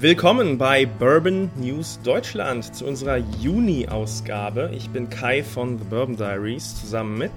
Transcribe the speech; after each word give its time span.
Willkommen 0.00 0.58
bei 0.58 0.86
Bourbon 0.86 1.50
News 1.56 1.98
Deutschland 2.04 2.72
zu 2.72 2.86
unserer 2.86 3.16
Juni-Ausgabe. 3.16 4.70
Ich 4.72 4.88
bin 4.90 5.10
Kai 5.10 5.42
von 5.42 5.76
The 5.76 5.82
Bourbon 5.82 6.16
Diaries 6.16 6.80
zusammen 6.80 7.18
mit 7.18 7.32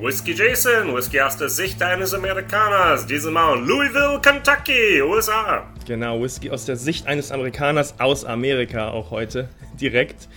Whisky 0.00 0.32
Jason, 0.32 0.92
Whisky 0.96 1.20
aus 1.20 1.36
der 1.36 1.48
Sicht 1.48 1.80
eines 1.80 2.12
Amerikaners, 2.12 3.06
diesmal 3.06 3.60
Louisville, 3.60 4.18
Kentucky, 4.20 5.00
USA. 5.00 5.64
Genau, 5.86 6.20
Whisky 6.20 6.50
aus 6.50 6.64
der 6.64 6.74
Sicht 6.74 7.06
eines 7.06 7.30
Amerikaners 7.30 8.00
aus 8.00 8.24
Amerika 8.24 8.90
auch 8.90 9.12
heute 9.12 9.48
direkt. 9.80 10.28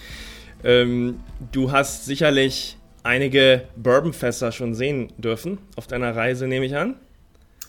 Ähm, 0.64 1.22
du 1.52 1.72
hast 1.72 2.06
sicherlich 2.06 2.78
einige 3.02 3.64
Bourbonfässer 3.76 4.52
schon 4.52 4.76
sehen 4.76 5.12
dürfen 5.18 5.58
auf 5.78 5.88
deiner 5.88 6.16
Reise, 6.16 6.46
nehme 6.46 6.68
ich 6.68 6.76
an 6.76 6.94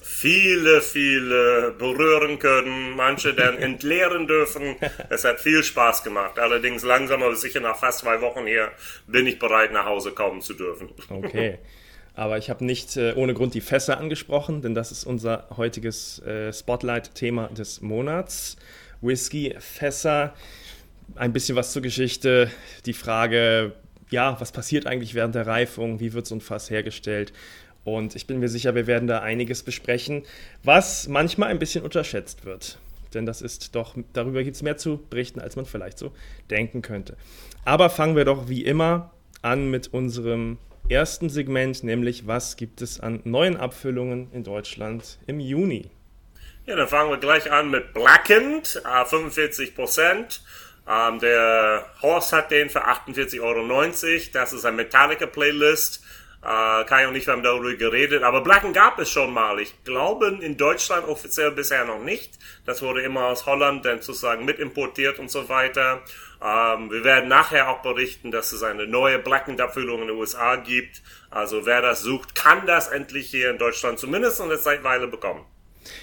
viele, 0.09 0.81
viele 0.81 1.75
berühren 1.79 2.39
können, 2.39 2.97
manche 2.97 3.35
dann 3.35 3.59
entleeren 3.59 4.27
dürfen. 4.27 4.77
Es 5.11 5.25
hat 5.25 5.39
viel 5.39 5.63
Spaß 5.63 6.03
gemacht. 6.03 6.39
Allerdings 6.39 6.83
langsam, 6.83 7.23
aber 7.23 7.37
sicher 7.37 7.61
nach 7.61 7.77
fast 7.77 8.01
zwei 8.01 8.21
Wochen 8.21 8.47
hier 8.47 8.73
bin 9.07 9.27
ich 9.27 9.39
bereit, 9.39 9.71
nach 9.73 9.85
Hause 9.85 10.13
kommen 10.13 10.41
zu 10.41 10.55
dürfen. 10.55 10.89
Okay. 11.11 11.59
Aber 12.15 12.39
ich 12.39 12.51
habe 12.51 12.65
nicht 12.65 12.97
äh, 12.97 13.13
ohne 13.15 13.35
Grund 13.35 13.55
die 13.55 13.61
Fässer 13.61 13.99
angesprochen, 13.99 14.63
denn 14.63 14.75
das 14.75 14.91
ist 14.91 15.05
unser 15.05 15.47
heutiges 15.57 16.21
äh, 16.21 16.53
Spotlight-Thema 16.53 17.49
des 17.49 17.81
Monats. 17.81 18.57
Whisky-Fässer. 19.03 20.35
Ein 21.15 21.33
bisschen 21.33 21.55
was 21.55 21.73
zur 21.73 21.83
Geschichte. 21.83 22.51
Die 22.87 22.93
Frage, 22.93 23.73
ja, 24.11 24.41
was 24.41 24.53
passiert 24.53 24.87
eigentlich 24.87 25.15
während 25.15 25.35
der 25.35 25.47
Reifung? 25.47 26.01
Wie 26.01 26.13
wird 26.13 26.27
so 26.27 26.35
ein 26.35 26.41
Fass 26.41 26.71
hergestellt? 26.71 27.33
Und 27.97 28.15
ich 28.15 28.27
bin 28.27 28.39
mir 28.41 28.49
sicher, 28.49 28.75
wir 28.75 28.87
werden 28.87 29.09
da 29.09 29.21
einiges 29.21 29.63
besprechen, 29.63 30.25
was 30.63 31.09
manchmal 31.09 31.49
ein 31.49 31.59
bisschen 31.59 31.85
unterschätzt 31.85 32.45
wird. 32.45 32.79
Denn 33.15 33.25
das 33.25 33.41
ist 33.41 33.75
doch, 33.75 33.97
darüber 34.13 34.43
gibt 34.43 34.57
es 34.57 34.63
mehr 34.63 34.77
zu 34.77 34.99
berichten, 35.09 35.41
als 35.41 35.57
man 35.57 35.65
vielleicht 35.65 35.99
so 35.99 36.13
denken 36.51 36.83
könnte. 36.83 37.17
Aber 37.65 37.89
fangen 37.91 38.17
wir 38.17 38.25
doch 38.25 38.49
wie 38.49 38.65
immer 38.65 39.13
an 39.41 39.71
mit 39.71 39.89
unserem 39.95 40.59
ersten 40.89 41.29
Segment, 41.29 41.85
nämlich 41.85 42.27
was 42.27 42.57
gibt 42.57 42.83
es 42.83 43.01
an 43.01 43.21
neuen 43.25 43.57
Abfüllungen 43.57 44.31
in 44.33 44.45
Deutschland 44.45 45.19
im 45.27 45.41
Juni? 45.41 45.91
Ja, 46.67 46.77
dann 46.77 46.89
fangen 46.89 47.11
wir 47.11 47.19
gleich 47.19 47.51
an 47.51 47.71
mit 47.71 47.95
Blackened, 47.95 48.83
äh, 48.85 49.05
45 49.05 49.75
Prozent. 49.75 50.43
Ähm, 50.87 51.19
der 51.19 51.87
Horst 52.03 52.33
hat 52.33 52.51
den 52.51 52.69
für 52.71 52.87
48,90 52.87 53.41
Euro. 53.43 54.31
Das 54.33 54.53
ist 54.53 54.65
ein 54.65 54.77
Metallica-Playlist. 54.77 56.03
Äh, 56.43 56.85
Kai 56.85 57.09
und 57.09 57.17
ich 57.17 57.27
haben 57.27 57.43
darüber 57.43 57.75
geredet, 57.75 58.23
aber 58.23 58.43
Blacken 58.43 58.73
gab 58.73 58.99
es 59.01 59.11
schon 59.11 59.33
mal. 59.33 59.59
Ich 59.59 59.83
glaube 59.85 60.39
in 60.41 60.57
Deutschland 60.57 61.09
offiziell 61.09 61.51
bisher 61.51 61.85
noch 61.85 62.03
nicht. 62.03 62.39
Das 62.65 62.81
wurde 62.81 63.03
immer 63.03 63.27
aus 63.27 63.45
Holland 63.47 63.85
dann 63.85 64.01
sozusagen 64.01 64.45
mitimportiert 64.45 65.19
und 65.19 65.31
so 65.31 65.49
weiter. 65.49 66.03
Ähm, 66.41 66.91
wir 66.91 67.03
werden 67.03 67.29
nachher 67.29 67.69
auch 67.69 67.83
berichten, 67.83 68.31
dass 68.31 68.53
es 68.53 68.63
eine 68.63 68.87
neue 68.87 69.19
Blackened-Abfüllung 69.19 70.03
in 70.03 70.09
den 70.09 70.17
USA 70.17 70.57
gibt. 70.57 71.03
Also 71.31 71.67
wer 71.67 71.83
das 71.83 72.03
sucht, 72.03 72.37
kann 72.37 72.67
das 72.67 72.89
endlich 72.89 73.31
hier 73.31 73.51
in 73.51 73.59
Deutschland 73.59 73.99
zumindest 73.99 74.41
eine 74.41 74.59
Zeitweile 74.61 75.09
bekommen. 75.09 75.45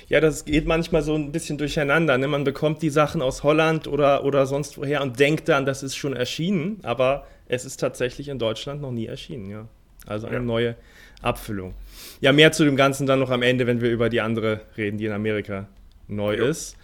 Ja, 0.07 0.19
das 0.19 0.45
geht 0.45 0.65
manchmal 0.65 1.01
so 1.01 1.15
ein 1.15 1.31
bisschen 1.31 1.57
durcheinander. 1.57 2.17
Ne? 2.17 2.27
Man 2.27 2.43
bekommt 2.43 2.81
die 2.81 2.89
Sachen 2.89 3.21
aus 3.21 3.43
Holland 3.43 3.87
oder, 3.87 4.25
oder 4.25 4.45
sonst 4.45 4.77
woher 4.77 5.01
und 5.01 5.19
denkt 5.19 5.47
dann, 5.47 5.65
das 5.65 5.83
ist 5.83 5.95
schon 5.95 6.13
erschienen, 6.13 6.79
aber 6.83 7.25
es 7.47 7.63
ist 7.63 7.77
tatsächlich 7.77 8.27
in 8.27 8.39
Deutschland 8.39 8.81
noch 8.81 8.91
nie 8.91 9.05
erschienen, 9.05 9.49
ja. 9.49 9.67
Also 10.05 10.27
eine 10.27 10.37
ja. 10.37 10.41
neue 10.41 10.75
Abfüllung. 11.21 11.73
Ja, 12.21 12.31
mehr 12.31 12.51
zu 12.51 12.63
dem 12.63 12.75
Ganzen 12.75 13.07
dann 13.07 13.19
noch 13.19 13.29
am 13.29 13.41
Ende, 13.41 13.67
wenn 13.67 13.81
wir 13.81 13.91
über 13.91 14.09
die 14.09 14.21
andere 14.21 14.61
reden, 14.77 14.97
die 14.97 15.05
in 15.05 15.11
Amerika 15.11 15.67
neu 16.07 16.37
ja. 16.37 16.45
ist. 16.45 16.77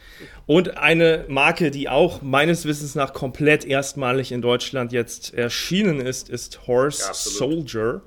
Und 0.45 0.77
eine 0.77 1.25
Marke, 1.27 1.71
die 1.71 1.89
auch 1.89 2.21
meines 2.21 2.65
Wissens 2.65 2.95
nach 2.95 3.13
komplett 3.13 3.65
erstmalig 3.65 4.31
in 4.31 4.41
Deutschland 4.41 4.91
jetzt 4.91 5.33
erschienen 5.33 5.99
ist, 5.99 6.29
ist 6.29 6.67
Horse 6.67 7.03
ja, 7.07 7.13
Soldier. 7.13 8.01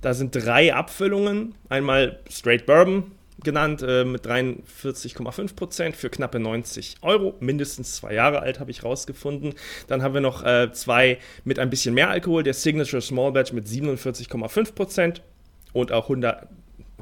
Da 0.00 0.14
sind 0.14 0.34
drei 0.34 0.74
Abfüllungen. 0.74 1.54
Einmal 1.68 2.20
Straight 2.30 2.66
Bourbon, 2.66 3.10
genannt 3.42 3.82
äh, 3.86 4.04
mit 4.04 4.26
43,5 4.26 5.54
Prozent 5.54 5.96
für 5.96 6.10
knappe 6.10 6.38
90 6.38 6.96
Euro. 7.02 7.34
Mindestens 7.40 7.96
zwei 7.96 8.14
Jahre 8.14 8.40
alt 8.40 8.60
habe 8.60 8.70
ich 8.70 8.84
rausgefunden. 8.84 9.54
Dann 9.86 10.02
haben 10.02 10.14
wir 10.14 10.20
noch 10.20 10.44
äh, 10.44 10.72
zwei 10.72 11.18
mit 11.44 11.58
ein 11.58 11.70
bisschen 11.70 11.94
mehr 11.94 12.10
Alkohol. 12.10 12.42
Der 12.42 12.54
Signature 12.54 13.02
Small 13.02 13.32
Batch 13.32 13.52
mit 13.52 13.66
47,5 13.66 14.74
Prozent 14.74 15.22
und 15.72 15.92
auch 15.92 16.04
100, 16.04 16.48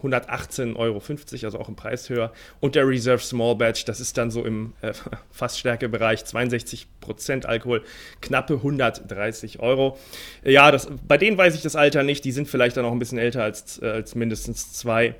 118,50 0.03 0.77
Euro, 0.77 1.03
also 1.47 1.59
auch 1.59 1.69
im 1.69 1.77
Preis 1.77 2.09
höher. 2.11 2.33
Und 2.61 2.75
der 2.75 2.87
Reserve 2.87 3.23
Small 3.23 3.57
Batch, 3.57 3.85
das 3.87 4.01
ist 4.01 4.19
dann 4.19 4.31
so 4.31 4.45
im 4.45 4.75
äh, 4.83 4.93
Fassstärkebereich 5.31 6.21
62% 6.23 7.47
Alkohol, 7.47 7.83
knappe 8.21 8.55
130 8.55 9.61
Euro. 9.61 9.99
Ja, 10.45 10.71
das, 10.71 10.89
bei 11.09 11.17
denen 11.17 11.39
weiß 11.39 11.55
ich 11.55 11.63
das 11.63 11.77
Alter 11.77 12.03
nicht, 12.03 12.25
die 12.25 12.33
sind 12.33 12.49
vielleicht 12.49 12.77
dann 12.77 12.85
auch 12.85 12.93
ein 12.93 12.99
bisschen 12.99 13.19
älter 13.19 13.43
als, 13.43 13.81
äh, 13.81 13.87
als 13.87 14.15
mindestens 14.15 14.73
zwei. 14.73 15.15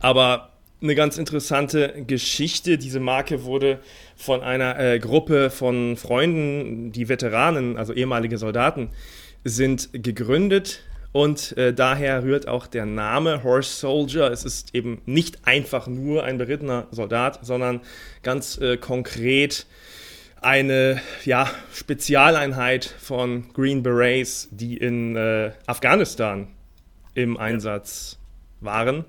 Aber 0.00 0.50
eine 0.82 0.94
ganz 0.94 1.18
interessante 1.18 2.04
Geschichte. 2.06 2.78
Diese 2.78 3.00
Marke 3.00 3.44
wurde 3.44 3.80
von 4.16 4.42
einer 4.42 4.78
äh, 4.78 4.98
Gruppe 4.98 5.50
von 5.50 5.96
Freunden, 5.96 6.92
die 6.92 7.08
Veteranen, 7.08 7.76
also 7.76 7.92
ehemalige 7.92 8.38
Soldaten, 8.38 8.90
sind 9.44 9.90
gegründet. 9.92 10.82
Und 11.12 11.56
äh, 11.56 11.72
daher 11.72 12.24
rührt 12.24 12.46
auch 12.46 12.66
der 12.66 12.84
Name 12.84 13.42
Horse 13.42 13.70
Soldier. 13.70 14.30
Es 14.30 14.44
ist 14.44 14.74
eben 14.74 15.00
nicht 15.06 15.46
einfach 15.46 15.86
nur 15.86 16.24
ein 16.24 16.36
berittener 16.36 16.88
Soldat, 16.90 17.38
sondern 17.42 17.80
ganz 18.22 18.58
äh, 18.58 18.76
konkret 18.76 19.66
eine 20.42 21.00
ja, 21.24 21.50
Spezialeinheit 21.72 22.84
von 22.84 23.50
Green 23.54 23.82
Berets, 23.82 24.48
die 24.50 24.76
in 24.76 25.16
äh, 25.16 25.52
Afghanistan 25.66 26.48
im 27.14 27.38
Einsatz 27.38 28.18
waren 28.60 29.06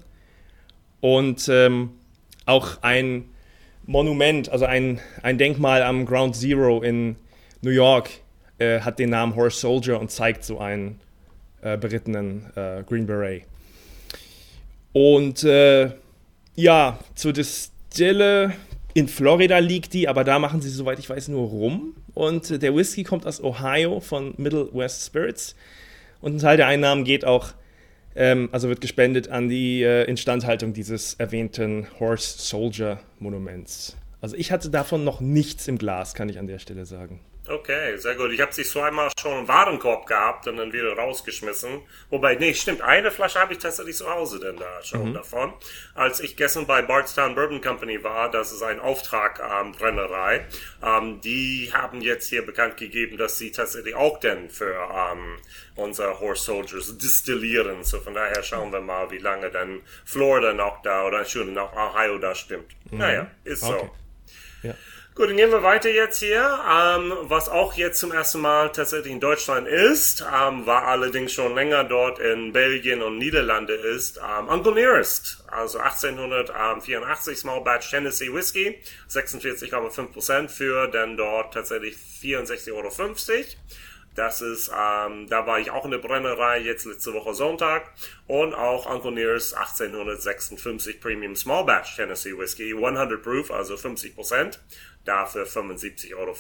und 1.08 1.48
ähm, 1.48 1.92
auch 2.46 2.80
ein 2.82 3.30
Monument, 3.86 4.50
also 4.50 4.66
ein, 4.66 5.00
ein 5.24 5.38
Denkmal 5.38 5.82
am 5.82 6.06
Ground 6.06 6.36
Zero 6.36 6.82
in 6.82 7.16
New 7.62 7.70
York 7.70 8.10
äh, 8.58 8.82
hat 8.82 9.00
den 9.00 9.12
Namen 9.12 9.34
Horse 9.34 9.58
Soldier 9.58 10.02
und 10.02 10.12
zeigt 10.12 10.44
so 10.44 10.60
einen 10.60 11.00
äh, 11.62 11.78
berittenen 11.78 12.52
äh, 12.58 12.84
Green 12.84 13.08
Beret. 13.08 13.44
Und 14.92 15.46
äh, 15.46 15.92
ja, 16.56 17.00
zur 17.16 17.32
Distille 17.32 18.52
in 18.94 19.08
Florida 19.08 19.60
liegt 19.60 19.94
die, 19.94 20.10
aber 20.10 20.26
da 20.26 20.40
machen 20.40 20.62
sie, 20.62 20.70
soweit 20.70 21.00
ich 21.00 21.10
weiß, 21.10 21.30
nur 21.30 21.48
rum. 21.48 21.96
Und 22.16 22.52
äh, 22.52 22.60
der 22.60 22.76
Whisky 22.76 23.06
kommt 23.06 23.26
aus 23.26 23.42
Ohio 23.42 24.02
von 24.02 24.34
Middle 24.36 24.68
West 24.74 25.06
Spirits. 25.06 25.56
Und 26.20 26.36
ein 26.36 26.40
Teil 26.40 26.58
der 26.58 26.68
Einnahmen 26.68 27.06
geht 27.06 27.24
auch 27.24 27.54
ähm, 28.18 28.50
also 28.52 28.68
wird 28.68 28.82
gespendet 28.82 29.30
an 29.30 29.48
die 29.48 29.84
äh, 29.84 30.04
Instandhaltung 30.06 30.74
dieses 30.74 31.14
erwähnten 31.14 31.88
Horse 32.00 32.40
Soldier 32.40 33.00
Monuments. 33.20 33.96
Also 34.20 34.36
ich 34.36 34.52
hatte 34.52 34.70
davon 34.70 35.04
noch 35.04 35.22
nichts 35.22 35.68
im 35.68 35.78
Glas, 35.78 36.16
kann 36.16 36.28
ich 36.28 36.40
an 36.40 36.48
der 36.48 36.60
Stelle 36.60 36.86
sagen. 36.86 37.20
Okay, 37.50 37.96
sehr 37.98 38.16
gut. 38.16 38.32
Ich 38.32 38.42
habe 38.42 38.54
sie 38.54 38.64
zweimal 38.64 39.10
schon 39.20 39.40
im 39.40 39.48
Warenkorb 39.48 40.06
gehabt 40.06 40.48
und 40.48 40.58
dann 40.58 40.74
wieder 40.74 40.94
rausgeschmissen. 40.98 41.82
Wobei, 42.10 42.36
nee, 42.36 42.54
stimmt, 42.54 42.82
eine 42.82 43.10
Flasche 43.10 43.40
habe 43.40 43.54
ich 43.54 43.60
tatsächlich 43.60 43.96
zu 43.96 44.10
Hause 44.10 44.40
denn 44.40 44.58
da 44.58 44.84
schon 44.84 45.10
mhm. 45.10 45.14
davon. 45.14 45.54
Als 45.96 46.20
ich 46.20 46.36
gestern 46.36 46.68
bei 46.68 46.82
Bardstown 46.82 47.36
Bourbon 47.36 47.62
Company 47.62 48.04
war, 48.04 48.30
das 48.30 48.52
ist 48.52 48.64
ein 48.64 48.82
Auftrag 48.82 49.40
ähm, 49.40 49.72
Brennerei, 49.72 50.46
ähm, 50.84 51.22
die 51.22 51.72
haben 51.74 52.02
jetzt 52.02 52.28
hier 52.28 52.46
bekannt 52.46 52.76
gegeben, 52.76 53.18
dass 53.18 53.38
sie 53.38 53.52
tatsächlich 53.52 53.96
auch 53.96 54.20
denn 54.20 54.50
für 54.50 54.74
ähm, 54.74 55.38
unsere 55.76 56.20
Horse 56.20 56.44
Soldiers 56.44 56.98
distillieren. 56.98 57.84
So 57.86 58.02
von 58.02 58.14
daher 58.14 58.44
schauen 58.44 58.74
wir 58.74 58.82
mal, 58.82 59.10
wie 59.10 59.20
lange 59.20 59.50
dann 59.52 59.82
Florida 60.04 60.52
noch 60.54 60.82
da 60.82 61.06
oder 61.06 61.24
schon 61.24 61.54
noch 61.54 61.72
Ohio 61.74 62.18
da 62.18 62.36
stimmt. 62.36 62.76
Mhm. 62.92 62.98
Naja, 62.98 63.32
ist 63.46 63.64
okay. 63.64 63.90
so. 64.62 64.68
Ja. 64.68 64.76
Gut, 65.18 65.30
dann 65.30 65.38
gehen 65.38 65.50
wir 65.50 65.64
weiter 65.64 65.90
jetzt 65.90 66.20
hier. 66.20 66.60
Ähm, 66.72 67.12
was 67.24 67.50
auch 67.50 67.74
jetzt 67.74 68.00
zum 68.00 68.12
ersten 68.12 68.40
Mal 68.40 68.72
tatsächlich 68.72 69.12
in 69.12 69.20
Deutschland 69.20 69.68
ist, 69.68 70.22
ähm, 70.22 70.68
war 70.68 70.86
allerdings 70.86 71.34
schon 71.34 71.56
länger 71.56 71.86
dort 71.86 72.20
in 72.20 72.54
Belgien 72.54 73.02
und 73.02 73.18
Niederlande 73.18 73.74
ist, 73.74 74.18
ähm, 74.20 74.48
Uncle 74.48 74.76
Nearest. 74.76 75.44
Also 75.48 75.80
1884 75.80 77.36
Small 77.36 77.62
Batch 77.62 77.90
Tennessee 77.90 78.32
Whiskey, 78.32 78.80
46,5% 79.10 80.50
für 80.50 80.88
dann 80.88 81.18
dort 81.18 81.52
tatsächlich 81.52 81.98
64,50 82.22 82.74
Euro. 82.74 82.92
Das 84.18 84.42
ist, 84.42 84.70
ähm, 84.70 85.28
da 85.30 85.46
war 85.46 85.60
ich 85.60 85.70
auch 85.70 85.86
in 85.86 85.92
der 85.92 86.00
Brennerei 86.00 86.58
jetzt 86.58 86.86
letzte 86.86 87.14
Woche 87.14 87.36
Sonntag 87.36 87.92
und 88.26 88.56
auch 88.56 88.88
Uncle 88.92 89.12
Nearest 89.12 89.56
1856 89.56 91.00
Premium 91.00 91.36
Small 91.36 91.66
Batch 91.66 91.96
Tennessee 91.96 92.36
Whiskey, 92.36 92.74
100 92.74 93.22
Proof, 93.22 93.52
also 93.52 93.78
50 93.78 94.16
Prozent. 94.16 94.60
Dafür 95.08 95.46
75,50 95.46 96.16
Euro. 96.16 96.36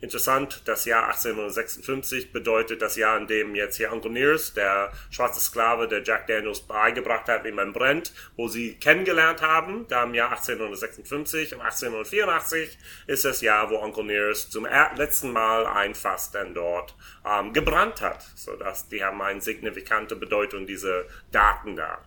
Interessant, 0.00 0.62
das 0.64 0.84
Jahr 0.84 1.06
1856 1.06 2.32
bedeutet 2.32 2.82
das 2.82 2.96
Jahr, 2.96 3.16
in 3.18 3.26
dem 3.26 3.54
jetzt 3.54 3.76
hier 3.76 3.92
Uncle 3.92 4.10
Nears, 4.10 4.52
der 4.52 4.92
schwarze 5.10 5.40
Sklave, 5.40 5.88
der 5.88 6.02
Jack 6.02 6.26
Daniels 6.26 6.60
beigebracht 6.60 7.28
hat, 7.28 7.44
wie 7.44 7.52
man 7.52 7.72
brennt, 7.72 8.12
wo 8.36 8.48
sie 8.48 8.74
kennengelernt 8.74 9.42
haben, 9.42 9.86
da 9.88 10.04
im 10.04 10.14
Jahr 10.14 10.30
1856 10.30 11.54
und 11.54 11.60
1884 11.60 12.78
ist 13.06 13.24
das 13.24 13.40
Jahr, 13.40 13.70
wo 13.70 13.76
Uncle 13.76 14.04
Nears 14.04 14.50
zum 14.50 14.66
letzten 14.96 15.32
Mal 15.32 15.66
ein 15.66 15.94
Fass 15.94 16.30
dann 16.32 16.54
dort 16.54 16.94
ähm, 17.24 17.52
gebrannt 17.52 18.00
hat, 18.00 18.22
sodass 18.34 18.88
die 18.88 19.02
haben 19.04 19.22
eine 19.22 19.40
signifikante 19.40 20.16
Bedeutung, 20.16 20.66
diese 20.66 21.06
Daten 21.30 21.76
da. 21.76 21.98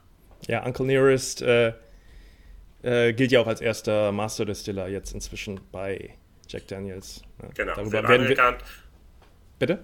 Ja, 0.48 0.64
Uncle 0.64 0.86
Nearest 0.86 1.42
äh, 1.42 1.74
äh, 2.86 3.14
gilt 3.14 3.32
ja 3.32 3.42
auch 3.42 3.48
als 3.48 3.62
erster 3.62 4.12
Master 4.12 4.46
Distiller 4.46 4.88
jetzt 4.88 5.14
inzwischen 5.14 5.60
bei 5.72 6.12
Jack 6.48 6.68
Daniels. 6.68 7.24
Ja, 7.42 7.50
genau, 7.54 7.74
Darüber 7.76 7.92
wird 7.92 8.08
werden 8.08 8.26
anerkannt. 8.26 8.62
Wir... 8.62 9.68
Bitte? 9.68 9.84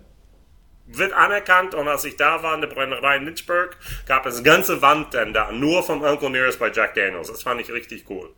Wird 0.85 1.13
anerkannt 1.13 1.73
und 1.73 1.87
als 1.87 2.03
ich 2.05 2.17
da 2.17 2.43
war 2.43 2.53
in 2.53 2.61
der 2.61 2.67
Brennerei 2.67 3.17
in 3.17 3.25
Lynchburg, 3.25 3.77
gab 4.05 4.25
es 4.25 4.35
eine 4.35 4.43
ganze 4.43 4.81
Wand 4.81 5.13
denn 5.13 5.33
da, 5.33 5.51
nur 5.51 5.83
vom 5.83 6.01
Uncle 6.01 6.29
Nearest 6.29 6.59
bei 6.59 6.71
Jack 6.71 6.95
Daniels. 6.95 7.27
Das 7.27 7.43
fand 7.43 7.61
ich 7.61 7.71
richtig 7.71 8.05
cool. 8.09 8.29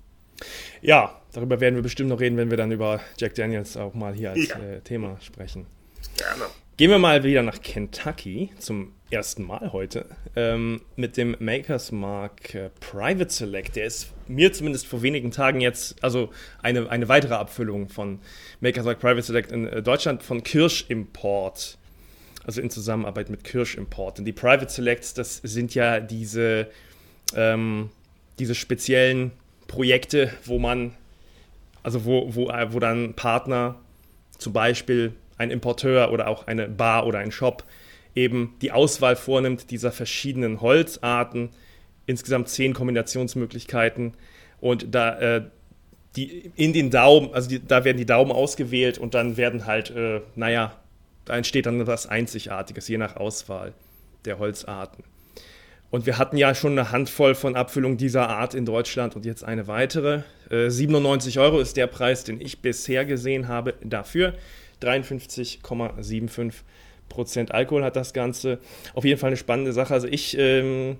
Ja, 0.81 1.21
darüber 1.31 1.59
werden 1.59 1.75
wir 1.75 1.83
bestimmt 1.83 2.09
noch 2.09 2.19
reden, 2.19 2.37
wenn 2.37 2.49
wir 2.49 2.57
dann 2.57 2.71
über 2.71 3.01
Jack 3.17 3.35
Daniels 3.35 3.75
auch 3.75 3.93
mal 3.93 4.13
hier 4.13 4.31
als 4.31 4.47
ja. 4.47 4.59
äh, 4.59 4.81
Thema 4.81 5.19
sprechen. 5.21 5.65
Gerne. 6.17 6.45
Gehen 6.75 6.89
wir 6.89 6.97
mal 6.97 7.23
wieder 7.23 7.43
nach 7.43 7.61
Kentucky 7.61 8.49
zum 8.57 8.93
ersten 9.11 9.43
Mal 9.43 9.73
heute 9.73 10.07
ähm, 10.35 10.81
mit 10.95 11.17
dem 11.17 11.35
Makers 11.37 11.91
Mark 11.91 12.55
äh, 12.55 12.71
Private 12.79 13.31
Select. 13.31 13.75
Der 13.75 13.85
ist 13.85 14.11
mir 14.27 14.51
zumindest 14.51 14.87
vor 14.87 15.03
wenigen 15.03 15.29
Tagen 15.29 15.61
jetzt, 15.61 16.03
also 16.03 16.31
eine, 16.63 16.89
eine 16.89 17.07
weitere 17.09 17.35
Abfüllung 17.35 17.89
von 17.89 18.17
Makers 18.59 18.85
Mark 18.85 18.99
Private 18.99 19.21
Select 19.21 19.51
in 19.51 19.67
äh, 19.67 19.83
Deutschland 19.83 20.23
von 20.23 20.41
Kirsch 20.41 20.85
Import. 20.89 21.77
Also 22.43 22.59
in 22.59 22.71
Zusammenarbeit 22.71 23.29
mit 23.29 23.43
Kirsch 23.43 23.75
Import. 23.75 24.17
Und 24.17 24.25
die 24.25 24.33
Private 24.33 24.71
Selects, 24.71 25.13
das 25.13 25.41
sind 25.43 25.75
ja 25.75 25.99
diese, 25.99 26.71
ähm, 27.35 27.91
diese 28.39 28.55
speziellen 28.55 29.29
Projekte, 29.67 30.33
wo 30.43 30.57
man, 30.57 30.95
also 31.83 32.03
wo, 32.03 32.33
wo, 32.33 32.49
äh, 32.49 32.73
wo 32.73 32.79
dann 32.79 33.13
Partner 33.13 33.75
zum 34.39 34.53
Beispiel 34.53 35.13
ein 35.43 35.51
Importeur 35.51 36.11
oder 36.11 36.27
auch 36.27 36.47
eine 36.47 36.67
Bar 36.67 37.05
oder 37.05 37.19
ein 37.19 37.31
Shop 37.31 37.63
eben 38.15 38.55
die 38.61 38.71
Auswahl 38.71 39.15
vornimmt 39.15 39.71
dieser 39.71 39.91
verschiedenen 39.91 40.61
Holzarten, 40.61 41.49
insgesamt 42.05 42.49
zehn 42.49 42.73
Kombinationsmöglichkeiten 42.73 44.13
und 44.59 44.93
da 44.93 45.19
äh, 45.19 45.41
die 46.15 46.51
in 46.55 46.73
den 46.73 46.91
Daumen, 46.91 47.33
also 47.33 47.49
die, 47.49 47.65
da 47.65 47.85
werden 47.85 47.97
die 47.97 48.05
Daumen 48.05 48.31
ausgewählt 48.31 48.97
und 48.97 49.13
dann 49.15 49.35
werden 49.37 49.65
halt, 49.65 49.89
äh, 49.89 50.21
naja, 50.35 50.75
da 51.25 51.35
entsteht 51.35 51.65
dann 51.65 51.87
was 51.87 52.07
Einzigartiges, 52.07 52.87
je 52.87 52.97
nach 52.97 53.15
Auswahl 53.15 53.73
der 54.25 54.39
Holzarten. 54.39 55.03
Und 55.89 56.05
wir 56.05 56.17
hatten 56.17 56.37
ja 56.37 56.55
schon 56.55 56.71
eine 56.71 56.91
Handvoll 56.91 57.35
von 57.35 57.55
Abfüllungen 57.55 57.97
dieser 57.97 58.29
Art 58.29 58.55
in 58.55 58.65
Deutschland 58.65 59.15
und 59.15 59.25
jetzt 59.25 59.43
eine 59.43 59.67
weitere. 59.67 60.21
Äh, 60.49 60.69
97 60.69 61.39
Euro 61.39 61.59
ist 61.59 61.77
der 61.77 61.87
Preis, 61.87 62.23
den 62.23 62.41
ich 62.41 62.61
bisher 62.61 63.05
gesehen 63.05 63.47
habe 63.47 63.75
dafür. 63.83 64.33
53,75 64.83 66.53
Prozent 67.09 67.53
Alkohol 67.53 67.83
hat 67.83 67.95
das 67.95 68.13
Ganze. 68.13 68.59
Auf 68.93 69.05
jeden 69.05 69.19
Fall 69.19 69.27
eine 69.27 69.37
spannende 69.37 69.73
Sache. 69.73 69.93
Also 69.93 70.07
ich 70.07 70.37
ähm, 70.37 70.97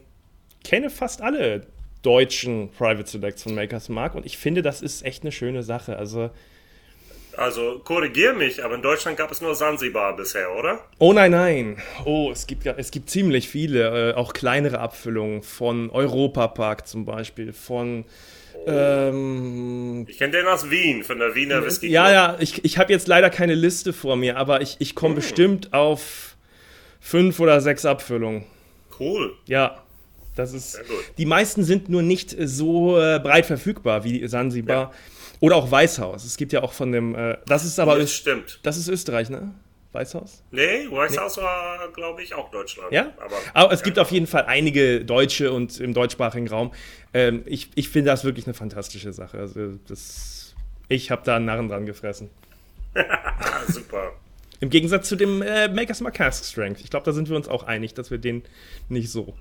kenne 0.63 0.89
fast 0.89 1.21
alle 1.21 1.65
deutschen 2.01 2.69
Private 2.69 3.09
Selects 3.09 3.43
von 3.43 3.55
Makers 3.55 3.89
Mark 3.89 4.15
und 4.15 4.25
ich 4.25 4.37
finde, 4.37 4.61
das 4.61 4.81
ist 4.81 5.03
echt 5.03 5.23
eine 5.23 5.31
schöne 5.31 5.63
Sache. 5.63 5.97
Also 5.97 6.29
also 7.35 7.81
korrigier 7.83 8.33
mich, 8.33 8.63
aber 8.63 8.75
in 8.75 8.83
Deutschland 8.83 9.17
gab 9.17 9.31
es 9.31 9.41
nur 9.41 9.55
Sansibar 9.55 10.15
bisher, 10.15 10.55
oder? 10.55 10.79
Oh 10.99 11.13
nein, 11.13 11.31
nein. 11.31 11.77
Oh, 12.05 12.29
es 12.31 12.45
gibt, 12.45 12.65
es 12.65 12.91
gibt 12.91 13.09
ziemlich 13.09 13.49
viele, 13.49 14.11
äh, 14.11 14.13
auch 14.13 14.33
kleinere 14.33 14.79
Abfüllungen 14.79 15.41
von 15.41 15.89
Europa 15.89 16.47
Park 16.47 16.87
zum 16.87 17.05
Beispiel, 17.05 17.51
von 17.51 18.05
ähm, 18.65 20.05
ich 20.07 20.17
kenne 20.17 20.31
den 20.31 20.47
aus 20.47 20.69
Wien, 20.69 21.03
von 21.03 21.19
der 21.19 21.35
Wiener 21.35 21.65
Whisky. 21.65 21.87
Ja, 21.87 22.11
ja, 22.11 22.37
ich, 22.39 22.63
ich 22.63 22.77
habe 22.77 22.91
jetzt 22.91 23.07
leider 23.07 23.29
keine 23.29 23.55
Liste 23.55 23.93
vor 23.93 24.15
mir, 24.15 24.37
aber 24.37 24.61
ich, 24.61 24.77
ich 24.79 24.95
komme 24.95 25.15
hm. 25.15 25.21
bestimmt 25.21 25.73
auf 25.73 26.35
fünf 26.99 27.39
oder 27.39 27.61
sechs 27.61 27.85
Abfüllungen. 27.85 28.45
Cool. 28.99 29.35
Ja, 29.47 29.83
das 30.35 30.53
ist. 30.53 30.81
Die 31.17 31.25
meisten 31.25 31.63
sind 31.63 31.89
nur 31.89 32.01
nicht 32.01 32.35
so 32.39 32.99
äh, 32.99 33.19
breit 33.19 33.45
verfügbar 33.45 34.03
wie 34.03 34.27
Sansibar. 34.27 34.75
Ja. 34.75 34.91
Oder 35.39 35.57
auch 35.57 35.69
Weißhaus. 35.69 36.23
Es 36.23 36.37
gibt 36.37 36.53
ja 36.53 36.63
auch 36.63 36.73
von 36.73 36.91
dem. 36.91 37.15
Äh, 37.15 37.37
das 37.45 37.65
ist 37.65 37.79
aber. 37.79 37.97
Das 37.97 38.13
stimmt. 38.13 38.59
Das 38.63 38.77
ist 38.77 38.87
Österreich, 38.87 39.29
ne? 39.29 39.53
Weißhaus? 39.93 40.43
Nee, 40.51 40.89
Weißhaus 40.89 41.37
nee. 41.37 41.43
war, 41.43 41.87
glaube 41.89 42.23
ich, 42.23 42.33
auch 42.33 42.49
Deutschland. 42.49 42.91
Ja, 42.91 43.13
aber, 43.17 43.35
aber 43.53 43.73
es 43.73 43.81
ja. 43.81 43.85
gibt 43.85 43.99
auf 43.99 44.11
jeden 44.11 44.27
Fall 44.27 44.45
einige 44.45 45.05
Deutsche 45.05 45.51
und 45.51 45.79
im 45.79 45.93
deutschsprachigen 45.93 46.47
Raum. 46.47 46.73
Ähm, 47.13 47.43
ich 47.45 47.69
ich 47.75 47.89
finde 47.89 48.09
das 48.09 48.23
wirklich 48.23 48.47
eine 48.47 48.55
fantastische 48.55 49.13
Sache. 49.13 49.37
Also 49.37 49.77
das, 49.87 50.55
ich 50.89 51.11
habe 51.11 51.21
da 51.23 51.35
einen 51.35 51.45
Narren 51.45 51.69
dran 51.69 51.85
gefressen. 51.85 52.29
Super. 53.67 54.13
Im 54.59 54.69
Gegensatz 54.69 55.09
zu 55.09 55.15
dem 55.15 55.41
äh, 55.41 55.67
Makers 55.67 56.01
Mark 56.01 56.17
Strength. 56.33 56.81
Ich 56.81 56.89
glaube, 56.89 57.05
da 57.05 57.11
sind 57.11 57.29
wir 57.29 57.35
uns 57.35 57.47
auch 57.47 57.63
einig, 57.63 57.93
dass 57.93 58.11
wir 58.11 58.17
den 58.17 58.43
nicht 58.89 59.11
so 59.11 59.35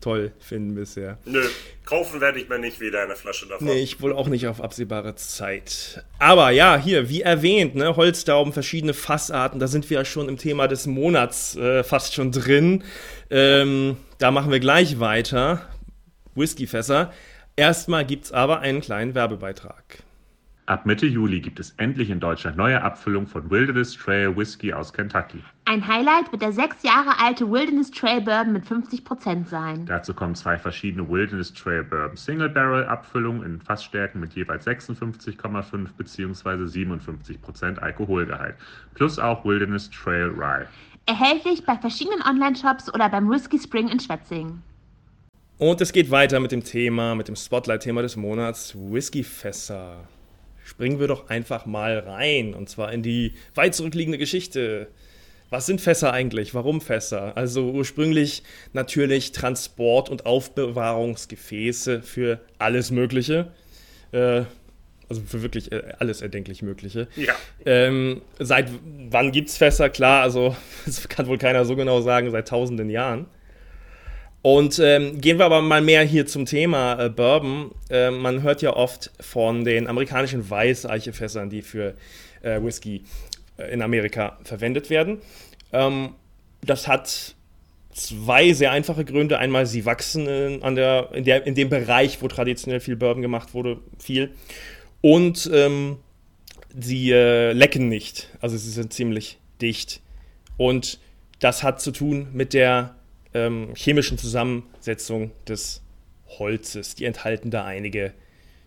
toll 0.00 0.32
finden 0.38 0.74
bisher. 0.74 1.18
Nö, 1.24 1.42
kaufen 1.84 2.20
werde 2.20 2.40
ich 2.40 2.48
mir 2.48 2.58
nicht 2.58 2.80
wieder 2.80 3.02
eine 3.02 3.16
Flasche 3.16 3.46
davon. 3.46 3.66
Nee, 3.66 3.80
ich 3.80 4.00
wohl 4.00 4.12
auch 4.12 4.28
nicht 4.28 4.46
auf 4.46 4.60
absehbare 4.60 5.14
Zeit. 5.14 6.04
Aber 6.18 6.50
ja, 6.50 6.76
hier, 6.76 7.08
wie 7.08 7.22
erwähnt, 7.22 7.74
ne, 7.74 7.96
Holzdauben, 7.96 8.52
verschiedene 8.52 8.94
Fassarten, 8.94 9.60
da 9.60 9.66
sind 9.66 9.88
wir 9.90 9.98
ja 9.98 10.04
schon 10.04 10.28
im 10.28 10.36
Thema 10.36 10.68
des 10.68 10.86
Monats 10.86 11.56
äh, 11.56 11.82
fast 11.82 12.14
schon 12.14 12.32
drin. 12.32 12.84
Ähm, 13.30 13.96
da 14.18 14.30
machen 14.30 14.52
wir 14.52 14.60
gleich 14.60 15.00
weiter. 15.00 15.68
Whiskyfässer. 16.34 17.12
Erstmal 17.56 18.04
gibt 18.04 18.26
es 18.26 18.32
aber 18.32 18.60
einen 18.60 18.80
kleinen 18.80 19.14
Werbebeitrag. 19.14 20.02
Ab 20.68 20.84
Mitte 20.84 21.06
Juli 21.06 21.40
gibt 21.40 21.60
es 21.60 21.70
endlich 21.76 22.10
in 22.10 22.18
Deutschland 22.18 22.56
neue 22.56 22.82
Abfüllungen 22.82 23.28
von 23.28 23.48
Wilderness 23.52 23.94
Trail 23.94 24.36
Whisky 24.36 24.72
aus 24.72 24.92
Kentucky. 24.92 25.40
Ein 25.64 25.86
Highlight 25.86 26.32
wird 26.32 26.42
der 26.42 26.50
sechs 26.50 26.82
Jahre 26.82 27.20
alte 27.20 27.48
Wilderness 27.48 27.92
Trail 27.92 28.20
Bourbon 28.20 28.52
mit 28.52 28.64
50% 28.64 29.46
sein. 29.46 29.86
Dazu 29.86 30.12
kommen 30.12 30.34
zwei 30.34 30.58
verschiedene 30.58 31.08
Wilderness 31.08 31.54
Trail 31.54 31.84
Bourbon 31.84 32.16
Single 32.16 32.48
Barrel 32.48 32.84
Abfüllungen 32.86 33.44
in 33.44 33.60
Fassstärken 33.60 34.20
mit 34.20 34.32
jeweils 34.32 34.66
56,5 34.66 35.86
bzw. 35.96 36.48
57% 36.64 37.78
Alkoholgehalt. 37.78 38.56
Plus 38.94 39.20
auch 39.20 39.44
Wilderness 39.44 39.88
Trail 39.90 40.34
Rye. 40.36 40.66
Erhältlich 41.06 41.64
bei 41.64 41.76
verschiedenen 41.76 42.22
Online-Shops 42.22 42.92
oder 42.92 43.08
beim 43.08 43.30
Whisky 43.30 43.60
Spring 43.60 43.86
in 43.86 44.00
Schwetzingen. 44.00 44.64
Und 45.58 45.80
es 45.80 45.92
geht 45.92 46.10
weiter 46.10 46.40
mit 46.40 46.50
dem 46.50 46.64
Thema, 46.64 47.14
mit 47.14 47.28
dem 47.28 47.36
Spotlight-Thema 47.36 48.02
des 48.02 48.16
Monats, 48.16 48.74
Whiskyfässer 48.76 50.08
springen 50.66 50.98
wir 50.98 51.06
doch 51.06 51.28
einfach 51.30 51.64
mal 51.64 51.98
rein. 51.98 52.52
Und 52.54 52.68
zwar 52.68 52.92
in 52.92 53.02
die 53.02 53.34
weit 53.54 53.74
zurückliegende 53.74 54.18
Geschichte. 54.18 54.88
Was 55.48 55.64
sind 55.66 55.80
Fässer 55.80 56.12
eigentlich? 56.12 56.54
Warum 56.54 56.80
Fässer? 56.80 57.36
Also 57.36 57.70
ursprünglich 57.70 58.42
natürlich 58.72 59.30
Transport- 59.30 60.10
und 60.10 60.26
Aufbewahrungsgefäße 60.26 62.02
für 62.02 62.40
alles 62.58 62.90
Mögliche. 62.90 63.52
Äh, 64.10 64.42
also 65.08 65.22
für 65.22 65.42
wirklich 65.42 65.70
äh, 65.70 65.82
alles 66.00 66.20
erdenklich 66.20 66.62
Mögliche. 66.62 67.06
Ja. 67.14 67.34
Ähm, 67.64 68.22
seit 68.40 68.68
wann 69.08 69.30
gibt 69.30 69.50
es 69.50 69.56
Fässer? 69.56 69.88
Klar, 69.88 70.22
also 70.22 70.56
das 70.84 71.08
kann 71.08 71.28
wohl 71.28 71.38
keiner 71.38 71.64
so 71.64 71.76
genau 71.76 72.00
sagen, 72.00 72.32
seit 72.32 72.48
tausenden 72.48 72.90
Jahren. 72.90 73.26
Und 74.46 74.78
ähm, 74.78 75.20
gehen 75.20 75.38
wir 75.38 75.44
aber 75.44 75.60
mal 75.60 75.82
mehr 75.82 76.04
hier 76.04 76.24
zum 76.24 76.46
Thema 76.46 77.04
äh, 77.04 77.08
Bourbon. 77.08 77.72
Äh, 77.90 78.12
man 78.12 78.42
hört 78.42 78.62
ja 78.62 78.76
oft 78.76 79.10
von 79.18 79.64
den 79.64 79.88
amerikanischen 79.88 80.48
Weißeichefässern, 80.48 81.50
die 81.50 81.62
für 81.62 81.94
äh, 82.42 82.62
Whisky 82.62 83.02
äh, 83.56 83.72
in 83.72 83.82
Amerika 83.82 84.38
verwendet 84.44 84.88
werden. 84.88 85.18
Ähm, 85.72 86.10
das 86.60 86.86
hat 86.86 87.34
zwei 87.90 88.52
sehr 88.52 88.70
einfache 88.70 89.04
Gründe. 89.04 89.38
Einmal, 89.40 89.66
sie 89.66 89.84
wachsen 89.84 90.28
in, 90.28 90.62
an 90.62 90.76
der, 90.76 91.08
in, 91.12 91.24
der, 91.24 91.44
in 91.44 91.56
dem 91.56 91.68
Bereich, 91.68 92.22
wo 92.22 92.28
traditionell 92.28 92.78
viel 92.78 92.94
Bourbon 92.94 93.22
gemacht 93.22 93.52
wurde, 93.52 93.78
viel. 93.98 94.30
Und 95.00 95.50
ähm, 95.52 95.96
sie 96.72 97.10
äh, 97.10 97.50
lecken 97.50 97.88
nicht. 97.88 98.28
Also 98.40 98.56
sie 98.56 98.70
sind 98.70 98.92
ziemlich 98.92 99.38
dicht. 99.60 100.02
Und 100.56 101.00
das 101.40 101.64
hat 101.64 101.80
zu 101.80 101.90
tun 101.90 102.28
mit 102.32 102.54
der 102.54 102.95
ähm, 103.36 103.74
chemischen 103.74 104.16
Zusammensetzung 104.16 105.30
des 105.46 105.82
Holzes. 106.38 106.94
Die 106.94 107.04
enthalten 107.04 107.50
da 107.50 107.64
einige 107.64 108.14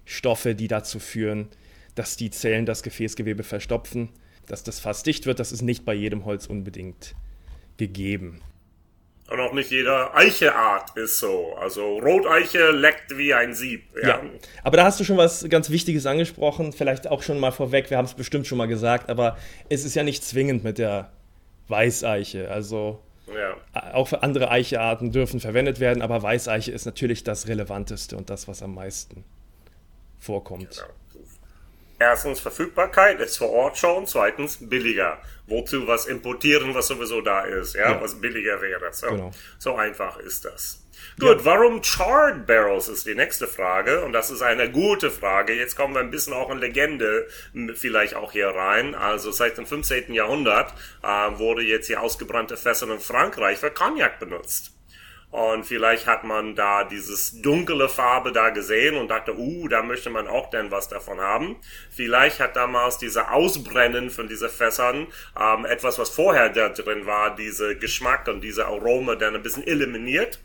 Stoffe, 0.06 0.54
die 0.54 0.68
dazu 0.68 1.00
führen, 1.00 1.48
dass 1.96 2.16
die 2.18 2.30
Zellen 2.30 2.66
das 2.66 2.84
Gefäßgewebe 2.84 3.44
verstopfen, 3.44 4.10
dass 4.48 4.64
das 4.64 4.80
Fass 4.80 5.04
dicht 5.04 5.26
wird. 5.26 5.40
Das 5.40 5.52
ist 5.52 5.64
nicht 5.64 5.86
bei 5.86 5.94
jedem 5.94 6.26
Holz 6.26 6.46
unbedingt 6.46 7.16
gegeben. 7.78 8.42
Und 9.28 9.40
auch 9.40 9.54
nicht 9.54 9.70
jede 9.70 10.14
Eicheart 10.16 10.98
ist 10.98 11.20
so. 11.20 11.56
Also 11.60 12.00
Roteiche 12.00 12.72
leckt 12.72 13.16
wie 13.18 13.34
ein 13.34 13.54
Sieb. 13.54 13.84
Ja. 14.02 14.10
ja. 14.10 14.22
aber 14.64 14.78
da 14.78 14.86
hast 14.86 15.00
du 15.00 15.04
schon 15.04 15.18
was 15.18 15.48
ganz 15.50 15.70
Wichtiges 15.70 16.06
angesprochen. 16.06 16.74
Vielleicht 16.74 17.08
auch 17.08 17.22
schon 17.22 17.40
mal 17.40 17.52
vorweg. 17.52 17.90
Wir 17.90 17.98
haben 17.98 18.06
es 18.06 18.16
bestimmt 18.16 18.48
schon 18.48 18.58
mal 18.58 18.68
gesagt, 18.68 19.10
aber 19.10 19.38
es 19.70 19.86
ist 19.86 19.96
ja 19.96 20.04
nicht 20.04 20.24
zwingend 20.24 20.64
mit 20.64 20.80
der 20.80 21.12
Weißeiche. 21.68 22.50
Also 22.50 23.00
ja. 23.36 23.94
auch 23.94 24.08
für 24.08 24.24
andere 24.24 24.52
Eichearten 24.52 25.12
dürfen 25.12 25.40
verwendet 25.40 25.80
werden, 25.80 26.02
aber 26.02 26.22
Weißeiche 26.22 26.72
ist 26.72 26.86
natürlich 26.86 27.24
das 27.24 27.48
Relevanteste 27.48 28.18
und 28.18 28.30
das, 28.30 28.48
was 28.48 28.62
am 28.62 28.76
meisten 28.76 29.24
vorkommt. 30.18 30.70
Genau. 30.70 30.99
Erstens 32.00 32.40
Verfügbarkeit 32.40 33.20
ist 33.20 33.38
vor 33.38 33.50
Ort 33.52 33.78
schon, 33.78 34.08
zweitens 34.08 34.58
billiger. 34.70 35.22
Wozu 35.48 35.86
was 35.88 36.06
importieren, 36.06 36.74
was 36.74 36.88
sowieso 36.88 37.22
da 37.22 37.42
ist, 37.42 37.76
ja, 37.76 37.92
ja. 37.92 38.02
was 38.02 38.22
billiger 38.22 38.62
wäre. 38.62 38.94
So, 38.94 39.08
genau. 39.08 39.32
so 39.58 39.76
einfach 39.76 40.18
ist 40.18 40.46
das. 40.46 40.82
Gut, 41.20 41.40
ja. 41.40 41.46
warum 41.46 41.84
Charred 41.84 42.46
Barrels 42.46 42.88
ist 42.88 43.06
die 43.06 43.16
nächste 43.16 43.48
Frage 43.48 44.06
und 44.06 44.14
das 44.14 44.32
ist 44.32 44.42
eine 44.42 44.72
gute 44.72 45.12
Frage. 45.12 45.54
Jetzt 45.54 45.76
kommen 45.76 45.94
wir 45.94 46.00
ein 46.00 46.12
bisschen 46.12 46.34
auch 46.34 46.50
in 46.50 46.60
Legende 46.60 47.28
vielleicht 47.76 48.16
auch 48.16 48.32
hier 48.32 48.48
rein. 48.48 48.96
Also 48.96 49.32
seit 49.32 49.58
dem 49.58 49.66
15. 49.66 50.14
Jahrhundert 50.14 50.74
äh, 51.04 51.38
wurde 51.38 51.64
jetzt 51.64 51.88
hier 51.88 52.02
ausgebrannte 52.02 52.56
Fässer 52.56 52.90
in 52.90 53.00
Frankreich 53.00 53.58
für 53.58 53.72
Cognac 53.72 54.20
benutzt. 54.20 54.79
Und 55.32 55.66
vielleicht 55.66 56.08
hat 56.08 56.24
man 56.24 56.56
da 56.56 56.84
dieses 56.84 57.42
dunkle 57.42 57.88
Farbe 57.88 58.32
da 58.32 58.50
gesehen 58.50 58.98
und 58.98 59.10
dachte, 59.10 59.38
uh, 59.38 59.68
da 59.68 59.84
möchte 59.84 60.10
man 60.10 60.28
auch 60.28 60.50
denn 60.50 60.72
was 60.72 60.88
davon 60.88 61.20
haben. 61.20 61.58
Vielleicht 61.92 62.40
hat 62.40 62.56
damals 62.56 62.98
diese 62.98 63.30
Ausbrennen 63.32 64.10
von 64.10 64.28
diesen 64.28 64.50
Fässern 64.50 65.08
ähm, 65.40 65.66
etwas, 65.66 66.00
was 66.00 66.10
vorher 66.10 66.50
da 66.50 66.70
drin 66.70 67.06
war, 67.06 67.36
diese 67.36 67.76
Geschmack 67.76 68.28
und 68.28 68.42
diese 68.42 68.66
Arome 68.66 69.18
dann 69.18 69.36
ein 69.36 69.44
bisschen 69.44 69.68
eliminiert. 69.68 70.40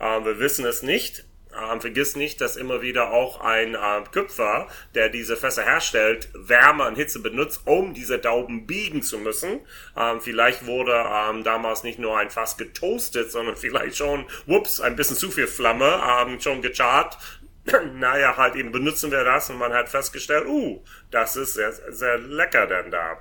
Ähm, 0.00 0.24
wir 0.24 0.38
wissen 0.38 0.64
es 0.64 0.82
nicht. 0.82 1.26
Ähm, 1.70 1.80
vergiss 1.80 2.16
nicht, 2.16 2.40
dass 2.40 2.56
immer 2.56 2.82
wieder 2.82 3.10
auch 3.10 3.40
ein 3.40 3.74
äh, 3.74 3.78
Küpfer, 4.10 4.68
der 4.94 5.08
diese 5.08 5.36
Fässer 5.36 5.64
herstellt, 5.64 6.28
Wärme 6.34 6.86
und 6.86 6.96
Hitze 6.96 7.20
benutzt, 7.20 7.62
um 7.66 7.94
diese 7.94 8.18
Dauben 8.18 8.66
biegen 8.66 9.02
zu 9.02 9.18
müssen. 9.18 9.60
Ähm, 9.96 10.20
vielleicht 10.20 10.66
wurde 10.66 10.92
ähm, 10.94 11.44
damals 11.44 11.82
nicht 11.82 11.98
nur 11.98 12.16
ein 12.18 12.30
Fass 12.30 12.56
getoastet, 12.56 13.30
sondern 13.30 13.56
vielleicht 13.62 13.96
schon, 13.96 14.26
whoops, 14.46 14.80
ein 14.80 14.96
bisschen 14.96 15.16
zu 15.16 15.30
viel 15.30 15.46
Flamme, 15.46 16.00
ähm, 16.20 16.40
schon 16.40 16.62
gechart. 16.62 17.18
naja, 17.94 18.36
halt 18.36 18.56
eben 18.56 18.72
benutzen 18.72 19.10
wir 19.10 19.24
das 19.24 19.50
und 19.50 19.58
man 19.58 19.72
hat 19.72 19.88
festgestellt, 19.88 20.46
uh, 20.46 20.82
das 21.10 21.36
ist 21.36 21.54
sehr, 21.54 21.72
sehr 21.92 22.18
lecker 22.18 22.66
denn 22.66 22.90
da. 22.90 23.18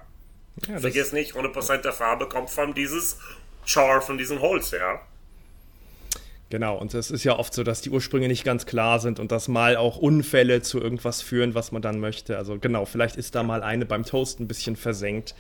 Ja, 0.68 0.80
Vergiss 0.80 1.12
nicht, 1.12 1.36
100% 1.36 1.78
der 1.78 1.94
Farbe 1.94 2.28
kommt 2.28 2.50
von 2.50 2.74
dieses 2.74 3.20
Char, 3.66 4.02
von 4.02 4.18
diesem 4.18 4.42
Holz, 4.42 4.72
ja. 4.72 5.02
Genau, 6.52 6.78
und 6.78 6.94
es 6.94 7.10
ist 7.10 7.24
ja 7.24 7.40
oft 7.40 7.54
so, 7.54 7.64
dass 7.64 7.82
die 7.82 7.90
Ursprünge 7.90 8.28
nicht 8.28 8.44
ganz 8.44 8.66
klar 8.66 9.00
sind 9.00 9.22
und 9.22 9.32
dass 9.32 9.48
mal 9.48 9.78
auch 9.78 9.96
Unfälle 9.96 10.62
zu 10.62 10.82
irgendwas 10.82 11.22
führen, 11.22 11.56
was 11.56 11.72
man 11.72 11.82
dann 11.82 12.02
möchte. 12.02 12.38
Also 12.38 12.60
genau, 12.60 12.84
vielleicht 12.84 13.16
ist 13.16 13.36
da 13.36 13.42
mal 13.42 13.64
eine 13.64 13.86
beim 13.86 14.04
Toast 14.04 14.42
ein 14.42 14.50
bisschen 14.50 14.76
versenkt. 14.76 15.34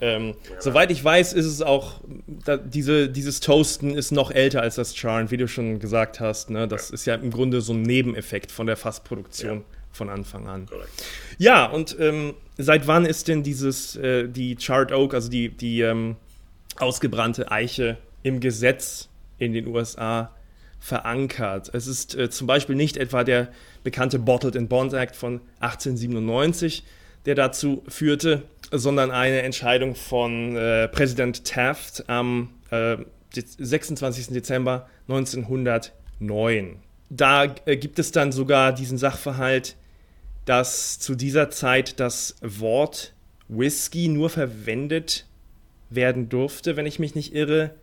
Ähm, 0.00 0.34
ja. 0.50 0.60
Soweit 0.60 0.90
ich 0.90 1.02
weiß, 1.02 1.32
ist 1.32 1.46
es 1.46 1.62
auch, 1.62 2.00
da, 2.44 2.56
diese, 2.56 3.08
dieses 3.08 3.38
Toasten 3.38 3.96
ist 3.96 4.10
noch 4.10 4.32
älter 4.32 4.60
als 4.60 4.74
das 4.74 4.96
Charn, 4.96 5.30
wie 5.30 5.36
du 5.36 5.46
schon 5.46 5.78
gesagt 5.78 6.18
hast. 6.18 6.50
Ne? 6.50 6.66
Das 6.66 6.88
ja. 6.88 6.94
ist 6.94 7.04
ja 7.06 7.14
im 7.14 7.30
Grunde 7.30 7.60
so 7.60 7.72
ein 7.72 7.82
Nebeneffekt 7.82 8.50
von 8.50 8.66
der 8.66 8.76
Fassproduktion 8.76 9.58
ja. 9.58 9.64
von 9.92 10.08
Anfang 10.08 10.48
an. 10.48 10.66
Correct. 10.66 10.90
Ja, 11.38 11.66
und 11.66 11.96
ähm, 12.00 12.34
seit 12.56 12.88
wann 12.88 13.06
ist 13.06 13.28
denn 13.28 13.44
dieses, 13.44 13.94
äh, 13.94 14.26
die 14.26 14.56
Charred 14.58 14.90
Oak, 14.90 15.14
also 15.14 15.28
die, 15.28 15.50
die 15.50 15.82
ähm, 15.82 16.16
ausgebrannte 16.78 17.52
Eiche 17.52 17.96
im 18.24 18.40
Gesetz 18.40 19.08
in 19.38 19.52
den 19.52 19.68
USA 19.68 20.32
verankert. 20.80 21.70
Es 21.74 21.86
ist 21.86 22.14
äh, 22.14 22.30
zum 22.30 22.46
Beispiel 22.46 22.76
nicht 22.76 22.96
etwa 22.96 23.24
der 23.24 23.48
bekannte 23.82 24.18
Bottled 24.18 24.56
and 24.56 24.68
Bond 24.68 24.92
Act 24.92 25.16
von 25.16 25.40
1897, 25.60 26.84
der 27.26 27.34
dazu 27.34 27.82
führte, 27.88 28.42
sondern 28.70 29.10
eine 29.10 29.42
Entscheidung 29.42 29.94
von 29.94 30.56
äh, 30.56 30.88
Präsident 30.88 31.44
Taft 31.44 32.08
am 32.08 32.50
äh, 32.70 32.96
26. 33.32 34.28
Dezember 34.28 34.88
1909. 35.08 36.76
Da 37.10 37.54
äh, 37.64 37.76
gibt 37.76 37.98
es 37.98 38.12
dann 38.12 38.32
sogar 38.32 38.72
diesen 38.72 38.98
Sachverhalt, 38.98 39.76
dass 40.44 40.98
zu 40.98 41.14
dieser 41.14 41.50
Zeit 41.50 42.00
das 42.00 42.36
Wort 42.40 43.14
Whisky 43.48 44.08
nur 44.08 44.30
verwendet 44.30 45.26
werden 45.90 46.28
durfte, 46.28 46.76
wenn 46.76 46.86
ich 46.86 46.98
mich 46.98 47.14
nicht 47.14 47.34
irre, 47.34 47.74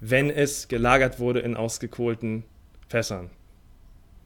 wenn 0.00 0.30
es 0.30 0.68
gelagert 0.68 1.18
wurde 1.18 1.40
in 1.40 1.56
ausgekohlten 1.56 2.44
Fässern. 2.88 3.30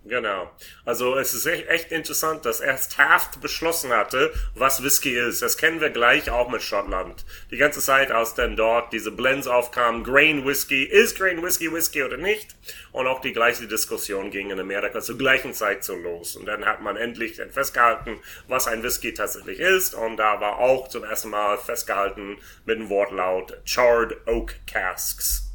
Genau. 0.08 0.50
Also 0.86 1.16
es 1.16 1.34
ist 1.34 1.44
echt 1.46 1.92
interessant, 1.92 2.46
dass 2.46 2.60
erst 2.60 2.92
Taft 2.92 3.42
beschlossen 3.42 3.90
hatte, 3.90 4.32
was 4.54 4.82
Whisky 4.82 5.14
ist. 5.14 5.42
Das 5.42 5.58
kennen 5.58 5.82
wir 5.82 5.90
gleich 5.90 6.30
auch 6.30 6.48
mit 6.48 6.62
Schottland. 6.62 7.26
Die 7.50 7.58
ganze 7.58 7.80
Zeit, 7.80 8.10
als 8.10 8.34
dann 8.34 8.56
dort 8.56 8.92
diese 8.94 9.10
Blends 9.10 9.46
aufkamen, 9.46 10.04
Grain 10.04 10.46
Whisky, 10.46 10.84
ist 10.84 11.18
Grain 11.18 11.42
Whisky 11.42 11.70
Whisky 11.70 12.02
oder 12.02 12.16
nicht? 12.16 12.56
Und 12.92 13.06
auch 13.06 13.20
die 13.20 13.34
gleiche 13.34 13.66
Diskussion 13.66 14.30
ging 14.30 14.50
in 14.50 14.58
Amerika 14.58 15.00
zur 15.00 15.18
gleichen 15.18 15.52
Zeit 15.52 15.84
so 15.84 15.94
los. 15.94 16.36
Und 16.36 16.46
dann 16.46 16.64
hat 16.64 16.80
man 16.80 16.96
endlich 16.96 17.40
festgehalten, 17.50 18.18
was 18.46 18.66
ein 18.66 18.82
Whisky 18.82 19.12
tatsächlich 19.12 19.60
ist. 19.60 19.94
Und 19.94 20.16
da 20.16 20.40
war 20.40 20.58
auch 20.58 20.88
zum 20.88 21.04
ersten 21.04 21.28
Mal 21.28 21.58
festgehalten 21.58 22.38
mit 22.64 22.78
dem 22.78 22.88
Wortlaut 22.88 23.58
Charred 23.64 24.16
Oak 24.26 24.54
Casks. 24.66 25.47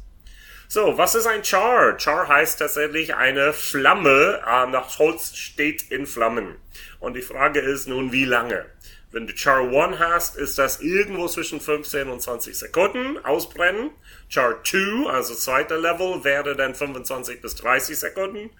So, 0.66 0.96
was 0.96 1.14
ist 1.14 1.26
ein 1.26 1.44
Char? 1.44 1.98
Char 1.98 2.26
heißt 2.26 2.58
tatsächlich 2.58 3.14
eine 3.14 3.52
Flamme. 3.52 4.42
Ähm, 4.50 4.72
das 4.72 4.98
Holz 4.98 5.36
steht 5.36 5.90
in 5.90 6.06
Flammen. 6.06 6.56
Und 7.00 7.14
die 7.14 7.22
Frage 7.22 7.60
ist 7.60 7.86
nun, 7.86 8.12
wie 8.12 8.24
lange? 8.24 8.64
Wenn 9.12 9.26
du 9.26 9.36
Char 9.36 9.60
1 9.60 9.98
hast, 9.98 10.36
ist 10.36 10.58
das 10.58 10.80
irgendwo 10.80 11.28
zwischen 11.28 11.60
15 11.60 12.08
und 12.08 12.20
20 12.20 12.58
Sekunden 12.58 13.24
ausbrennen. 13.24 13.90
Char 14.28 14.64
2, 14.64 15.08
also 15.08 15.34
zweiter 15.34 15.78
Level, 15.78 16.24
wäre 16.24 16.56
dann 16.56 16.74
25 16.74 17.40
bis 17.40 17.54
30 17.56 17.96
Sekunden. 17.96 18.50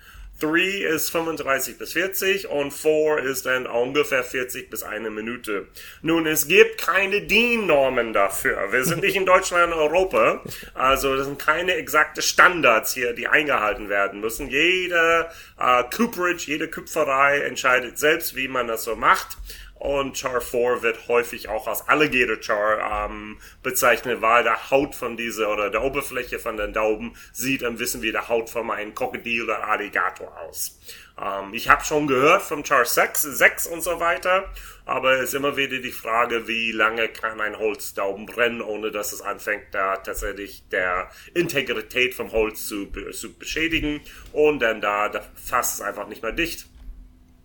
3 0.41 0.59
ist 0.59 1.11
35 1.11 1.79
bis 1.79 1.93
40 1.93 2.49
und 2.49 2.73
4 2.73 3.19
ist 3.19 3.47
dann 3.47 3.67
ungefähr 3.67 4.25
40 4.25 4.69
bis 4.69 4.83
eine 4.83 5.11
Minute. 5.11 5.69
Nun, 6.03 6.27
es 6.27 6.49
gibt 6.49 6.79
keine 6.79 7.23
DIN-Normen 7.23 8.13
dafür. 8.13 8.73
Wir 8.73 8.85
sind 8.85 9.03
nicht 9.03 9.17
in 9.17 9.27
Deutschland 9.27 9.73
und 9.73 9.79
Europa. 9.79 10.43
Also, 10.75 11.17
das 11.17 11.27
sind 11.27 11.39
keine 11.39 11.75
exakte 11.75 12.21
Standards 12.21 12.93
hier, 12.95 13.13
die 13.13 13.29
eingehalten 13.29 13.89
werden 13.89 14.21
müssen. 14.21 14.49
Jede 14.49 15.29
äh, 15.59 15.85
Cooperage, 15.95 16.47
jede 16.47 16.69
Küpferei 16.69 17.41
entscheidet 17.41 17.99
selbst, 17.99 18.35
wie 18.35 18.49
man 18.49 18.67
das 18.67 18.85
so 18.85 18.97
macht. 18.97 19.37
Und 19.85 20.17
Char 20.17 20.41
4 20.41 20.81
wird 20.81 21.09
häufig 21.09 21.51
auch 21.51 21.69
als 21.69 21.87
Alligator 21.87 22.41
Char 22.41 23.07
ähm, 23.07 23.37
bezeichnet, 23.63 24.23
weil 24.23 24.43
der 24.43 24.71
Haut 24.71 24.95
von 24.95 25.15
dieser 25.15 25.53
oder 25.53 25.69
der 25.69 25.83
Oberfläche 25.83 26.39
von 26.39 26.57
den 26.57 26.73
Dauben 26.73 27.15
sieht 27.35 27.63
ein 27.63 27.77
bisschen 27.77 28.01
wie 28.01 28.11
der 28.11 28.31
Haut 28.31 28.49
von 28.49 28.71
einem 28.71 28.95
Krokodil 28.95 29.43
oder 29.43 29.69
Alligator 29.69 30.35
aus. 30.41 30.81
Ähm, 31.23 31.53
ich 31.53 31.69
habe 31.69 31.85
schon 31.85 32.07
gehört 32.07 32.41
vom 32.41 32.65
Char 32.65 32.87
6, 32.87 33.21
6 33.25 33.67
und 33.67 33.83
so 33.83 34.01
weiter, 34.01 34.51
aber 34.87 35.19
es 35.19 35.25
ist 35.25 35.35
immer 35.35 35.59
wieder 35.59 35.77
die 35.77 35.93
Frage, 35.93 36.49
wie 36.49 36.73
lange 36.73 37.09
kann 37.09 37.43
ein 37.43 37.59
Holzdauben 37.59 38.25
brennen, 38.25 38.63
ohne 38.63 38.91
dass 38.91 39.13
es 39.13 39.21
anfängt, 39.21 39.67
da 39.73 39.99
tatsächlich 39.99 40.63
der 40.71 41.11
Integrität 41.35 42.15
vom 42.15 42.33
Holz 42.33 42.67
zu, 42.67 42.87
zu 43.13 43.35
beschädigen 43.35 44.01
und 44.33 44.61
dann 44.61 44.81
da, 44.81 45.11
da 45.11 45.21
fasst 45.35 45.75
es 45.75 45.81
einfach 45.83 46.09
nicht 46.09 46.23
mehr 46.23 46.33
dicht. 46.33 46.69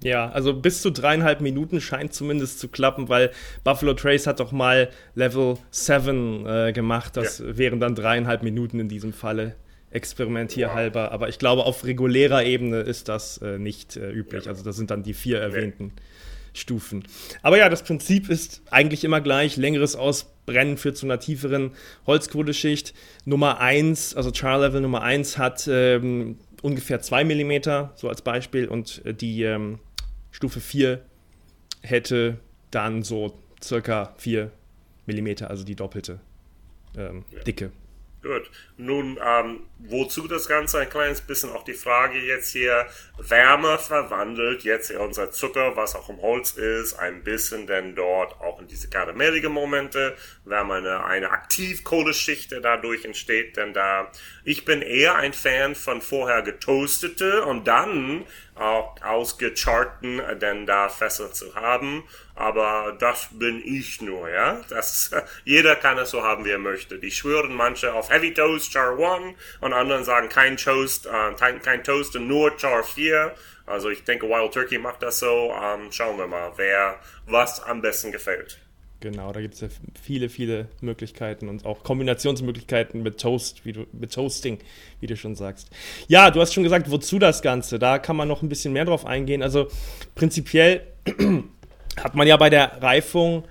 Ja, 0.04 0.30
also 0.30 0.54
bis 0.54 0.82
zu 0.82 0.92
dreieinhalb 0.92 1.42
Minuten 1.42 1.82
scheint 1.82 2.14
zumindest 2.14 2.60
zu 2.60 2.70
klappen, 2.70 3.10
weil 3.10 3.32
Buffalo 3.64 3.94
Trace 3.94 4.28
hat 4.28 4.40
doch 4.40 4.52
mal 4.52 4.90
Level 5.16 5.58
7 5.72 6.46
äh, 6.46 6.72
gemacht. 6.72 7.18
Das 7.18 7.40
ja. 7.40 7.58
wären 7.58 7.80
dann 7.80 7.96
dreieinhalb 7.96 8.44
Minuten 8.44 8.80
in 8.80 8.88
diesem 8.88 9.12
Falle 9.12 9.56
experimentierhalber. 9.92 11.06
Wow. 11.06 11.12
Aber 11.12 11.30
ich 11.30 11.40
glaube, 11.40 11.66
auf 11.66 11.84
regulärer 11.84 12.44
Ebene 12.46 12.80
ist 12.80 13.10
das 13.10 13.40
äh, 13.40 13.58
nicht 13.58 13.98
äh, 13.98 14.12
üblich. 14.12 14.46
Ja. 14.46 14.52
Also 14.52 14.64
das 14.64 14.78
sind 14.78 14.92
dann 14.92 15.04
die 15.04 15.14
vier 15.14 15.40
erwähnten 15.40 15.92
ja. 15.96 16.04
Stufen. 16.54 17.04
Aber 17.42 17.58
ja, 17.58 17.70
das 17.70 17.84
Prinzip 17.84 18.30
ist 18.30 18.62
eigentlich 18.72 19.04
immer 19.04 19.22
gleich. 19.22 19.58
Längeres 19.58 19.96
Ausbrennen 19.96 20.78
führt 20.78 20.98
zu 20.98 21.06
einer 21.06 21.20
tieferen 21.20 21.72
Holzkohleschicht. 22.08 22.94
Nummer 23.26 23.60
1, 23.60 24.16
also 24.16 24.32
Char 24.34 24.60
Level 24.60 24.82
Nummer 24.82 25.02
1 25.02 25.38
hat 25.38 25.68
ähm, 25.72 26.38
ungefähr 26.62 27.02
2 27.02 27.24
mm, 27.24 27.90
so 27.96 28.10
als 28.10 28.22
Beispiel, 28.22 28.68
und 28.68 29.02
äh, 29.06 29.14
die 29.14 29.44
ähm, 29.44 29.80
Stufe 30.40 30.62
4 30.62 31.02
hätte 31.82 32.40
dann 32.72 33.04
so 33.04 33.38
circa 33.62 34.14
4 34.20 34.50
mm, 35.06 35.44
also 35.44 35.66
die 35.66 35.76
doppelte 35.76 36.22
ähm, 36.96 37.26
ja. 37.30 37.44
Dicke. 37.44 37.74
Gut. 38.22 38.50
Nun, 38.76 39.18
ähm, 39.26 39.62
wozu 39.78 40.28
das 40.28 40.48
Ganze? 40.48 40.80
Ein 40.80 40.90
kleines 40.90 41.22
bisschen 41.22 41.52
auch 41.52 41.64
die 41.64 41.74
Frage 41.74 42.20
jetzt 42.20 42.52
hier. 42.52 42.88
Wärme 43.18 43.78
verwandelt 43.78 44.64
jetzt 44.64 44.92
unser 44.92 45.32
Zucker, 45.32 45.78
was 45.78 45.96
auch 45.96 46.10
im 46.10 46.22
Holz 46.22 46.52
ist, 46.52 46.96
ein 46.96 47.24
bisschen 47.24 47.66
denn 47.66 47.96
dort 47.96 48.40
auch 48.42 48.60
in 48.60 48.68
diese 48.68 48.90
karamellige 48.90 49.48
Momente, 49.48 50.16
haben 50.50 50.72
eine, 50.72 51.04
eine 51.06 51.32
Aktivkohleschicht, 51.32 52.52
dadurch 52.62 53.06
entsteht, 53.06 53.56
denn 53.56 53.74
da, 53.74 54.12
ich 54.44 54.66
bin 54.66 54.82
eher 54.82 55.16
ein 55.16 55.34
Fan 55.34 55.76
von 55.76 56.02
vorher 56.02 56.42
getoastete 56.42 57.46
und 57.46 57.68
dann 57.68 58.26
ausgecharten, 58.60 60.22
denn 60.40 60.66
da 60.66 60.90
Fässer 60.90 61.32
zu 61.32 61.56
haben, 61.56 62.04
aber 62.36 62.96
das 63.00 63.30
bin 63.32 63.62
ich 63.64 64.02
nur, 64.02 64.30
ja, 64.30 64.62
das, 64.70 65.12
jeder 65.46 65.76
kann 65.76 65.98
es 65.98 66.12
so 66.12 66.24
haben, 66.24 66.46
wie 66.46 66.52
er 66.52 66.60
möchte. 66.60 67.00
Die 67.00 67.12
schwören 67.12 67.54
manche 67.54 67.94
auf 67.94 68.10
Heavy 68.10 68.34
Toast, 68.34 68.72
Char 68.72 68.98
1 68.98 69.36
und 69.62 69.74
anderen 69.74 70.04
sagen 70.04 70.30
kein 70.30 70.58
Toast, 70.58 71.06
äh, 71.06 71.34
kein, 71.38 71.62
kein 71.62 71.84
Toast 71.84 72.16
und 72.16 72.28
nur 72.28 72.58
Char 72.58 72.84
4 72.84 73.34
also 73.70 73.92
ich 73.92 74.04
denke, 74.04 74.28
Wild 74.28 74.52
Turkey 74.52 74.80
macht 74.80 75.04
das 75.04 75.20
so. 75.20 75.54
Ähm, 75.54 75.92
schauen 75.92 76.18
wir 76.18 76.26
mal, 76.26 76.52
wer 76.56 77.00
was 77.28 77.62
am 77.62 77.84
besten 77.84 78.12
gefällt. 78.12 78.60
Genau, 79.02 79.32
da 79.32 79.40
gibt 79.40 79.54
es 79.54 79.62
ja 79.62 79.70
viele, 80.02 80.28
viele 80.28 80.68
Möglichkeiten 80.82 81.48
und 81.48 81.66
auch 81.66 81.84
Kombinationsmöglichkeiten 81.84 83.02
mit 83.02 83.20
Toast, 83.20 83.66
wie 83.66 83.72
du, 83.72 83.86
mit 83.94 84.14
Toasting, 84.14 84.60
wie 85.00 85.08
du 85.08 85.16
schon 85.16 85.36
sagst. 85.36 85.70
Ja, 86.10 86.32
du 86.32 86.42
hast 86.42 86.54
schon 86.54 86.64
gesagt, 86.64 86.92
wozu 86.92 87.18
das 87.18 87.42
Ganze? 87.42 87.80
Da 87.80 87.98
kann 87.98 88.18
man 88.18 88.28
noch 88.28 88.42
ein 88.42 88.50
bisschen 88.50 88.74
mehr 88.74 88.84
drauf 88.84 89.06
eingehen. 89.06 89.42
Also 89.42 89.68
prinzipiell 90.16 90.82
hat 91.98 92.16
man 92.16 92.28
ja 92.28 92.36
bei 92.36 92.50
der 92.50 92.82
Reifung 92.82 93.46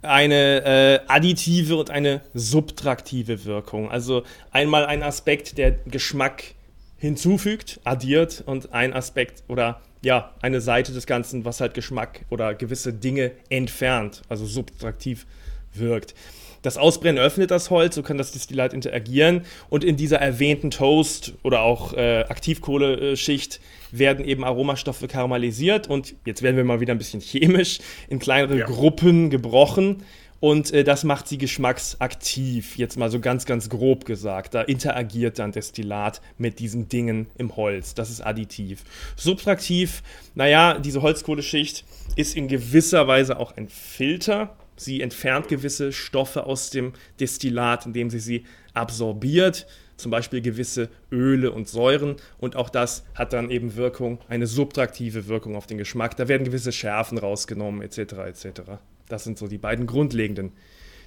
eine 0.00 0.64
äh, 0.64 1.00
additive 1.06 1.76
und 1.76 1.90
eine 1.90 2.22
subtraktive 2.32 3.44
Wirkung. 3.44 3.90
Also 3.90 4.22
einmal 4.52 4.86
ein 4.86 5.02
Aspekt, 5.02 5.58
der 5.58 5.72
Geschmack 5.72 6.54
hinzufügt, 6.96 7.80
addiert 7.84 8.42
und 8.46 8.72
ein 8.72 8.94
Aspekt 8.94 9.44
oder 9.48 9.82
ja, 10.02 10.34
eine 10.42 10.60
Seite 10.60 10.92
des 10.92 11.06
Ganzen, 11.06 11.44
was 11.44 11.60
halt 11.60 11.74
Geschmack 11.74 12.24
oder 12.30 12.54
gewisse 12.54 12.92
Dinge 12.92 13.32
entfernt, 13.48 14.22
also 14.28 14.46
subtraktiv 14.46 15.26
wirkt. 15.74 16.14
Das 16.62 16.76
Ausbrennen 16.76 17.22
öffnet 17.22 17.52
das 17.52 17.70
Holz, 17.70 17.94
so 17.94 18.02
kann 18.02 18.18
das 18.18 18.32
Destillat 18.32 18.74
interagieren 18.74 19.42
und 19.68 19.84
in 19.84 19.96
dieser 19.96 20.18
erwähnten 20.18 20.70
Toast 20.72 21.34
oder 21.44 21.62
auch 21.62 21.92
äh, 21.92 22.24
Aktivkohleschicht 22.28 23.60
werden 23.92 24.24
eben 24.24 24.44
Aromastoffe 24.44 25.06
karamellisiert 25.06 25.88
und 25.88 26.16
jetzt 26.24 26.42
werden 26.42 26.56
wir 26.56 26.64
mal 26.64 26.80
wieder 26.80 26.94
ein 26.94 26.98
bisschen 26.98 27.20
chemisch 27.20 27.78
in 28.08 28.18
kleinere 28.18 28.58
ja. 28.58 28.66
Gruppen 28.66 29.30
gebrochen 29.30 30.02
und 30.40 30.72
äh, 30.72 30.84
das 30.84 31.04
macht 31.04 31.26
sie 31.26 31.38
geschmacksaktiv, 31.38 32.76
jetzt 32.76 32.96
mal 32.96 33.10
so 33.10 33.20
ganz, 33.20 33.44
ganz 33.44 33.68
grob 33.68 34.04
gesagt. 34.04 34.54
Da 34.54 34.62
interagiert 34.62 35.38
dann 35.38 35.52
Destillat 35.52 36.20
mit 36.36 36.58
diesen 36.60 36.88
Dingen 36.88 37.26
im 37.36 37.56
Holz. 37.56 37.94
Das 37.94 38.10
ist 38.10 38.20
additiv. 38.20 38.84
Subtraktiv, 39.16 40.02
naja, 40.34 40.78
diese 40.78 41.02
Holzkohleschicht 41.02 41.84
ist 42.16 42.36
in 42.36 42.48
gewisser 42.48 43.08
Weise 43.08 43.38
auch 43.38 43.56
ein 43.56 43.68
Filter. 43.68 44.56
Sie 44.76 45.00
entfernt 45.00 45.48
gewisse 45.48 45.92
Stoffe 45.92 46.46
aus 46.46 46.70
dem 46.70 46.92
Destillat, 47.18 47.86
indem 47.86 48.10
sie 48.10 48.20
sie 48.20 48.44
absorbiert 48.74 49.66
zum 49.98 50.12
Beispiel 50.12 50.40
gewisse 50.40 50.88
Öle 51.10 51.50
und 51.50 51.68
Säuren 51.68 52.16
und 52.38 52.54
auch 52.54 52.70
das 52.70 53.04
hat 53.14 53.32
dann 53.32 53.50
eben 53.50 53.74
Wirkung, 53.74 54.20
eine 54.28 54.46
subtraktive 54.46 55.26
Wirkung 55.26 55.56
auf 55.56 55.66
den 55.66 55.76
Geschmack. 55.76 56.16
Da 56.16 56.28
werden 56.28 56.44
gewisse 56.44 56.70
Schärfen 56.70 57.18
rausgenommen 57.18 57.82
etc. 57.82 57.98
etc. 57.98 58.60
Das 59.08 59.24
sind 59.24 59.38
so 59.38 59.48
die 59.48 59.58
beiden 59.58 59.86
grundlegenden 59.86 60.52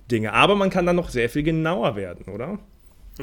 Dinge. 0.10 0.34
Aber 0.34 0.56
man 0.56 0.70
kann 0.70 0.86
dann 0.86 0.96
noch 0.96 1.10
sehr 1.10 1.30
viel 1.30 1.44
genauer 1.44 1.96
werden, 1.96 2.26
oder? 2.34 2.60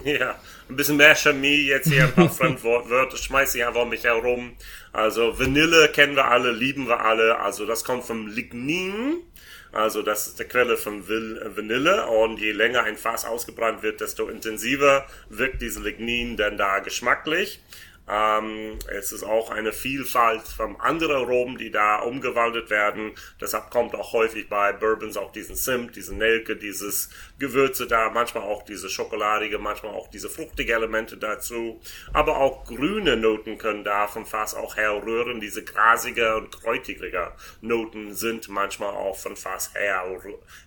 Ja, 0.04 0.38
ein 0.68 0.76
bisschen 0.76 0.98
mehr 0.98 1.14
Chemie, 1.14 1.66
jetzt 1.66 1.88
hier 1.90 2.04
ein 2.04 2.12
paar 2.12 2.28
Fremdwörter, 2.30 3.16
schmeiße 3.16 3.58
ich 3.58 3.66
einfach 3.66 3.86
mich 3.86 4.04
herum. 4.04 4.52
Also 4.92 5.38
Vanille 5.38 5.88
kennen 5.88 6.14
wir 6.14 6.26
alle, 6.26 6.52
lieben 6.52 6.86
wir 6.88 7.00
alle. 7.00 7.38
Also 7.40 7.66
das 7.66 7.84
kommt 7.84 8.04
vom 8.04 8.26
Lignin. 8.28 9.16
Also 9.72 10.02
das 10.02 10.28
ist 10.28 10.38
die 10.38 10.44
Quelle 10.44 10.76
von 10.76 11.08
Vanille 11.08 12.06
und 12.06 12.40
je 12.40 12.52
länger 12.52 12.84
ein 12.84 12.96
Fass 12.96 13.24
ausgebrannt 13.24 13.82
wird, 13.82 14.00
desto 14.00 14.28
intensiver 14.28 15.06
wirkt 15.28 15.60
diese 15.60 15.82
Lignin 15.82 16.36
denn 16.36 16.56
da 16.56 16.78
geschmacklich. 16.78 17.60
Ähm, 18.08 18.78
es 18.88 19.12
ist 19.12 19.22
auch 19.22 19.50
eine 19.50 19.72
Vielfalt 19.72 20.42
von 20.42 20.80
anderen 20.80 21.16
Aromen, 21.16 21.58
die 21.58 21.70
da 21.70 21.96
umgewandelt 22.00 22.70
werden. 22.70 23.12
Deshalb 23.40 23.70
kommt 23.70 23.94
auch 23.94 24.12
häufig 24.12 24.48
bei 24.48 24.72
Bourbons 24.72 25.16
auch 25.16 25.32
diesen 25.32 25.56
Zimt, 25.56 25.96
diese 25.96 26.14
Nelke, 26.14 26.56
dieses 26.56 27.10
Gewürze 27.38 27.86
da, 27.86 28.10
manchmal 28.10 28.44
auch 28.44 28.62
diese 28.62 28.88
schokoladige, 28.88 29.58
manchmal 29.58 29.92
auch 29.92 30.08
diese 30.08 30.30
fruchtige 30.30 30.74
Elemente 30.74 31.16
dazu. 31.16 31.80
Aber 32.12 32.38
auch 32.38 32.64
grüne 32.64 33.16
Noten 33.16 33.58
können 33.58 33.84
da 33.84 34.06
vom 34.06 34.26
Fass 34.26 34.54
auch 34.54 34.76
herrühren. 34.76 35.40
Diese 35.40 35.64
grasige 35.64 36.36
und 36.36 36.50
kräutige 36.50 37.32
Noten 37.60 38.14
sind 38.14 38.48
manchmal 38.48 38.94
auch 38.94 39.16
von 39.16 39.36
Fass 39.36 39.74
her, 39.74 40.04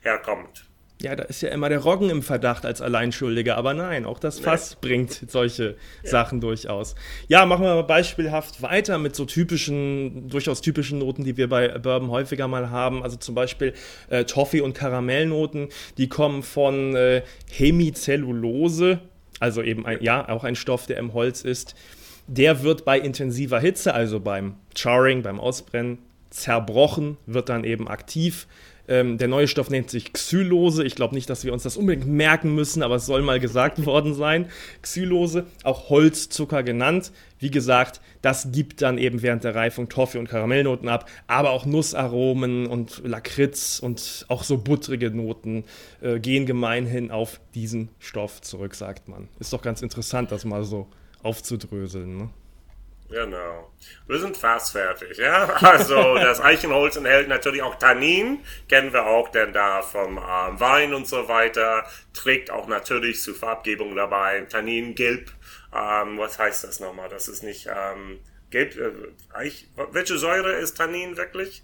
herkommt. 0.01 0.70
Ja, 1.01 1.15
da 1.15 1.23
ist 1.23 1.41
ja 1.41 1.49
immer 1.49 1.69
der 1.69 1.79
Roggen 1.79 2.09
im 2.09 2.21
Verdacht 2.21 2.65
als 2.65 2.81
Alleinschuldiger, 2.81 3.57
aber 3.57 3.73
nein, 3.73 4.05
auch 4.05 4.19
das 4.19 4.39
Fass 4.39 4.71
nee. 4.71 4.87
bringt 4.87 5.31
solche 5.31 5.75
ja. 6.03 6.09
Sachen 6.09 6.41
durchaus. 6.41 6.95
Ja, 7.27 7.45
machen 7.45 7.63
wir 7.63 7.73
mal 7.73 7.83
beispielhaft 7.83 8.61
weiter 8.61 8.99
mit 8.99 9.15
so 9.15 9.25
typischen, 9.25 10.29
durchaus 10.29 10.61
typischen 10.61 10.99
Noten, 10.99 11.23
die 11.23 11.37
wir 11.37 11.49
bei 11.49 11.69
Bourbon 11.79 12.11
häufiger 12.11 12.47
mal 12.47 12.69
haben. 12.69 13.01
Also 13.01 13.17
zum 13.17 13.33
Beispiel 13.33 13.73
äh, 14.09 14.25
Toffee- 14.25 14.61
und 14.61 14.73
Karamellnoten, 14.73 15.69
die 15.97 16.07
kommen 16.07 16.43
von 16.43 16.95
äh, 16.95 17.23
Hemicellulose, 17.49 18.99
also 19.39 19.63
eben 19.63 19.85
ein, 19.87 20.03
ja, 20.03 20.29
auch 20.29 20.43
ein 20.43 20.55
Stoff, 20.55 20.85
der 20.85 20.97
im 20.97 21.13
Holz 21.13 21.41
ist. 21.41 21.73
Der 22.27 22.61
wird 22.61 22.85
bei 22.85 22.99
intensiver 22.99 23.59
Hitze, 23.59 23.93
also 23.93 24.19
beim 24.19 24.55
Charring, 24.75 25.23
beim 25.23 25.39
Ausbrennen, 25.39 25.97
zerbrochen, 26.29 27.17
wird 27.25 27.49
dann 27.49 27.63
eben 27.63 27.87
aktiv 27.87 28.47
ähm, 28.91 29.17
der 29.17 29.29
neue 29.29 29.47
Stoff 29.47 29.69
nennt 29.69 29.89
sich 29.89 30.11
Xylose. 30.11 30.83
Ich 30.83 30.95
glaube 30.95 31.15
nicht, 31.15 31.29
dass 31.29 31.45
wir 31.45 31.53
uns 31.53 31.63
das 31.63 31.77
unbedingt 31.77 32.07
merken 32.07 32.53
müssen, 32.53 32.83
aber 32.83 32.95
es 32.95 33.05
soll 33.05 33.21
mal 33.21 33.39
gesagt 33.39 33.85
worden 33.85 34.13
sein. 34.13 34.47
Xylose, 34.81 35.45
auch 35.63 35.89
Holzzucker 35.89 36.61
genannt. 36.61 37.13
Wie 37.39 37.49
gesagt, 37.49 38.01
das 38.21 38.51
gibt 38.51 38.81
dann 38.81 38.97
eben 38.97 39.21
während 39.21 39.45
der 39.45 39.55
Reifung 39.55 39.87
Toffee- 39.87 40.19
und 40.19 40.27
Karamellnoten 40.27 40.89
ab, 40.89 41.09
aber 41.27 41.51
auch 41.51 41.65
Nussaromen 41.65 42.67
und 42.67 43.01
Lakritz 43.05 43.79
und 43.79 44.25
auch 44.27 44.43
so 44.43 44.57
buttrige 44.57 45.09
Noten 45.09 45.63
äh, 46.01 46.19
gehen 46.19 46.45
gemeinhin 46.45 47.11
auf 47.11 47.39
diesen 47.55 47.87
Stoff 47.97 48.41
zurück, 48.41 48.75
sagt 48.75 49.07
man. 49.07 49.29
Ist 49.39 49.53
doch 49.53 49.61
ganz 49.61 49.81
interessant, 49.81 50.33
das 50.33 50.43
mal 50.43 50.65
so 50.65 50.87
aufzudröseln. 51.23 52.17
Ne? 52.17 52.29
Genau. 53.11 53.73
Wir 54.07 54.19
sind 54.19 54.37
fast 54.37 54.71
fertig, 54.71 55.17
ja. 55.17 55.49
Also 55.61 56.15
das 56.15 56.39
Eichenholz 56.39 56.95
enthält 56.95 57.27
natürlich 57.27 57.61
auch 57.61 57.75
Tannin, 57.75 58.39
kennen 58.69 58.93
wir 58.93 59.05
auch, 59.05 59.29
denn 59.29 59.51
da 59.51 59.81
vom 59.81 60.17
ähm, 60.17 60.59
Wein 60.59 60.93
und 60.93 61.07
so 61.07 61.27
weiter, 61.27 61.83
trägt 62.13 62.51
auch 62.51 62.67
natürlich 62.67 63.21
zur 63.21 63.35
Farbgebung 63.35 63.95
dabei 63.95 64.41
Tannin 64.49 64.95
gelb. 64.95 65.29
Ähm, 65.73 66.17
was 66.17 66.39
heißt 66.39 66.63
das 66.63 66.79
nochmal? 66.79 67.09
Das 67.09 67.27
ist 67.27 67.43
nicht 67.43 67.67
ähm, 67.67 68.19
gelb. 68.49 68.77
Äh, 68.77 68.91
Eich, 69.33 69.67
welche 69.91 70.17
Säure 70.17 70.53
ist 70.53 70.77
Tannin 70.77 71.17
wirklich? 71.17 71.63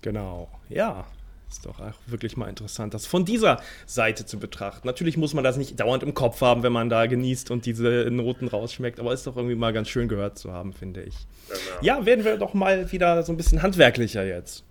Genau, 0.01 0.49
ja. 0.69 1.05
Ist 1.49 1.65
doch 1.65 1.79
auch 1.79 1.95
wirklich 2.05 2.37
mal 2.37 2.47
interessant, 2.47 2.93
das 2.93 3.07
von 3.07 3.25
dieser 3.25 3.61
Seite 3.87 4.25
zu 4.25 4.37
betrachten. 4.37 4.85
Natürlich 4.85 5.17
muss 5.17 5.33
man 5.33 5.43
das 5.43 5.57
nicht 5.57 5.79
dauernd 5.79 6.03
im 6.03 6.13
Kopf 6.13 6.41
haben, 6.41 6.61
wenn 6.61 6.71
man 6.71 6.89
da 6.89 7.07
genießt 7.07 7.49
und 7.49 7.65
diese 7.65 8.07
Noten 8.11 8.47
rausschmeckt, 8.47 8.99
aber 8.99 9.13
ist 9.13 9.25
doch 9.25 9.35
irgendwie 9.35 9.55
mal 9.55 9.73
ganz 9.73 9.89
schön 9.89 10.07
gehört 10.07 10.37
zu 10.37 10.51
haben, 10.51 10.73
finde 10.73 11.01
ich. 11.01 11.15
Genau. 11.47 11.59
Ja, 11.81 12.05
werden 12.05 12.23
wir 12.23 12.37
doch 12.37 12.53
mal 12.53 12.91
wieder 12.91 13.23
so 13.23 13.33
ein 13.33 13.37
bisschen 13.37 13.63
handwerklicher 13.63 14.23
jetzt. 14.23 14.63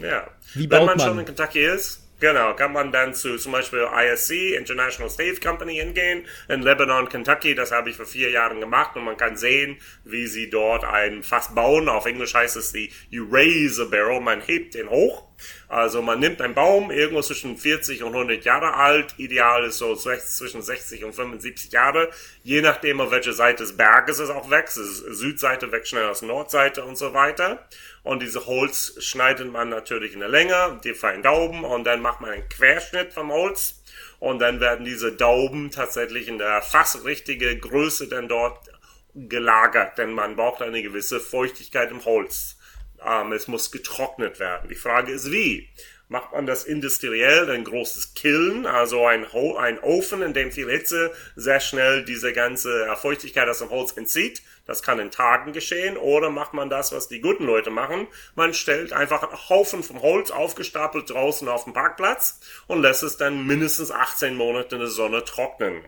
Ja. 0.00 0.28
Wie 0.54 0.68
baut 0.68 0.80
wenn 0.80 0.86
man, 0.86 0.96
man 0.98 1.06
schon 1.08 1.18
in 1.18 1.24
Kentucky 1.24 1.64
ist, 1.64 2.02
Genau, 2.18 2.54
kann 2.54 2.72
man 2.72 2.92
dann 2.92 3.12
zu 3.12 3.36
zum 3.36 3.52
Beispiel 3.52 3.86
ISC, 3.94 4.56
International 4.56 5.10
Stave 5.10 5.38
Company, 5.38 5.74
hingehen 5.74 6.24
in 6.48 6.62
Lebanon, 6.62 7.10
Kentucky. 7.10 7.54
Das 7.54 7.72
habe 7.72 7.90
ich 7.90 7.96
vor 7.96 8.06
vier 8.06 8.30
Jahren 8.30 8.58
gemacht 8.58 8.96
und 8.96 9.04
man 9.04 9.18
kann 9.18 9.36
sehen, 9.36 9.76
wie 10.04 10.26
sie 10.26 10.48
dort 10.48 10.82
ein 10.84 11.22
Fass 11.22 11.54
bauen. 11.54 11.90
Auf 11.90 12.06
Englisch 12.06 12.32
heißt 12.32 12.56
es 12.56 12.72
die 12.72 12.90
You 13.10 13.26
raise 13.30 13.82
a 13.82 13.84
barrel, 13.84 14.20
man 14.20 14.40
hebt 14.40 14.74
den 14.74 14.88
hoch 14.88 15.25
Also 15.68 16.02
man 16.02 16.20
nimmt 16.20 16.40
einen 16.40 16.54
Baum, 16.54 16.90
irgendwo 16.90 17.22
zwischen 17.22 17.56
40 17.56 18.02
und 18.02 18.14
100 18.14 18.44
Jahre 18.44 18.74
alt, 18.74 19.14
ideal 19.18 19.64
ist 19.64 19.78
so 19.78 19.94
zwischen 19.94 20.62
60 20.62 21.04
und 21.04 21.14
75 21.14 21.72
Jahre, 21.72 22.10
je 22.42 22.62
nachdem 22.62 23.00
auf 23.00 23.10
welche 23.10 23.32
Seite 23.32 23.64
des 23.64 23.76
Berges 23.76 24.18
es 24.18 24.30
auch 24.30 24.50
wächst. 24.50 24.76
Südseite 24.76 25.72
wächst 25.72 25.90
schnell 25.90 26.06
als 26.06 26.22
Nordseite 26.22 26.84
und 26.84 26.96
so 26.96 27.12
weiter. 27.12 27.66
Und 28.02 28.22
diese 28.22 28.46
Holz 28.46 28.94
schneidet 29.00 29.50
man 29.50 29.68
natürlich 29.68 30.12
in 30.14 30.20
der 30.20 30.28
Länge, 30.28 30.80
die 30.84 30.94
feinen 30.94 31.22
Dauben 31.22 31.64
und 31.64 31.84
dann 31.84 32.00
macht 32.00 32.20
man 32.20 32.30
einen 32.30 32.48
Querschnitt 32.48 33.12
vom 33.12 33.32
Holz 33.32 33.82
und 34.18 34.38
dann 34.38 34.60
werden 34.60 34.84
diese 34.84 35.12
Dauben 35.12 35.70
tatsächlich 35.70 36.28
in 36.28 36.38
der 36.38 36.62
fast 36.62 37.04
richtige 37.04 37.58
Größe 37.58 38.08
dann 38.08 38.28
dort 38.28 38.70
gelagert, 39.14 39.98
denn 39.98 40.12
man 40.12 40.36
braucht 40.36 40.62
eine 40.62 40.82
gewisse 40.82 41.20
Feuchtigkeit 41.20 41.90
im 41.90 42.04
Holz. 42.04 42.55
Ähm, 43.04 43.32
es 43.32 43.48
muss 43.48 43.70
getrocknet 43.70 44.38
werden. 44.38 44.68
Die 44.68 44.74
Frage 44.74 45.12
ist 45.12 45.30
wie. 45.30 45.68
Macht 46.08 46.32
man 46.32 46.46
das 46.46 46.62
industriell, 46.62 47.50
ein 47.50 47.64
großes 47.64 48.14
Kiln, 48.14 48.64
also 48.64 49.04
ein, 49.04 49.26
ein 49.58 49.80
Ofen, 49.80 50.22
in 50.22 50.34
dem 50.34 50.52
viel 50.52 50.70
Hitze 50.70 51.10
sehr 51.34 51.58
schnell 51.58 52.04
diese 52.04 52.32
ganze 52.32 52.94
Feuchtigkeit 52.94 53.48
aus 53.48 53.58
dem 53.58 53.70
Holz 53.70 53.96
entzieht? 53.96 54.42
Das 54.66 54.82
kann 54.84 55.00
in 55.00 55.10
Tagen 55.10 55.52
geschehen. 55.52 55.96
Oder 55.96 56.30
macht 56.30 56.54
man 56.54 56.70
das, 56.70 56.92
was 56.92 57.08
die 57.08 57.20
guten 57.20 57.44
Leute 57.44 57.70
machen? 57.70 58.06
Man 58.36 58.54
stellt 58.54 58.92
einfach 58.92 59.24
einen 59.24 59.48
Haufen 59.48 59.82
vom 59.82 60.00
Holz 60.00 60.30
aufgestapelt 60.30 61.10
draußen 61.10 61.48
auf 61.48 61.64
dem 61.64 61.72
Parkplatz 61.72 62.38
und 62.68 62.82
lässt 62.82 63.02
es 63.02 63.16
dann 63.16 63.44
mindestens 63.44 63.90
18 63.90 64.36
Monate 64.36 64.76
in 64.76 64.82
der 64.82 64.90
Sonne 64.90 65.24
trocknen. 65.24 65.82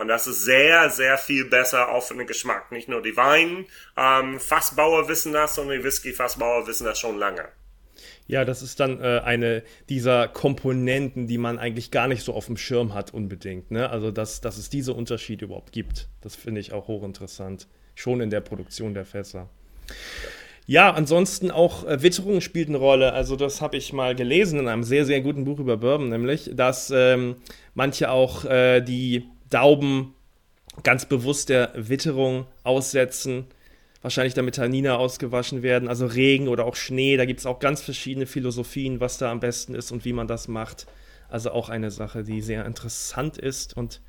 Und 0.00 0.08
das 0.08 0.26
ist 0.26 0.44
sehr, 0.44 0.90
sehr 0.90 1.18
viel 1.18 1.44
besser 1.44 1.88
für 2.08 2.14
den 2.14 2.26
Geschmack. 2.26 2.70
Nicht 2.72 2.88
nur 2.88 3.02
die 3.02 3.16
Wein, 3.16 3.66
ähm, 3.96 4.38
wissen 5.08 5.32
das, 5.32 5.54
sondern 5.54 5.78
die 5.78 5.84
Whisky-Fassbauer 5.84 6.66
wissen 6.66 6.84
das 6.84 6.98
schon 6.98 7.18
lange. 7.18 7.48
Ja, 8.26 8.44
das 8.44 8.60
ist 8.62 8.80
dann 8.80 9.00
äh, 9.00 9.20
eine 9.24 9.62
dieser 9.88 10.28
Komponenten, 10.28 11.26
die 11.28 11.38
man 11.38 11.58
eigentlich 11.58 11.90
gar 11.90 12.08
nicht 12.08 12.24
so 12.24 12.34
auf 12.34 12.46
dem 12.46 12.56
Schirm 12.56 12.92
hat 12.92 13.14
unbedingt. 13.14 13.70
Ne? 13.70 13.88
Also, 13.88 14.10
dass, 14.10 14.40
dass 14.40 14.58
es 14.58 14.68
diese 14.68 14.92
Unterschiede 14.94 15.44
überhaupt 15.44 15.72
gibt, 15.72 16.08
das 16.20 16.34
finde 16.34 16.60
ich 16.60 16.72
auch 16.72 16.88
hochinteressant. 16.88 17.68
Schon 17.94 18.20
in 18.20 18.28
der 18.28 18.40
Produktion 18.40 18.92
der 18.92 19.06
Fässer. 19.06 19.48
Ja, 20.66 20.92
ansonsten 20.92 21.52
auch 21.52 21.86
äh, 21.86 22.02
Witterung 22.02 22.40
spielt 22.40 22.68
eine 22.68 22.78
Rolle. 22.78 23.12
Also 23.12 23.36
das 23.36 23.60
habe 23.60 23.76
ich 23.76 23.92
mal 23.92 24.16
gelesen 24.16 24.58
in 24.58 24.68
einem 24.68 24.82
sehr, 24.82 25.06
sehr 25.06 25.20
guten 25.20 25.44
Buch 25.44 25.60
über 25.60 25.76
Bourbon, 25.76 26.08
nämlich, 26.08 26.50
dass 26.52 26.92
ähm, 26.94 27.36
manche 27.74 28.10
auch 28.10 28.44
äh, 28.44 28.80
die 28.80 29.28
Dauben 29.50 30.14
ganz 30.82 31.06
bewusst 31.06 31.48
der 31.48 31.72
Witterung 31.74 32.46
aussetzen, 32.62 33.46
wahrscheinlich 34.02 34.34
damit 34.34 34.56
Tanniner 34.56 34.98
ausgewaschen 34.98 35.62
werden, 35.62 35.88
also 35.88 36.06
Regen 36.06 36.48
oder 36.48 36.64
auch 36.64 36.76
Schnee. 36.76 37.16
Da 37.16 37.24
gibt 37.24 37.40
es 37.40 37.46
auch 37.46 37.58
ganz 37.58 37.80
verschiedene 37.80 38.26
Philosophien, 38.26 39.00
was 39.00 39.18
da 39.18 39.30
am 39.30 39.40
besten 39.40 39.74
ist 39.74 39.90
und 39.90 40.04
wie 40.04 40.12
man 40.12 40.28
das 40.28 40.48
macht. 40.48 40.86
Also 41.28 41.50
auch 41.50 41.68
eine 41.68 41.90
Sache, 41.90 42.22
die 42.22 42.40
sehr 42.40 42.64
interessant 42.66 43.36
ist 43.36 43.76
und 43.76 44.00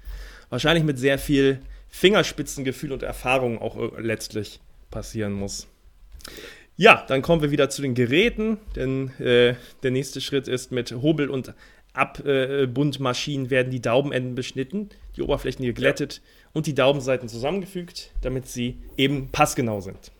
wahrscheinlich 0.49 0.83
mit 0.83 0.99
sehr 0.99 1.17
viel 1.17 1.61
Fingerspitzengefühl 1.89 2.91
und 2.91 3.03
Erfahrung 3.03 3.59
auch 3.59 3.77
äh, 3.77 4.01
letztlich 4.01 4.59
passieren 4.91 5.33
muss. 5.33 5.67
Ja, 6.75 7.03
dann 7.07 7.23
kommen 7.23 7.41
wir 7.41 7.49
wieder 7.49 7.71
zu 7.71 7.81
den 7.81 7.95
Geräten, 7.95 8.59
denn 8.75 9.09
äh, 9.19 9.55
der 9.81 9.91
nächste 9.91 10.21
Schritt 10.21 10.47
ist 10.47 10.71
mit 10.71 10.91
Hobel 10.91 11.29
und 11.29 11.55
Abbundmaschinen 11.97 13.49
werden 13.49 13.71
die 13.71 13.81
Daumenenden 13.81 14.35
beschnitten, 14.35 14.89
die 15.15 15.21
Oberflächen 15.21 15.65
geglättet 15.65 16.15
ja. 16.15 16.49
und 16.53 16.67
die 16.67 16.75
Daumenseiten 16.75 17.27
zusammengefügt, 17.27 18.11
damit 18.21 18.47
sie 18.47 18.77
eben 18.97 19.29
passgenau 19.31 19.81
sind. 19.81 20.11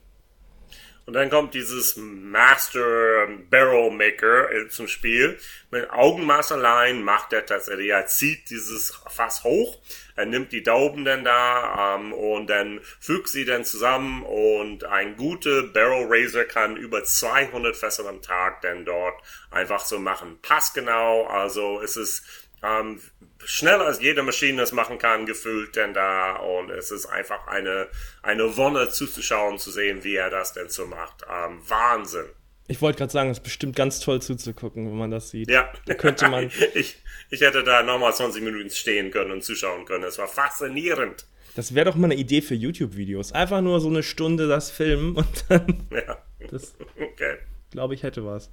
Und 1.08 1.14
dann 1.14 1.30
kommt 1.30 1.54
dieses 1.54 1.96
Master 1.96 3.30
Barrel 3.50 3.92
Maker 3.92 4.52
äh, 4.52 4.68
zum 4.68 4.90
Spiel. 4.90 5.40
Mit 5.72 5.90
Augenmaß 5.90 6.52
allein 6.52 7.02
macht 7.02 7.32
er 7.32 7.46
tatsächlich, 7.46 7.92
er 7.92 8.08
zieht 8.08 8.50
dieses 8.50 8.94
Fass 9.10 9.46
hoch, 9.46 9.80
er 10.18 10.26
nimmt 10.26 10.52
die 10.52 10.64
Dauben 10.64 11.06
dann 11.06 11.24
da 11.24 11.96
ähm, 11.96 12.12
und 12.12 12.48
dann 12.50 12.82
fügt 13.00 13.30
sie 13.30 13.46
dann 13.46 13.64
zusammen 13.64 14.24
und 14.24 14.84
ein 14.84 15.16
guter 15.16 15.64
Barrel 15.64 16.08
Raiser 16.10 16.44
kann 16.44 16.76
über 16.76 17.06
200 17.06 17.78
Fässer 17.78 18.06
am 18.06 18.22
Tag 18.22 18.60
dann 18.62 18.84
dort 18.84 19.16
einfach 19.50 19.86
so 19.86 20.00
machen. 20.00 20.40
Passgenau, 20.42 21.26
also 21.28 21.80
es 21.82 21.96
ist 21.96 22.47
ähm, 22.64 23.00
schneller 23.44 23.86
als 23.86 24.02
jede 24.02 24.24
Maschine 24.24 24.62
das 24.62 24.72
machen 24.72 24.98
kann, 24.98 25.26
gefüllt 25.26 25.76
denn 25.76 25.94
da 25.94 26.38
und 26.38 26.70
es 26.70 26.92
ist 26.92 27.06
einfach 27.06 27.48
eine, 27.48 27.88
eine 28.24 28.58
Wonne 28.58 28.90
zuzuschauen, 28.90 29.60
zu 29.60 29.72
sehen, 29.72 30.04
wie 30.04 30.16
er 30.16 30.30
das 30.30 30.54
denn 30.54 30.70
so 30.70 30.86
macht. 30.86 31.24
Ähm, 31.30 31.60
Wahnsinn. 31.68 32.26
Ich 32.68 32.82
wollte 32.82 32.98
gerade 32.98 33.12
sagen, 33.12 33.30
es 33.30 33.38
ist 33.38 33.44
bestimmt 33.44 33.76
ganz 33.76 34.00
toll 34.02 34.22
zuzugucken, 34.22 34.88
wenn 34.88 34.98
man 34.98 35.12
das 35.12 35.30
sieht. 35.30 35.50
Ja. 35.50 35.72
Da 35.86 35.94
könnte 35.94 36.28
man. 36.28 36.52
ich, 36.74 36.98
ich 37.30 37.42
hätte 37.42 37.64
da 37.64 37.82
nochmal 37.82 38.14
20 38.14 38.44
Minuten 38.44 38.70
stehen 38.70 39.12
können 39.12 39.32
und 39.32 39.44
zuschauen 39.44 39.86
können. 39.86 40.04
Es 40.04 40.18
war 40.18 40.28
faszinierend. 40.28 41.26
Das 41.56 41.74
wäre 41.74 41.86
doch 41.86 41.96
mal 41.96 42.06
eine 42.06 42.16
Idee 42.16 42.42
für 42.42 42.56
YouTube-Videos. 42.56 43.32
Einfach 43.32 43.62
nur 43.62 43.80
so 43.80 43.88
eine 43.88 44.04
Stunde 44.04 44.48
das 44.48 44.70
filmen 44.70 45.16
und 45.16 45.46
dann. 45.50 45.88
Ja. 45.92 46.18
Das, 46.52 46.76
okay. 46.98 47.40
Glaube 47.72 47.94
ich, 47.94 48.04
hätte 48.04 48.24
was. 48.24 48.50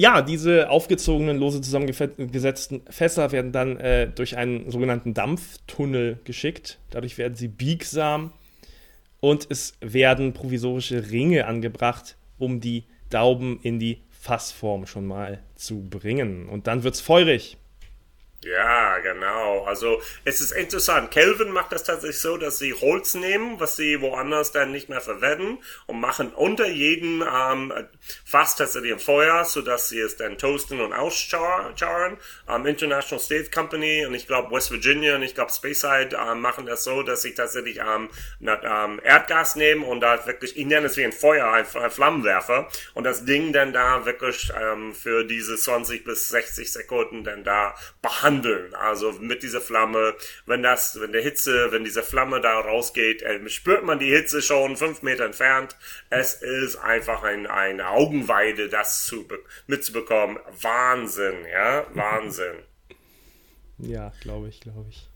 Ja, 0.00 0.22
diese 0.22 0.70
aufgezogenen, 0.70 1.36
lose 1.36 1.60
zusammengesetzten 1.60 2.80
Fässer 2.88 3.32
werden 3.32 3.52
dann 3.52 3.76
äh, 3.76 4.08
durch 4.08 4.38
einen 4.38 4.70
sogenannten 4.70 5.12
Dampftunnel 5.12 6.20
geschickt. 6.24 6.78
Dadurch 6.88 7.18
werden 7.18 7.34
sie 7.34 7.48
biegsam 7.48 8.32
und 9.20 9.46
es 9.50 9.74
werden 9.82 10.32
provisorische 10.32 11.10
Ringe 11.10 11.44
angebracht, 11.46 12.16
um 12.38 12.60
die 12.60 12.84
Dauben 13.10 13.60
in 13.62 13.78
die 13.78 14.00
Fassform 14.08 14.86
schon 14.86 15.04
mal 15.04 15.40
zu 15.54 15.82
bringen. 15.82 16.48
Und 16.48 16.66
dann 16.66 16.82
wird 16.82 16.94
es 16.94 17.02
feurig. 17.02 17.58
Ja, 18.42 18.98
genau. 19.00 19.64
Also 19.64 20.00
es 20.24 20.40
ist 20.40 20.52
interessant. 20.52 21.10
Kelvin 21.10 21.50
macht 21.50 21.72
das 21.72 21.84
tatsächlich 21.84 22.20
so, 22.20 22.38
dass 22.38 22.58
sie 22.58 22.72
Holz 22.72 23.12
nehmen, 23.12 23.60
was 23.60 23.76
sie 23.76 24.00
woanders 24.00 24.50
dann 24.50 24.72
nicht 24.72 24.88
mehr 24.88 25.02
verwenden 25.02 25.58
und 25.84 26.00
machen 26.00 26.32
unter 26.32 26.66
jedem 26.66 27.22
ähm, 27.22 27.70
Fass 28.24 28.56
tatsächlich 28.56 28.94
ein 28.94 28.98
Feuer, 28.98 29.44
sodass 29.44 29.90
sie 29.90 30.00
es 30.00 30.16
dann 30.16 30.38
toasten 30.38 30.80
und 30.80 30.94
auscharren. 30.94 32.16
Ähm, 32.48 32.64
International 32.64 33.22
State 33.22 33.50
Company 33.50 34.06
und 34.06 34.14
ich 34.14 34.26
glaube 34.26 34.50
West 34.56 34.70
Virginia 34.70 35.16
und 35.16 35.22
ich 35.22 35.34
glaube 35.34 35.52
Speyside 35.52 36.16
ähm, 36.16 36.40
machen 36.40 36.64
das 36.64 36.84
so, 36.84 37.02
dass 37.02 37.20
sie 37.20 37.34
tatsächlich 37.34 37.78
ähm, 37.78 38.08
ähm, 38.40 39.00
Erdgas 39.04 39.54
nehmen 39.56 39.84
und 39.84 40.00
da 40.00 40.26
wirklich, 40.26 40.56
ich 40.56 40.64
nenne 40.64 40.86
es 40.86 40.96
wie 40.96 41.04
ein 41.04 41.12
Feuer, 41.12 41.52
ein, 41.52 41.66
ein 41.74 41.90
Flammenwerfer 41.90 42.68
und 42.94 43.04
das 43.04 43.26
Ding 43.26 43.52
dann 43.52 43.74
da 43.74 44.06
wirklich 44.06 44.50
ähm, 44.58 44.94
für 44.94 45.24
diese 45.24 45.58
20 45.58 46.04
bis 46.04 46.30
60 46.30 46.72
Sekunden 46.72 47.22
dann 47.22 47.44
da 47.44 47.74
behandeln 48.00 48.29
handeln. 48.30 48.74
Also 48.74 49.12
mit 49.12 49.42
dieser 49.42 49.60
Flamme, 49.60 50.14
wenn 50.46 50.62
das, 50.62 51.00
wenn 51.00 51.12
der 51.12 51.22
Hitze, 51.22 51.72
wenn 51.72 51.84
diese 51.84 52.02
Flamme 52.02 52.40
da 52.40 52.60
rausgeht, 52.60 53.22
äh, 53.22 53.48
spürt 53.48 53.84
man 53.84 53.98
die 53.98 54.10
Hitze 54.10 54.42
schon 54.42 54.76
fünf 54.76 55.02
Meter 55.02 55.24
entfernt. 55.24 55.76
Es 56.08 56.34
ist 56.34 56.76
einfach 56.76 57.22
ein, 57.22 57.46
eine 57.46 57.88
Augenweide, 57.88 58.68
das 58.68 59.04
zu, 59.06 59.26
mitzubekommen. 59.66 60.38
Wahnsinn, 60.60 61.44
ja, 61.50 61.86
Wahnsinn. 61.94 62.56
ja, 63.78 64.12
glaube 64.20 64.48
ich, 64.48 64.60
glaube 64.60 64.86
ich. 64.90 65.09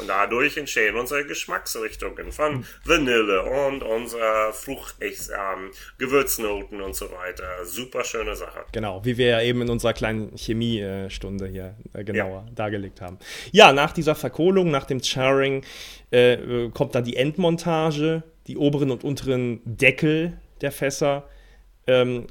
Und 0.00 0.08
dadurch 0.08 0.56
entstehen 0.56 0.96
unsere 0.96 1.24
Geschmacksrichtungen 1.24 2.30
von 2.32 2.64
Vanille 2.84 3.42
und 3.42 3.82
unsere 3.82 4.52
fruchtig 4.52 5.18
ähm, 5.30 5.70
Gewürznoten 5.98 6.80
und 6.80 6.94
so 6.94 7.10
weiter. 7.10 7.64
Super 7.64 8.04
schöne 8.04 8.36
Sache. 8.36 8.64
Genau, 8.72 9.04
wie 9.04 9.16
wir 9.16 9.26
ja 9.28 9.42
eben 9.42 9.62
in 9.62 9.70
unserer 9.70 9.92
kleinen 9.92 10.36
Chemiestunde 10.36 11.46
hier 11.48 11.74
äh, 11.94 12.04
genauer 12.04 12.44
ja. 12.46 12.52
dargelegt 12.54 13.00
haben. 13.00 13.18
Ja, 13.50 13.72
nach 13.72 13.92
dieser 13.92 14.14
Verkohlung, 14.14 14.70
nach 14.70 14.84
dem 14.84 15.02
Charring, 15.02 15.64
äh, 16.10 16.68
kommt 16.70 16.94
dann 16.94 17.04
die 17.04 17.16
Endmontage, 17.16 18.22
die 18.46 18.56
oberen 18.56 18.90
und 18.90 19.04
unteren 19.04 19.60
Deckel 19.64 20.38
der 20.60 20.72
Fässer. 20.72 21.28
Ähm, 21.86 22.26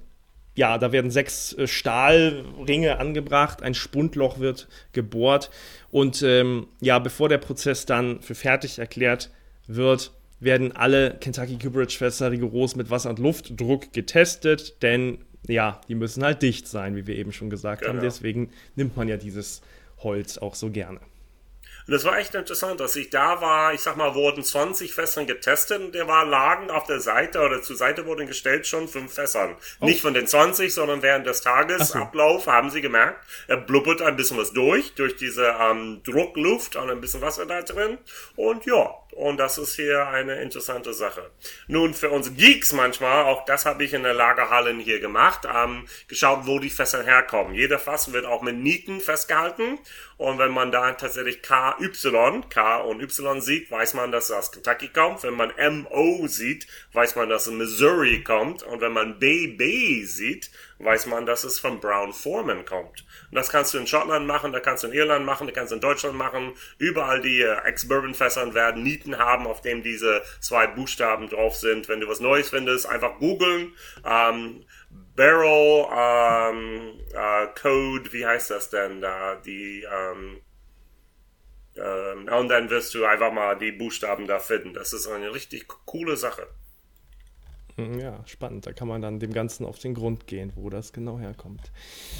ja, 0.57 0.79
da 0.79 0.91
werden 0.91 1.11
sechs 1.11 1.53
äh, 1.53 1.67
Stahlringe 1.67 2.99
angebracht, 2.99 3.61
ein 3.61 3.75
Spundloch 3.75 4.39
wird 4.39 4.67
gebohrt 4.91 5.51
und 5.91 6.23
ähm, 6.23 6.67
ja, 6.81 6.97
bevor 6.99 7.29
der 7.29 7.37
Prozess 7.37 7.85
dann 7.85 8.21
für 8.21 8.35
fertig 8.35 8.79
erklärt 8.79 9.29
wird, 9.67 10.11
werden 10.39 10.75
alle 10.75 11.15
Kentucky 11.21 11.57
Cooperage 11.61 11.97
Fässer 11.97 12.31
rigoros 12.31 12.75
mit 12.75 12.89
Wasser- 12.89 13.11
und 13.11 13.19
Luftdruck 13.19 13.93
getestet, 13.93 14.81
denn 14.81 15.19
ja, 15.47 15.79
die 15.87 15.95
müssen 15.95 16.23
halt 16.23 16.41
dicht 16.41 16.67
sein, 16.67 16.95
wie 16.95 17.05
wir 17.05 17.15
eben 17.15 17.31
schon 17.31 17.51
gesagt 17.51 17.81
genau. 17.81 17.93
haben. 17.93 18.01
Deswegen 18.01 18.49
nimmt 18.75 18.97
man 18.97 19.07
ja 19.07 19.17
dieses 19.17 19.61
Holz 19.99 20.39
auch 20.39 20.55
so 20.55 20.71
gerne. 20.71 20.99
Und 21.87 21.93
das 21.93 22.03
war 22.03 22.17
echt 22.17 22.35
interessant, 22.35 22.81
dass 22.81 22.97
ich 22.97 23.09
da 23.09 23.39
war, 23.39 23.73
ich 23.73 23.79
sag 23.79 23.95
mal, 23.95 24.13
wurden 24.13 24.43
20 24.43 24.93
Fässern 24.93 25.25
getestet 25.25 25.81
und 25.81 25.95
der 25.95 26.05
war 26.07 26.25
lagen 26.25 26.69
auf 26.69 26.83
der 26.83 26.99
Seite 26.99 27.39
oder 27.39 27.61
zur 27.61 27.77
Seite 27.77 28.05
wurden 28.05 28.27
gestellt 28.27 28.67
schon 28.67 28.89
fünf 28.89 29.13
Fässern. 29.13 29.55
Oh. 29.79 29.85
Nicht 29.85 30.01
von 30.01 30.13
den 30.13 30.27
20, 30.27 30.73
sondern 30.73 31.01
während 31.01 31.25
des 31.25 31.39
Tagesablauf 31.41 32.43
so. 32.43 32.51
haben 32.51 32.69
sie 32.71 32.81
gemerkt, 32.81 33.25
er 33.47 33.55
blubbert 33.55 34.01
ein 34.01 34.17
bisschen 34.17 34.37
was 34.37 34.51
durch, 34.51 34.95
durch 34.95 35.15
diese 35.15 35.55
ähm, 35.61 36.01
Druckluft 36.03 36.75
und 36.75 36.89
ein 36.89 36.99
bisschen 36.99 37.21
Wasser 37.21 37.45
da 37.45 37.61
drin. 37.61 37.97
Und 38.35 38.65
ja, 38.65 38.93
und 39.17 39.37
das 39.37 39.57
ist 39.57 39.75
hier 39.75 40.07
eine 40.07 40.41
interessante 40.41 40.93
Sache. 40.93 41.31
Nun, 41.67 41.95
für 41.95 42.11
uns 42.11 42.35
Geeks 42.35 42.71
manchmal, 42.71 43.25
auch 43.25 43.45
das 43.45 43.65
habe 43.65 43.83
ich 43.83 43.93
in 43.93 44.03
der 44.03 44.13
Lagerhalle 44.13 44.75
hier 44.75 44.99
gemacht, 44.99 45.47
ähm, 45.51 45.87
geschaut, 46.07 46.41
wo 46.43 46.59
die 46.59 46.69
Fässer 46.69 47.03
herkommen. 47.03 47.55
Jeder 47.55 47.79
Fass 47.79 48.13
wird 48.13 48.25
auch 48.25 48.43
mit 48.43 48.57
Nieten 48.57 49.01
festgehalten 49.01 49.79
und 50.17 50.37
wenn 50.37 50.51
man 50.51 50.71
da 50.71 50.91
tatsächlich 50.91 51.41
KY, 51.41 52.43
K 52.49 52.77
und 52.77 53.01
Y 53.01 53.41
sieht, 53.41 53.71
weiß 53.71 53.95
man, 53.95 54.11
dass 54.11 54.25
es 54.25 54.31
aus 54.31 54.51
Kentucky 54.51 54.89
kommt. 54.89 55.23
Wenn 55.23 55.33
man 55.33 55.51
MO 55.57 56.27
sieht, 56.27 56.67
weiß 56.93 57.15
man, 57.15 57.29
dass 57.29 57.47
es 57.47 57.53
Missouri 57.53 58.23
kommt 58.23 58.61
und 58.61 58.81
wenn 58.81 58.93
man 58.93 59.17
BB 59.17 60.05
sieht, 60.05 60.51
weiß 60.79 61.07
man, 61.07 61.25
dass 61.25 61.43
es 61.43 61.59
von 61.59 61.79
Brown 61.79 62.13
Foreman 62.13 62.65
kommt. 62.65 63.05
Und 63.29 63.35
das 63.35 63.49
kannst 63.49 63.73
du 63.73 63.77
in 63.77 63.87
Schottland 63.87 64.27
machen, 64.27 64.51
da 64.51 64.59
kannst 64.59 64.83
du 64.83 64.87
in 64.87 64.93
Irland 64.93 65.25
machen, 65.25 65.47
da 65.47 65.53
kannst 65.53 65.71
du 65.71 65.75
in 65.75 65.81
Deutschland 65.81 66.15
machen. 66.15 66.53
Überall 66.77 67.21
die 67.21 67.41
äh, 67.41 67.57
Ex-Bourbon-Fässern 67.65 68.53
werden 68.53 68.83
Nieten 68.83 69.17
haben, 69.17 69.47
auf 69.47 69.61
dem 69.61 69.81
diese 69.83 70.21
zwei 70.39 70.67
Buchstaben 70.67 71.29
drauf 71.29 71.55
sind. 71.55 71.89
Wenn 71.89 71.99
du 71.99 72.07
was 72.07 72.19
Neues 72.19 72.49
findest, 72.49 72.87
einfach 72.87 73.17
googeln. 73.19 73.73
Ähm, 74.05 74.65
Barrel 75.15 75.87
ähm, 75.91 76.99
äh, 77.13 77.47
Code, 77.59 78.13
wie 78.13 78.25
heißt 78.25 78.51
das 78.51 78.69
denn 78.69 79.01
da? 79.01 79.35
Die 79.35 79.83
ähm, 79.83 80.41
ähm, 81.75 82.27
und 82.27 82.49
dann 82.49 82.69
wirst 82.69 82.93
du 82.93 83.05
einfach 83.05 83.31
mal 83.31 83.57
die 83.57 83.71
Buchstaben 83.71 84.27
da 84.27 84.39
finden. 84.39 84.73
Das 84.73 84.93
ist 84.93 85.07
eine 85.07 85.33
richtig 85.33 85.67
coole 85.85 86.17
Sache. 86.17 86.47
Hm, 87.77 87.99
ja, 87.99 88.19
spannend. 88.25 88.65
Da 88.65 88.73
kann 88.73 88.87
man 88.87 89.01
dann 89.01 89.19
dem 89.19 89.31
Ganzen 89.31 89.65
auf 89.65 89.77
den 89.79 89.93
Grund 89.93 90.25
gehen, 90.27 90.51
wo 90.55 90.69
das 90.69 90.93
genau 90.93 91.19
herkommt. 91.19 91.71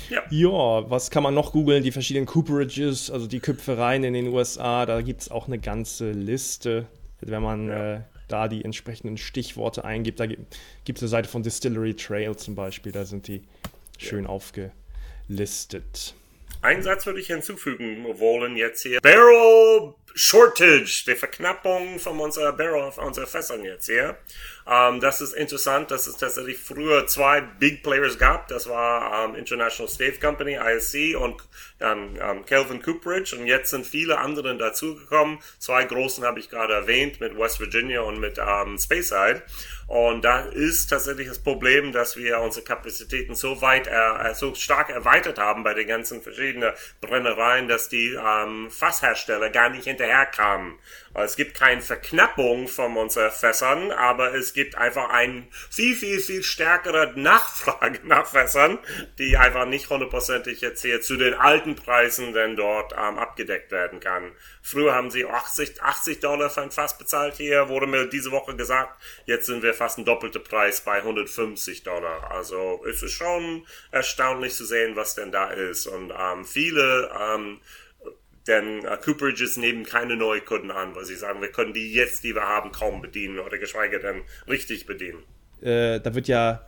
Ja. 0.09 0.21
Ja, 0.29 0.89
was 0.89 1.09
kann 1.09 1.23
man 1.23 1.33
noch 1.33 1.51
googeln? 1.51 1.83
Die 1.83 1.91
verschiedenen 1.91 2.27
Cooperages, 2.27 3.09
also 3.09 3.27
die 3.27 3.39
Köpfereien 3.39 4.03
in 4.03 4.13
den 4.13 4.27
USA, 4.27 4.85
da 4.85 5.01
gibt 5.01 5.21
es 5.21 5.31
auch 5.31 5.47
eine 5.47 5.57
ganze 5.59 6.11
Liste. 6.11 6.85
Wenn 7.21 7.41
man 7.41 7.67
Ja. 7.69 7.93
äh, 7.95 8.01
da 8.27 8.47
die 8.47 8.63
entsprechenden 8.63 9.17
Stichworte 9.17 9.83
eingibt, 9.83 10.19
da 10.19 10.27
gibt 10.27 10.47
es 10.87 11.01
eine 11.01 11.09
Seite 11.09 11.27
von 11.29 11.41
Distillery 11.43 11.95
Trail 11.95 12.35
zum 12.35 12.53
Beispiel, 12.55 12.91
da 12.91 13.05
sind 13.05 13.27
die 13.27 13.41
schön 13.97 14.27
aufgelistet. 14.27 16.13
Einen 16.61 16.81
Satz 16.81 17.05
würde 17.05 17.19
ich 17.19 17.27
hinzufügen 17.27 18.05
wollen 18.19 18.57
jetzt 18.57 18.81
hier. 18.81 18.99
Barrel 19.01 19.93
Shortage, 20.19 21.03
die 21.05 21.13
Verknappung 21.13 21.99
von 21.99 22.19
unserer 22.19 22.51
Barrel, 22.51 22.91
von 22.91 23.05
unseren 23.05 23.27
Fässern 23.27 23.63
jetzt 23.63 23.85
hier. 23.85 24.17
Ähm, 24.67 24.99
das 24.99 25.21
ist 25.21 25.33
interessant, 25.33 25.91
dass 25.91 26.07
es 26.07 26.17
tatsächlich 26.17 26.57
früher 26.57 27.05
zwei 27.05 27.41
Big 27.41 27.83
Players 27.83 28.17
gab. 28.17 28.47
Das 28.47 28.67
war 28.67 29.29
ähm, 29.29 29.35
International 29.35 29.91
Stave 29.91 30.19
Company, 30.19 30.55
ISC 30.55 31.15
und 31.15 31.35
ähm, 31.79 32.17
ähm, 32.19 32.45
Calvin 32.47 32.81
Cooperage. 32.81 33.35
Und 33.35 33.45
jetzt 33.45 33.69
sind 33.69 33.85
viele 33.85 34.17
andere 34.17 34.57
dazugekommen. 34.57 35.37
Zwei 35.59 35.83
großen 35.83 36.23
habe 36.23 36.39
ich 36.39 36.49
gerade 36.49 36.73
erwähnt, 36.73 37.19
mit 37.19 37.37
West 37.37 37.59
Virginia 37.59 38.01
und 38.01 38.19
mit 38.19 38.39
ähm, 38.39 38.79
Speyside. 38.79 39.43
Und 39.87 40.25
da 40.25 40.41
ist 40.41 40.87
tatsächlich 40.87 41.29
das 41.29 41.39
Problem, 41.39 41.93
dass 41.93 42.17
wir 42.17 42.41
unsere 42.41 42.65
Kapazitäten 42.65 43.35
so 43.35 43.61
weit, 43.61 43.87
äh, 43.87 44.33
so 44.33 44.53
stark 44.53 44.89
erweitert 44.89 45.39
haben 45.39 45.63
bei 45.63 45.73
den 45.73 45.87
ganzen 45.87 46.21
verschiedenen 46.21 46.73
Brennereien, 46.99 47.69
dass 47.69 47.87
die 47.87 48.13
ähm, 48.13 48.69
Fasshersteller 48.69 49.49
gar 49.49 49.69
nicht 49.69 49.85
hinterherkamen. 49.85 50.77
Es 51.13 51.35
gibt 51.35 51.55
keine 51.55 51.81
Verknappung 51.81 52.67
von 52.67 52.95
unseren 52.95 53.31
Fässern, 53.31 53.91
aber 53.91 54.35
es 54.35 54.53
gibt 54.53 54.75
einfach 54.77 55.09
ein 55.09 55.47
viel, 55.71 55.95
viel, 55.95 56.19
viel 56.19 56.43
stärkere 56.43 57.13
Nachfrage 57.15 58.01
nach 58.03 58.27
Fässern, 58.27 58.77
die 59.17 59.37
einfach 59.37 59.65
nicht 59.65 59.89
hundertprozentig 59.89 60.61
jetzt 60.61 60.81
hier 60.81 61.01
zu 61.01 61.15
den 61.15 61.33
alten 61.33 61.75
Preisen 61.75 62.33
denn 62.33 62.55
dort 62.55 62.93
ähm, 62.93 63.17
abgedeckt 63.17 63.71
werden 63.71 63.99
kann. 63.99 64.31
Früher 64.61 64.93
haben 64.93 65.09
sie 65.09 65.25
80, 65.25 65.81
80 65.81 66.19
Dollar 66.19 66.49
für 66.49 66.61
ein 66.61 66.71
Fass 66.71 66.97
bezahlt 66.97 67.35
hier, 67.37 67.69
wurde 67.69 67.87
mir 67.87 68.05
diese 68.07 68.31
Woche 68.31 68.55
gesagt. 68.55 69.01
Jetzt 69.25 69.45
sind 69.45 69.63
wir 69.63 69.73
fast 69.77 69.97
ein 69.97 70.05
doppelter 70.05 70.39
Preis 70.39 70.81
bei 70.81 70.97
150 70.97 71.83
Dollar. 71.83 72.31
Also 72.31 72.81
es 72.89 73.01
ist 73.03 73.13
schon 73.13 73.65
erstaunlich 73.91 74.53
zu 74.53 74.65
sehen, 74.65 74.95
was 74.95 75.15
denn 75.15 75.31
da 75.31 75.49
ist. 75.51 75.87
Und 75.87 76.11
ähm, 76.11 76.45
viele 76.45 77.09
ähm, 77.19 77.59
denn 78.47 78.85
äh, 78.85 78.97
Cooperages 78.97 79.57
nehmen 79.57 79.83
keine 79.83 80.15
Neukunden 80.15 80.71
an, 80.71 80.95
weil 80.95 81.05
sie 81.05 81.15
sagen, 81.15 81.41
wir 81.41 81.51
können 81.51 81.73
die 81.73 81.93
jetzt, 81.93 82.23
die 82.23 82.33
wir 82.33 82.43
haben, 82.43 82.71
kaum 82.71 83.01
bedienen 83.01 83.39
oder 83.39 83.57
geschweige 83.57 83.99
denn 83.99 84.21
richtig 84.47 84.85
bedienen. 84.85 85.23
Äh, 85.61 85.99
da 85.99 86.15
wird 86.15 86.27
ja 86.27 86.61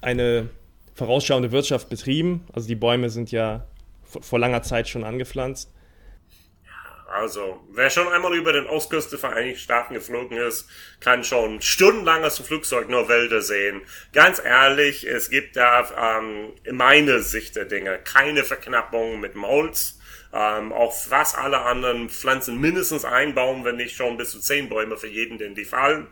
eine 0.00 0.48
vorausschauende 0.94 1.52
Wirtschaft 1.52 1.88
betrieben. 1.88 2.46
Also 2.52 2.68
die 2.68 2.74
Bäume 2.74 3.10
sind 3.10 3.30
ja 3.32 3.66
vor 4.04 4.38
langer 4.38 4.62
Zeit 4.62 4.88
schon 4.88 5.04
angepflanzt. 5.04 5.70
Also, 7.08 7.64
wer 7.70 7.88
schon 7.88 8.08
einmal 8.08 8.34
über 8.34 8.52
den 8.52 8.66
Ostküste 8.66 9.10
der 9.10 9.20
Vereinigten 9.20 9.60
Staaten 9.60 9.94
geflogen 9.94 10.36
ist, 10.38 10.68
kann 11.00 11.22
schon 11.22 11.62
stundenlang 11.62 12.24
aus 12.24 12.36
dem 12.36 12.44
Flugzeug 12.44 12.88
nur 12.88 13.08
Wälder 13.08 13.42
sehen. 13.42 13.82
Ganz 14.12 14.42
ehrlich, 14.44 15.06
es 15.06 15.30
gibt 15.30 15.56
da 15.56 16.18
ähm, 16.18 16.52
in 16.64 16.76
meiner 16.76 17.20
Sicht 17.20 17.54
der 17.54 17.64
Dinge 17.64 17.98
keine 17.98 18.42
Verknappung 18.42 19.20
mit 19.20 19.34
dem. 19.34 19.44
Ähm, 20.32 20.72
auch 20.72 20.92
fast 20.92 21.38
alle 21.38 21.60
anderen 21.60 22.10
Pflanzen 22.10 22.60
mindestens 22.60 23.04
ein 23.04 23.34
Baum, 23.34 23.64
wenn 23.64 23.76
nicht 23.76 23.96
schon 23.96 24.16
bis 24.16 24.32
zu 24.32 24.40
zehn 24.40 24.68
Bäume 24.68 24.96
für 24.96 25.06
jeden, 25.06 25.38
den 25.38 25.54
die 25.54 25.64
fallen. 25.64 26.08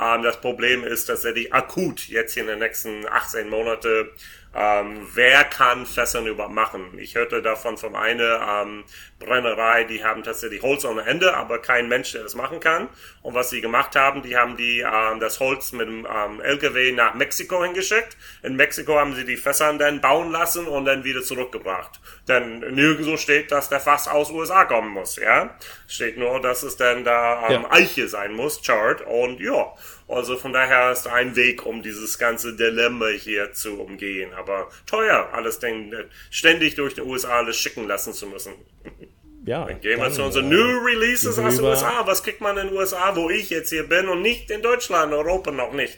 Ähm, 0.00 0.22
das 0.22 0.40
Problem 0.40 0.82
ist, 0.82 1.10
dass 1.10 1.24
er 1.24 1.34
die 1.34 1.52
akut 1.52 2.08
jetzt 2.08 2.32
hier 2.32 2.44
in 2.44 2.48
den 2.48 2.58
nächsten 2.60 3.06
18 3.06 3.48
Monate 3.50 4.10
ähm, 4.54 5.06
wer 5.14 5.44
kann 5.44 5.84
Fässern 5.84 6.26
überhaupt 6.26 6.54
machen? 6.54 6.98
Ich 6.98 7.14
hörte 7.14 7.42
davon 7.42 7.76
von 7.76 7.94
einer 7.94 8.62
ähm, 8.62 8.84
Brennerei, 9.18 9.84
die 9.84 10.04
haben 10.04 10.22
tatsächlich 10.22 10.62
Holz 10.62 10.84
ohne 10.84 11.02
Ende, 11.02 11.34
aber 11.34 11.58
kein 11.58 11.88
Mensch, 11.88 12.12
der 12.12 12.22
das 12.22 12.34
machen 12.34 12.60
kann. 12.60 12.88
Und 13.22 13.34
was 13.34 13.50
sie 13.50 13.60
gemacht 13.60 13.96
haben, 13.96 14.22
die 14.22 14.36
haben 14.36 14.56
die 14.56 14.80
ähm, 14.80 15.18
das 15.18 15.40
Holz 15.40 15.72
mit 15.72 15.88
dem 15.88 16.06
ähm, 16.06 16.40
LKW 16.40 16.92
nach 16.92 17.14
Mexiko 17.14 17.62
hingeschickt. 17.64 18.16
In 18.42 18.54
Mexiko 18.54 18.96
haben 18.96 19.14
sie 19.14 19.24
die 19.24 19.36
Fässern 19.36 19.78
dann 19.78 20.00
bauen 20.00 20.30
lassen 20.30 20.66
und 20.66 20.84
dann 20.84 21.02
wieder 21.02 21.22
zurückgebracht. 21.22 22.00
Denn 22.28 22.60
nirgendwo 22.60 23.16
steht, 23.16 23.50
dass 23.50 23.68
der 23.68 23.80
Fass 23.80 24.06
aus 24.06 24.30
USA 24.30 24.64
kommen 24.64 24.90
muss, 24.90 25.16
ja. 25.16 25.56
Steht 25.88 26.16
nur, 26.16 26.40
dass 26.40 26.62
es 26.62 26.76
dann 26.76 27.04
da 27.04 27.48
ähm, 27.48 27.62
Ja. 27.62 27.72
Eiche 27.72 28.08
sein 28.08 28.34
muss, 28.34 28.62
Chart. 28.62 29.00
Und 29.02 29.40
ja, 29.40 29.74
also 30.06 30.36
von 30.36 30.52
daher 30.52 30.92
ist 30.92 31.06
ein 31.08 31.34
Weg, 31.34 31.66
um 31.66 31.82
dieses 31.82 32.18
ganze 32.18 32.54
Dilemma 32.54 33.08
hier 33.08 33.52
zu 33.52 33.80
umgehen. 33.80 34.32
Aber 34.34 34.68
teuer, 34.86 35.28
alles 35.32 35.58
denn 35.58 35.92
ständig 36.30 36.76
durch 36.76 36.94
die 36.94 37.02
USA 37.02 37.38
alles 37.38 37.58
schicken 37.58 37.86
lassen 37.88 38.12
zu 38.12 38.26
müssen. 38.26 38.54
Ja, 39.48 39.64
Dann 39.64 39.80
gehen 39.80 39.98
wir 39.98 40.12
zu 40.12 40.22
unseren 40.22 40.52
äh, 40.52 40.54
New 40.54 40.78
Releases 40.84 41.38
aus 41.38 41.56
den 41.56 41.64
USA. 41.64 42.02
Was 42.04 42.22
kriegt 42.22 42.42
man 42.42 42.58
in 42.58 42.66
den 42.66 42.76
USA, 42.76 43.16
wo 43.16 43.30
ich 43.30 43.48
jetzt 43.48 43.70
hier 43.70 43.88
bin 43.88 44.06
und 44.06 44.20
nicht 44.20 44.50
in 44.50 44.60
Deutschland, 44.60 45.10
Europa 45.14 45.50
noch 45.50 45.72
nicht? 45.72 45.96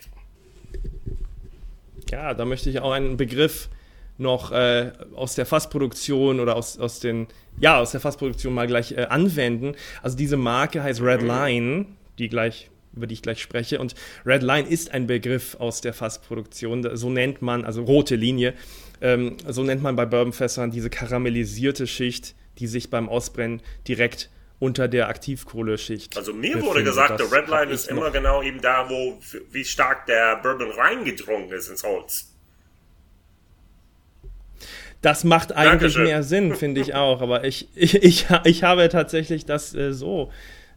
Ja, 2.12 2.32
da 2.32 2.44
möchte 2.44 2.70
ich 2.70 2.78
auch 2.78 2.92
einen 2.92 3.16
Begriff 3.16 3.68
noch 4.18 4.52
äh, 4.52 4.92
aus 5.16 5.34
der 5.34 5.46
Fassproduktion 5.46 6.38
oder 6.38 6.54
aus, 6.54 6.78
aus 6.78 7.00
den, 7.00 7.26
ja, 7.58 7.80
aus 7.80 7.90
der 7.90 7.98
Fassproduktion 7.98 8.54
mal 8.54 8.68
gleich 8.68 8.92
äh, 8.92 9.06
anwenden. 9.06 9.74
Also 10.00 10.16
diese 10.16 10.36
Marke 10.36 10.84
heißt 10.84 11.02
Red 11.02 11.22
Line, 11.22 11.86
die 12.20 12.28
gleich, 12.28 12.70
über 12.94 13.08
die 13.08 13.14
ich 13.14 13.22
gleich 13.22 13.42
spreche. 13.42 13.80
Und 13.80 13.96
Red 14.24 14.44
Line 14.44 14.68
ist 14.68 14.94
ein 14.94 15.08
Begriff 15.08 15.56
aus 15.58 15.80
der 15.80 15.92
Fassproduktion. 15.92 16.88
So 16.96 17.10
nennt 17.10 17.42
man, 17.42 17.64
also 17.64 17.82
rote 17.82 18.14
Linie, 18.14 18.54
ähm, 19.00 19.38
so 19.48 19.64
nennt 19.64 19.82
man 19.82 19.96
bei 19.96 20.06
Bourbonfässern 20.06 20.70
diese 20.70 20.88
karamellisierte 20.88 21.88
Schicht, 21.88 22.36
die 22.58 22.66
sich 22.66 22.90
beim 22.90 23.08
Ausbrennen 23.08 23.62
direkt 23.88 24.30
unter 24.58 24.88
der 24.88 25.08
Aktivkohleschicht. 25.08 26.16
Also 26.16 26.34
mir 26.34 26.54
wurde 26.56 26.80
befindet. 26.82 26.86
gesagt, 26.86 27.10
der 27.10 27.16
Das 27.18 27.32
Red 27.32 27.46
Line 27.48 27.60
hab 27.62 27.70
ist 27.70 27.88
immer 27.88 28.06
noch- 28.06 28.12
genau 28.12 28.42
eben 28.42 28.60
da, 28.60 28.90
wo 28.90 29.18
wie 29.50 29.64
stark 29.64 30.04
der 30.06 30.36
Bourbon 30.36 30.70
reingedrungen 30.72 31.50
ist 31.52 31.68
ins 31.68 31.82
Holz. 31.82 32.26
Das 35.02 35.24
macht 35.24 35.52
eigentlich 35.52 35.94
Dankeschön. 35.94 36.04
mehr 36.04 36.22
Sinn, 36.22 36.54
finde 36.54 36.80
ich 36.82 36.94
auch. 36.94 37.22
Aber 37.22 37.44
ich, 37.44 37.68
ich, 37.74 37.94
ich, 38.02 38.26
ich 38.44 38.62
habe 38.62 38.88
tatsächlich 38.90 39.46
das 39.46 39.74
äh, 39.74 39.92
so 39.94 40.30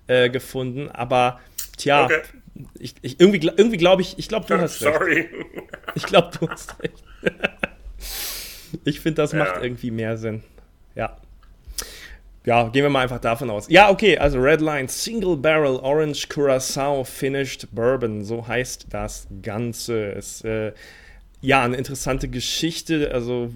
äh, 0.08 0.30
gefunden. 0.30 0.90
Aber 0.90 1.42
tja, 1.78 2.06
Okay. 2.06 2.22
ich, 2.80 2.96
ich, 3.02 3.20
irgendwie, 3.20 3.46
irgendwie 3.46 3.78
glaube 3.78 4.02
ich, 4.02 4.18
ich 4.18 4.30
glaube, 4.30 4.46
du 4.48 4.58
hast 4.58 4.82
recht. 4.82 4.94
Sorry. 4.96 5.30
Ich 5.96 6.04
glaube, 6.04 6.30
du 6.40 6.48
hast 6.48 6.82
recht. 6.82 7.04
ich 8.86 9.02
finde, 9.02 9.22
das 9.22 9.34
Ja. 9.34 9.40
macht 9.40 9.62
irgendwie 9.62 9.92
mehr 9.92 10.18
Sinn. 10.18 10.42
Ja. 10.96 11.18
Ja, 12.46 12.68
gehen 12.68 12.84
wir 12.84 12.90
mal 12.90 13.04
einfach 13.04 13.22
davon 13.22 13.50
aus. 13.50 13.68
Ja, 13.70 13.90
okay, 13.90 14.18
also 14.18 14.38
Red 14.40 14.60
Line 14.60 14.90
Single 14.90 15.38
Barrel 15.38 15.78
Orange 15.78 16.28
Curacao 16.28 17.04
Finished 17.06 17.68
Bourbon, 17.72 18.26
so 18.26 18.46
heißt 18.46 18.88
das 18.90 19.28
Ganze. 19.42 20.08
Ist 20.12 20.44
äh, 20.44 20.74
ja 21.42 21.64
eine 21.64 21.78
interessante 21.78 22.28
Geschichte. 22.28 23.12
Also, 23.14 23.50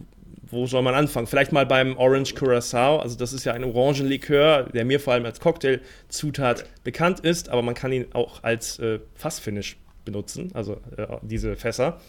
wo 0.50 0.68
soll 0.68 0.84
man 0.84 0.96
anfangen? 0.96 1.28
Vielleicht 1.28 1.52
mal 1.52 1.66
beim 1.66 1.98
Orange 1.98 2.34
Curacao. 2.34 3.00
Also, 3.00 3.18
das 3.18 3.34
ist 3.34 3.44
ja 3.44 3.52
ein 3.52 3.66
Orangenlikör, 3.66 4.70
der 4.74 4.86
mir 4.86 5.02
vor 5.02 5.14
allem 5.14 5.26
als 5.26 5.42
Cocktailzutat 5.42 6.64
bekannt 6.86 7.20
ist, 7.20 7.50
aber 7.50 7.64
man 7.64 7.76
kann 7.76 7.92
ihn 7.92 8.06
auch 8.14 8.44
als 8.44 8.80
äh, 8.80 9.00
Fassfinish 9.16 9.76
benutzen, 10.06 10.52
also 10.54 10.78
äh, 10.96 11.08
diese 11.24 11.58
Fässer. 11.58 12.00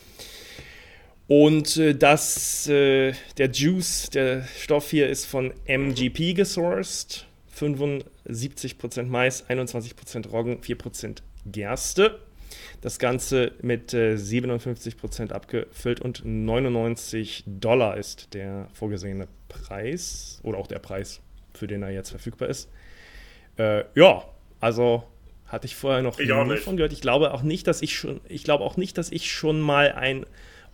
Und 1.29 1.77
äh, 1.77 1.95
das, 1.95 2.67
äh, 2.69 3.13
der 3.37 3.51
Juice, 3.51 4.09
der 4.11 4.45
Stoff 4.45 4.91
hier 4.91 5.09
ist 5.09 5.27
von 5.27 5.53
MGP 5.67 6.35
gesourced. 6.35 7.27
5, 7.51 8.05
70% 8.27 9.05
Mais, 9.05 9.49
21% 9.49 10.29
Roggen, 10.29 10.61
4% 10.61 11.19
Gerste. 11.45 12.19
Das 12.81 12.99
Ganze 12.99 13.53
mit 13.61 13.93
äh, 13.93 14.15
57% 14.15 15.33
abgefüllt 15.33 16.01
und 16.01 16.25
99 16.25 17.45
Dollar 17.47 17.97
ist 17.97 18.33
der 18.33 18.69
vorgesehene 18.73 19.27
Preis 19.49 20.41
oder 20.45 20.59
auch 20.59 20.69
der 20.69 20.79
Preis, 20.79 21.21
für 21.53 21.67
den 21.67 21.83
er 21.83 21.91
jetzt 21.91 22.11
verfügbar 22.11 22.49
ist. 22.49 22.71
Äh, 23.59 23.85
ja, 23.95 24.25
also 24.61 25.03
hatte 25.47 25.67
ich 25.67 25.75
vorher 25.75 26.03
noch 26.03 26.19
ich 26.19 26.29
nie 26.29 26.57
von 26.59 26.77
gehört. 26.77 26.93
Ich 26.93 27.01
glaube 27.01 27.35
auch 27.35 27.43
nicht, 27.43 27.67
dass 27.67 27.83
ich 27.83 27.97
schon, 27.97 28.21
ich 28.29 28.45
glaube 28.45 28.65
auch 28.65 28.77
nicht, 28.77 28.97
dass 28.97 29.11
ich 29.11 29.31
schon 29.31 29.61
mal 29.61 29.93
ein 29.93 30.25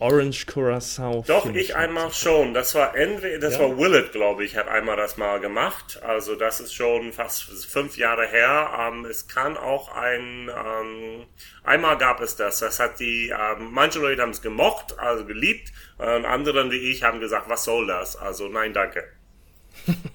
Orange 0.05 0.45
Curacao. 0.45 1.25
Doch, 1.27 1.47
ich 1.47 1.75
einmal 1.77 2.13
schon. 2.13 2.53
Das 2.53 2.75
war 2.75 2.95
entweder, 2.95 3.39
das 3.39 3.55
ja. 3.55 3.61
war 3.61 3.79
Willett, 3.79 4.13
glaube 4.13 4.45
ich, 4.45 4.55
hat 4.55 4.69
einmal 4.69 4.99
das 4.99 5.17
mal 5.17 5.41
gemacht. 5.41 5.99
Also 6.03 6.37
das 6.37 6.61
ist 6.61 6.75
schon 6.75 7.15
fast 7.15 7.45
fünf 7.65 7.97
Jahre 7.97 8.27
her. 8.27 8.71
Ähm, 8.79 9.07
es 9.07 9.29
kann 9.29 9.57
auch 9.57 9.89
ein, 9.97 10.51
ähm, 10.51 11.27
einmal 11.63 11.97
gab 11.97 12.21
es 12.21 12.37
das. 12.37 12.59
Das 12.59 12.81
hat 12.81 13.01
die, 13.01 13.31
ähm, 13.31 13.71
manche 13.71 13.99
Leute 13.99 14.21
haben 14.21 14.33
es 14.33 14.43
gemocht, 14.43 14.99
also 14.99 15.25
geliebt. 15.25 15.73
Und 15.97 16.27
anderen 16.27 16.71
wie 16.71 16.91
ich 16.91 17.03
haben 17.03 17.21
gesagt, 17.21 17.49
was 17.49 17.65
soll 17.65 17.87
das? 17.87 18.15
Also 18.15 18.49
nein, 18.49 18.75
danke. 18.75 19.05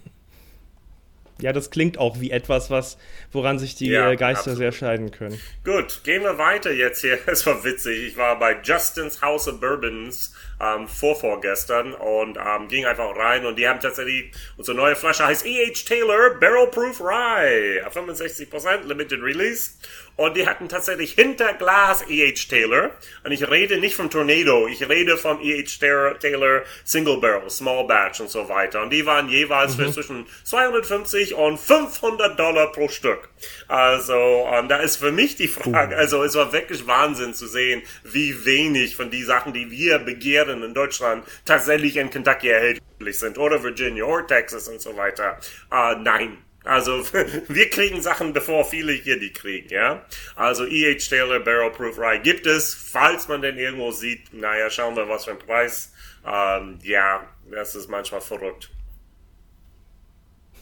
Ja, 1.42 1.54
das 1.54 1.70
klingt 1.70 1.98
auch 1.98 2.20
wie 2.20 2.32
etwas, 2.32 2.70
was, 2.70 2.98
woran 3.32 3.60
sich 3.60 3.76
die 3.76 3.90
ja, 3.90 4.12
äh, 4.12 4.16
Geister 4.16 4.52
absolut. 4.52 4.58
sehr 4.58 4.72
scheiden 4.72 5.12
können. 5.12 5.40
Gut, 5.64 6.02
gehen 6.04 6.24
wir 6.24 6.38
weiter 6.38 6.72
jetzt 6.72 7.02
hier. 7.02 7.18
Es 7.28 7.46
war 7.46 7.64
witzig. 7.64 8.08
Ich 8.08 8.18
war 8.18 8.38
bei 8.38 8.58
Justin's 8.64 9.22
House 9.22 9.48
of 9.48 9.60
Bourbons 9.60 10.34
ähm, 10.60 10.88
vorvorgestern 10.88 11.94
und 11.94 12.38
ähm, 12.38 12.68
ging 12.68 12.86
einfach 12.86 13.16
rein 13.16 13.46
und 13.46 13.58
die 13.58 13.68
haben 13.68 13.80
tatsächlich, 13.80 14.32
unsere 14.58 14.76
neue 14.76 14.96
Flasche 14.96 15.26
heißt 15.26 15.46
E.H. 15.46 15.86
Taylor 15.88 16.36
Barrel 16.40 16.68
Proof 16.68 17.00
Rye. 17.00 17.82
65% 17.88 18.86
Limited 18.86 19.22
Release. 19.22 19.72
Und 20.20 20.36
die 20.36 20.46
hatten 20.46 20.68
tatsächlich 20.68 21.14
hinter 21.14 21.54
Glas 21.54 22.04
E.H. 22.10 22.50
Taylor. 22.50 22.92
Und 23.24 23.32
ich 23.32 23.50
rede 23.50 23.78
nicht 23.78 23.96
vom 23.96 24.10
Tornado, 24.10 24.68
ich 24.68 24.88
rede 24.90 25.16
vom 25.16 25.40
E.H. 25.42 25.80
Taylor 26.20 26.64
Single 26.84 27.22
Barrel, 27.22 27.50
Small 27.50 27.88
Batch 27.88 28.20
und 28.20 28.30
so 28.30 28.50
weiter. 28.50 28.82
Und 28.82 28.90
die 28.90 29.06
waren 29.06 29.30
jeweils 29.30 29.78
mhm. 29.78 29.86
für 29.86 29.92
zwischen 29.94 30.26
250 30.44 31.36
und 31.36 31.58
500 31.58 32.38
Dollar 32.38 32.70
pro 32.74 32.90
Stück. 32.90 33.30
Also, 33.70 34.46
und 34.60 34.68
da 34.68 34.80
ist 34.80 34.98
für 34.98 35.14
mich 35.14 35.38
die 35.38 35.48
Frage, 35.48 35.96
also 35.96 36.22
es 36.26 36.36
war 36.36 36.52
wirklich 36.52 36.86
Wahnsinn 36.86 37.34
zu 37.34 37.48
sehen, 37.48 37.82
wie 38.04 38.44
wenig 38.44 38.98
von 38.98 39.10
die 39.10 39.24
Sachen, 39.24 39.54
die 39.54 39.72
wir 39.72 40.00
begehren 40.00 40.64
in 40.64 40.74
Deutschland, 40.74 41.24
tatsächlich 41.46 41.96
in 41.96 42.10
Kentucky 42.10 42.50
erhältlich 42.50 43.18
sind. 43.18 43.38
Oder 43.38 43.64
Virginia 43.64 44.04
oder 44.04 44.28
Texas 44.28 44.68
und 44.68 44.82
so 44.82 44.98
weiter. 44.98 45.40
Uh, 45.72 45.96
nein, 45.98 46.40
also 46.64 47.04
wir 47.48 47.70
kriegen 47.70 48.02
Sachen, 48.02 48.34
bevor 48.34 48.66
viele 48.66 48.94
hier 48.94 49.20
die 49.20 49.32
kriegen, 49.32 49.70
ja. 49.70 50.06
Also 50.36 50.66
E.H. 50.66 51.10
Taylor 51.10 51.40
Barrel 51.40 51.72
Proof 51.72 51.98
Rye 51.98 52.20
gibt 52.20 52.46
es, 52.46 52.74
falls 52.74 53.28
man 53.28 53.42
den 53.42 53.58
irgendwo 53.58 53.92
sieht. 53.92 54.34
Naja, 54.34 54.70
schauen 54.70 54.96
wir, 54.96 55.08
was 55.08 55.26
für 55.26 55.32
ein 55.32 55.40
Preis. 55.40 55.94
Ähm, 56.26 56.80
ja, 56.84 57.28
das 57.50 57.76
ist 57.76 57.90
manchmal 57.90 58.22
verrückt. 58.22 58.70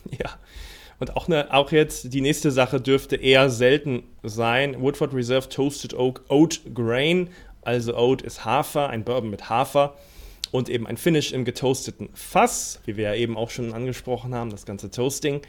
Ja. 0.10 0.40
Und 1.00 1.16
auch, 1.16 1.28
eine, 1.28 1.54
auch 1.54 1.72
jetzt 1.74 2.14
die 2.14 2.22
nächste 2.22 2.50
Sache 2.50 2.80
dürfte 2.80 3.18
eher 3.18 3.50
selten 3.50 4.04
sein. 4.24 4.82
Woodford 4.82 5.14
Reserve 5.14 5.50
Toasted 5.50 5.94
Oak 5.94 6.24
Oat 6.30 6.62
Grain. 6.74 7.30
Also 7.62 7.96
Oat 7.96 8.22
ist 8.22 8.46
Hafer, 8.46 8.90
ein 8.90 9.04
Bourbon 9.04 9.30
mit 9.30 9.50
Hafer 9.50 9.98
und 10.58 10.70
eben 10.70 10.88
ein 10.88 10.98
Finish 10.98 11.32
im 11.32 11.46
getoasteten 11.46 12.10
Fass, 12.14 12.82
wie 12.86 12.98
wir 12.98 13.06
ja 13.06 13.16
eben 13.16 13.38
auch 13.38 13.50
schon 13.50 13.74
angesprochen 13.74 14.34
haben, 14.34 14.50
das 14.50 14.66
ganze 14.66 14.90
Toasting. 14.90 15.42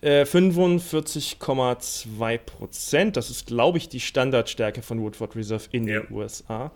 Äh, 0.00 0.22
45,2 0.22 2.38
Prozent, 2.38 3.16
das 3.16 3.30
ist, 3.30 3.46
glaube 3.46 3.78
ich, 3.78 3.88
die 3.88 4.00
Standardstärke 4.00 4.82
von 4.82 5.02
Woodford 5.02 5.34
Reserve 5.34 5.64
in 5.72 5.88
ja. 5.88 6.00
den 6.00 6.14
USA. 6.14 6.70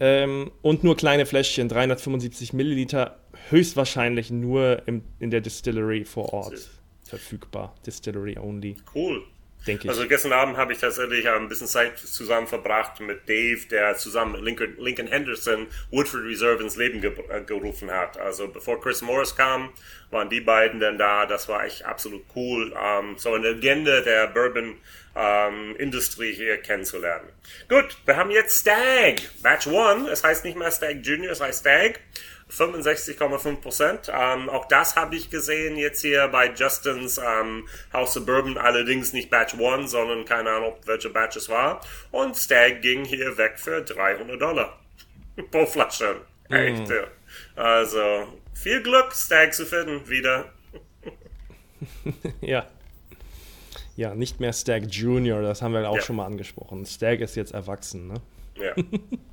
Ähm, 0.00 0.50
und 0.62 0.82
nur 0.82 0.96
kleine 0.96 1.24
Fläschchen, 1.24 1.68
375 1.68 2.52
Milliliter, 2.52 3.20
höchstwahrscheinlich 3.50 4.30
nur 4.30 4.82
im, 4.86 5.02
in 5.20 5.30
der 5.30 5.40
Distillery 5.40 6.04
vor 6.04 6.32
Ort 6.32 6.68
verfügbar. 7.04 7.76
Distillery 7.86 8.36
only. 8.38 8.76
Cool 8.92 9.22
denke 9.66 9.84
ich. 9.84 9.90
Also 9.90 10.06
gestern 10.06 10.32
Abend 10.32 10.56
habe 10.56 10.72
ich 10.72 10.78
tatsächlich 10.78 11.28
ein 11.28 11.48
bisschen 11.48 11.66
Zeit 11.66 11.98
zusammen 11.98 12.46
verbracht 12.46 13.00
mit 13.00 13.28
Dave, 13.28 13.60
der 13.70 13.96
zusammen 13.96 14.42
Lincoln, 14.42 14.76
Lincoln 14.78 15.08
Henderson 15.08 15.66
Woodford 15.90 16.24
Reserve 16.24 16.62
ins 16.62 16.76
Leben 16.76 17.00
ge 17.00 17.12
äh, 17.28 17.42
gerufen 17.42 17.90
hat. 17.90 18.18
Also 18.18 18.48
bevor 18.48 18.80
Chris 18.80 19.02
Morris 19.02 19.36
kam, 19.36 19.70
waren 20.10 20.28
die 20.28 20.40
beiden 20.40 20.80
dann 20.80 20.98
da. 20.98 21.26
Das 21.26 21.48
war 21.48 21.64
echt 21.64 21.84
absolut 21.84 22.24
cool, 22.34 22.74
ähm, 22.76 23.16
so 23.16 23.32
eine 23.34 23.52
Legende 23.52 24.02
der 24.02 24.28
Bourbon 24.28 24.76
ähm, 25.14 25.76
Industrie 25.76 26.32
hier 26.32 26.56
kennenzulernen. 26.58 27.28
Gut, 27.68 27.96
wir 28.04 28.16
haben 28.16 28.30
jetzt 28.30 28.60
Stag, 28.60 29.20
Batch 29.42 29.66
1. 29.66 30.08
Es 30.08 30.24
heißt 30.24 30.44
nicht 30.44 30.56
mehr 30.56 30.70
Stag 30.70 31.04
Junior, 31.04 31.32
es 31.32 31.40
heißt 31.40 31.60
Stag. 31.60 32.00
65,5 32.52 33.56
Prozent. 33.56 34.12
Ähm, 34.14 34.48
auch 34.50 34.66
das 34.66 34.96
habe 34.96 35.16
ich 35.16 35.30
gesehen 35.30 35.76
jetzt 35.76 36.02
hier 36.02 36.28
bei 36.28 36.52
Justins 36.52 37.18
ähm, 37.18 37.66
House 37.92 38.16
of 38.16 38.26
Bourbon, 38.26 38.58
allerdings 38.58 39.12
nicht 39.12 39.30
Batch 39.30 39.54
1, 39.54 39.90
sondern 39.90 40.24
keine 40.24 40.50
Ahnung, 40.50 40.74
welche 40.84 41.10
Batch 41.10 41.36
es 41.36 41.48
war. 41.48 41.80
Und 42.10 42.36
Stag 42.36 42.82
ging 42.82 43.04
hier 43.04 43.36
weg 43.38 43.58
für 43.58 43.82
300 43.82 44.40
Dollar 44.40 44.78
pro 45.50 45.66
Flasche. 45.66 46.16
Mm. 46.48 46.54
Echt, 46.54 46.90
ja. 46.90 47.04
Also, 47.56 48.28
viel 48.54 48.82
Glück, 48.82 49.12
Stag 49.14 49.54
zu 49.54 49.64
finden, 49.64 50.08
wieder. 50.08 50.52
ja. 52.40 52.66
Ja, 53.96 54.14
nicht 54.14 54.40
mehr 54.40 54.52
Stag 54.52 54.84
Junior, 54.90 55.42
das 55.42 55.62
haben 55.62 55.74
wir 55.74 55.88
auch 55.88 55.96
ja. 55.96 56.02
schon 56.02 56.16
mal 56.16 56.26
angesprochen. 56.26 56.84
Stag 56.86 57.20
ist 57.20 57.34
jetzt 57.34 57.52
erwachsen, 57.52 58.08
ne? 58.08 58.14
Ja. 58.56 58.74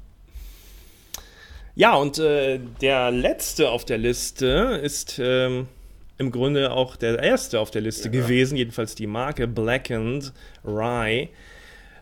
Ja, 1.79 1.95
und 1.95 2.19
äh, 2.19 2.59
der 2.81 3.09
letzte 3.09 3.69
auf 3.69 3.85
der 3.85 3.97
Liste 3.97 4.81
ist 4.83 5.17
ähm, 5.17 5.69
im 6.17 6.29
Grunde 6.29 6.73
auch 6.73 6.97
der 6.97 7.19
erste 7.19 7.57
auf 7.57 7.71
der 7.71 7.79
Liste 7.79 8.09
ja. 8.09 8.19
gewesen, 8.19 8.57
jedenfalls 8.57 8.95
die 8.95 9.07
Marke 9.07 9.47
Blackened 9.47 10.33
Rye. 10.65 11.29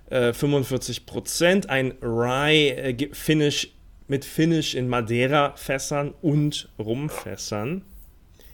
Äh, 0.09 0.29
45%, 0.31 1.67
ein 1.67 1.93
Rye-Finish 2.01 3.65
äh, 3.65 3.69
mit 4.07 4.25
Finish 4.25 4.73
in 4.73 4.87
Madeira-Fässern 4.87 6.15
und 6.23 6.69
Rumfässern 6.79 7.83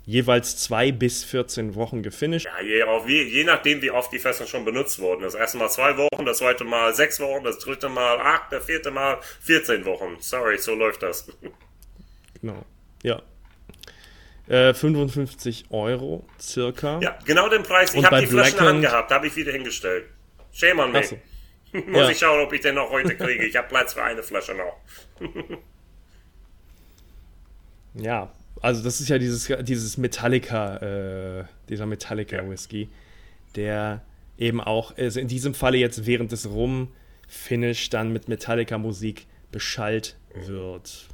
jeweils 0.05 0.57
zwei 0.57 0.91
bis 0.91 1.23
14 1.23 1.75
Wochen 1.75 2.03
gefinisht. 2.03 2.45
Ja, 2.45 2.61
je, 2.61 2.83
wie, 3.05 3.23
je 3.23 3.43
nachdem, 3.43 3.81
wie 3.81 3.91
oft 3.91 4.11
die 4.11 4.19
Fässer 4.19 4.45
schon 4.45 4.65
benutzt 4.65 4.99
wurden. 4.99 5.21
Das 5.21 5.35
erste 5.35 5.57
Mal 5.57 5.69
zwei 5.69 5.97
Wochen, 5.97 6.25
das 6.25 6.39
zweite 6.39 6.63
Mal 6.63 6.93
sechs 6.93 7.19
Wochen, 7.19 7.43
das 7.43 7.59
dritte 7.59 7.89
Mal 7.89 8.19
acht, 8.19 8.51
das 8.51 8.65
vierte 8.65 8.91
Mal 8.91 9.19
14 9.41 9.85
Wochen. 9.85 10.17
Sorry, 10.19 10.57
so 10.57 10.75
läuft 10.75 11.03
das. 11.03 11.27
Genau, 12.41 12.65
ja. 13.03 13.21
Äh, 14.47 14.73
55 14.73 15.65
Euro 15.69 16.27
circa. 16.39 16.99
Ja, 16.99 17.17
genau 17.25 17.47
den 17.47 17.63
Preis. 17.63 17.93
Ich 17.93 18.03
habe 18.03 18.19
die 18.19 18.27
Flaschen 18.27 18.59
angehabt, 18.59 19.09
habe 19.11 19.27
ich 19.27 19.35
wieder 19.37 19.53
hingestellt. 19.53 20.05
Shame 20.51 20.79
on 20.79 20.91
me. 20.91 21.03
So. 21.03 21.17
Muss 21.87 22.01
ja. 22.01 22.09
ich 22.09 22.19
schauen, 22.19 22.45
ob 22.45 22.51
ich 22.51 22.59
den 22.59 22.75
noch 22.75 22.91
heute 22.91 23.15
kriege. 23.15 23.45
Ich 23.45 23.55
habe 23.55 23.67
Platz 23.69 23.93
für 23.93 24.03
eine 24.03 24.21
Flasche 24.21 24.53
noch. 24.53 24.77
ja, 27.95 28.31
also 28.63 28.84
das 28.84 28.99
ist 28.99 29.10
ja 29.10 29.19
dieses, 29.19 29.52
dieses 29.62 29.97
Metallica, 29.97 30.78
äh, 30.78 31.43
dieser 31.69 31.86
Metallica-Whisky, 31.86 32.89
der 33.56 34.02
eben 34.39 34.60
auch, 34.60 34.97
also 34.97 35.19
in 35.19 35.28
diesem 35.28 35.54
Falle 35.54 35.78
jetzt 35.78 36.08
während 36.08 36.32
des 36.32 36.49
Rum-Finish 36.49 37.91
dann 37.91 38.12
mit 38.12 38.28
Metallica-Musik 38.28 39.28
beschallt 39.52 40.15
wird 40.34 41.08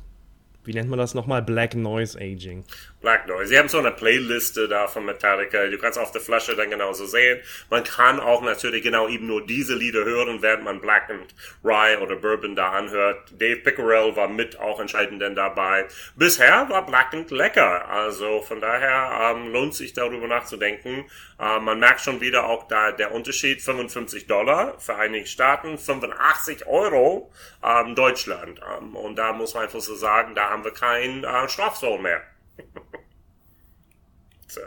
wie 0.69 0.73
nennt 0.73 0.89
man 0.89 0.99
das 0.99 1.15
nochmal? 1.15 1.41
Black 1.41 1.73
Noise 1.73 2.19
Aging. 2.19 2.63
Black 3.01 3.27
Noise. 3.27 3.47
Sie 3.47 3.57
haben 3.57 3.69
so 3.69 3.79
eine 3.79 3.91
Playliste 3.91 4.67
da 4.67 4.87
von 4.87 5.05
Metallica. 5.05 5.65
Du 5.67 5.77
kannst 5.77 5.97
auf 5.97 6.11
der 6.11 6.21
Flasche 6.21 6.55
dann 6.55 6.69
genauso 6.69 7.05
sehen. 7.05 7.39
Man 7.69 7.83
kann 7.83 8.19
auch 8.19 8.41
natürlich 8.41 8.83
genau 8.83 9.07
eben 9.07 9.27
nur 9.27 9.45
diese 9.45 9.73
Lieder 9.75 10.03
hören, 10.03 10.41
während 10.41 10.63
man 10.63 10.81
Black 10.81 11.09
and 11.09 11.33
Rye 11.63 11.97
oder 12.01 12.17
Bourbon 12.17 12.55
da 12.55 12.71
anhört. 12.71 13.31
Dave 13.31 13.61
Pickerell 13.61 14.15
war 14.15 14.27
mit 14.27 14.59
auch 14.59 14.79
entscheidend 14.79 15.21
denn 15.21 15.35
dabei. 15.35 15.85
Bisher 16.15 16.67
war 16.69 16.85
Black 16.85 17.13
and 17.13 17.31
lecker. 17.31 17.87
Also 17.89 18.41
von 18.41 18.59
daher 18.59 19.35
ähm, 19.35 19.51
lohnt 19.53 19.75
sich 19.75 19.93
darüber 19.93 20.27
nachzudenken. 20.27 21.05
Ähm, 21.39 21.63
man 21.63 21.79
merkt 21.79 22.01
schon 22.01 22.19
wieder 22.19 22.47
auch 22.47 22.67
da 22.67 22.91
der 22.91 23.13
Unterschied. 23.13 23.61
55 23.61 24.27
Dollar 24.27 24.79
Vereinigte 24.79 25.29
Staaten, 25.29 25.77
85 25.77 26.67
Euro 26.67 27.31
ähm, 27.63 27.95
Deutschland. 27.95 28.59
Ähm, 28.77 28.95
und 28.95 29.15
da 29.15 29.31
muss 29.31 29.53
man 29.53 29.63
einfach 29.63 29.79
so 29.79 29.95
sagen, 29.95 30.35
da 30.35 30.49
haben 30.49 30.63
wir 30.63 30.73
kein 30.73 31.23
äh, 31.23 31.47
Strafzoll 31.47 31.99
mehr. 31.99 32.21
so. 34.47 34.61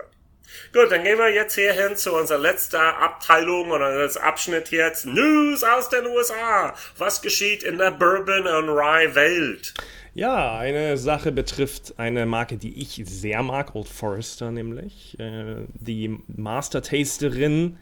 Gut, 0.72 0.90
dann 0.90 1.04
gehen 1.04 1.18
wir 1.18 1.32
jetzt 1.32 1.54
hier 1.54 1.72
hin 1.72 1.96
zu 1.96 2.14
unserer 2.14 2.38
letzten 2.38 2.76
Abteilung 2.76 3.70
oder 3.70 3.98
das 3.98 4.16
Abschnitt 4.16 4.70
jetzt. 4.70 5.06
News 5.06 5.62
aus 5.64 5.88
den 5.88 6.06
USA. 6.06 6.74
Was 6.96 7.20
geschieht 7.20 7.62
in 7.62 7.78
der 7.78 7.90
Bourbon 7.90 8.46
und 8.46 8.68
Rye 8.68 9.14
Welt? 9.14 9.74
Ja, 10.14 10.58
eine 10.58 10.98
Sache 10.98 11.32
betrifft 11.32 11.94
eine 11.98 12.26
Marke, 12.26 12.58
die 12.58 12.80
ich 12.82 13.02
sehr 13.06 13.42
mag, 13.42 13.74
Old 13.74 13.88
Forester 13.88 14.50
nämlich. 14.50 15.18
Äh, 15.18 15.66
die 15.74 16.18
Master-Tasterin 16.28 17.78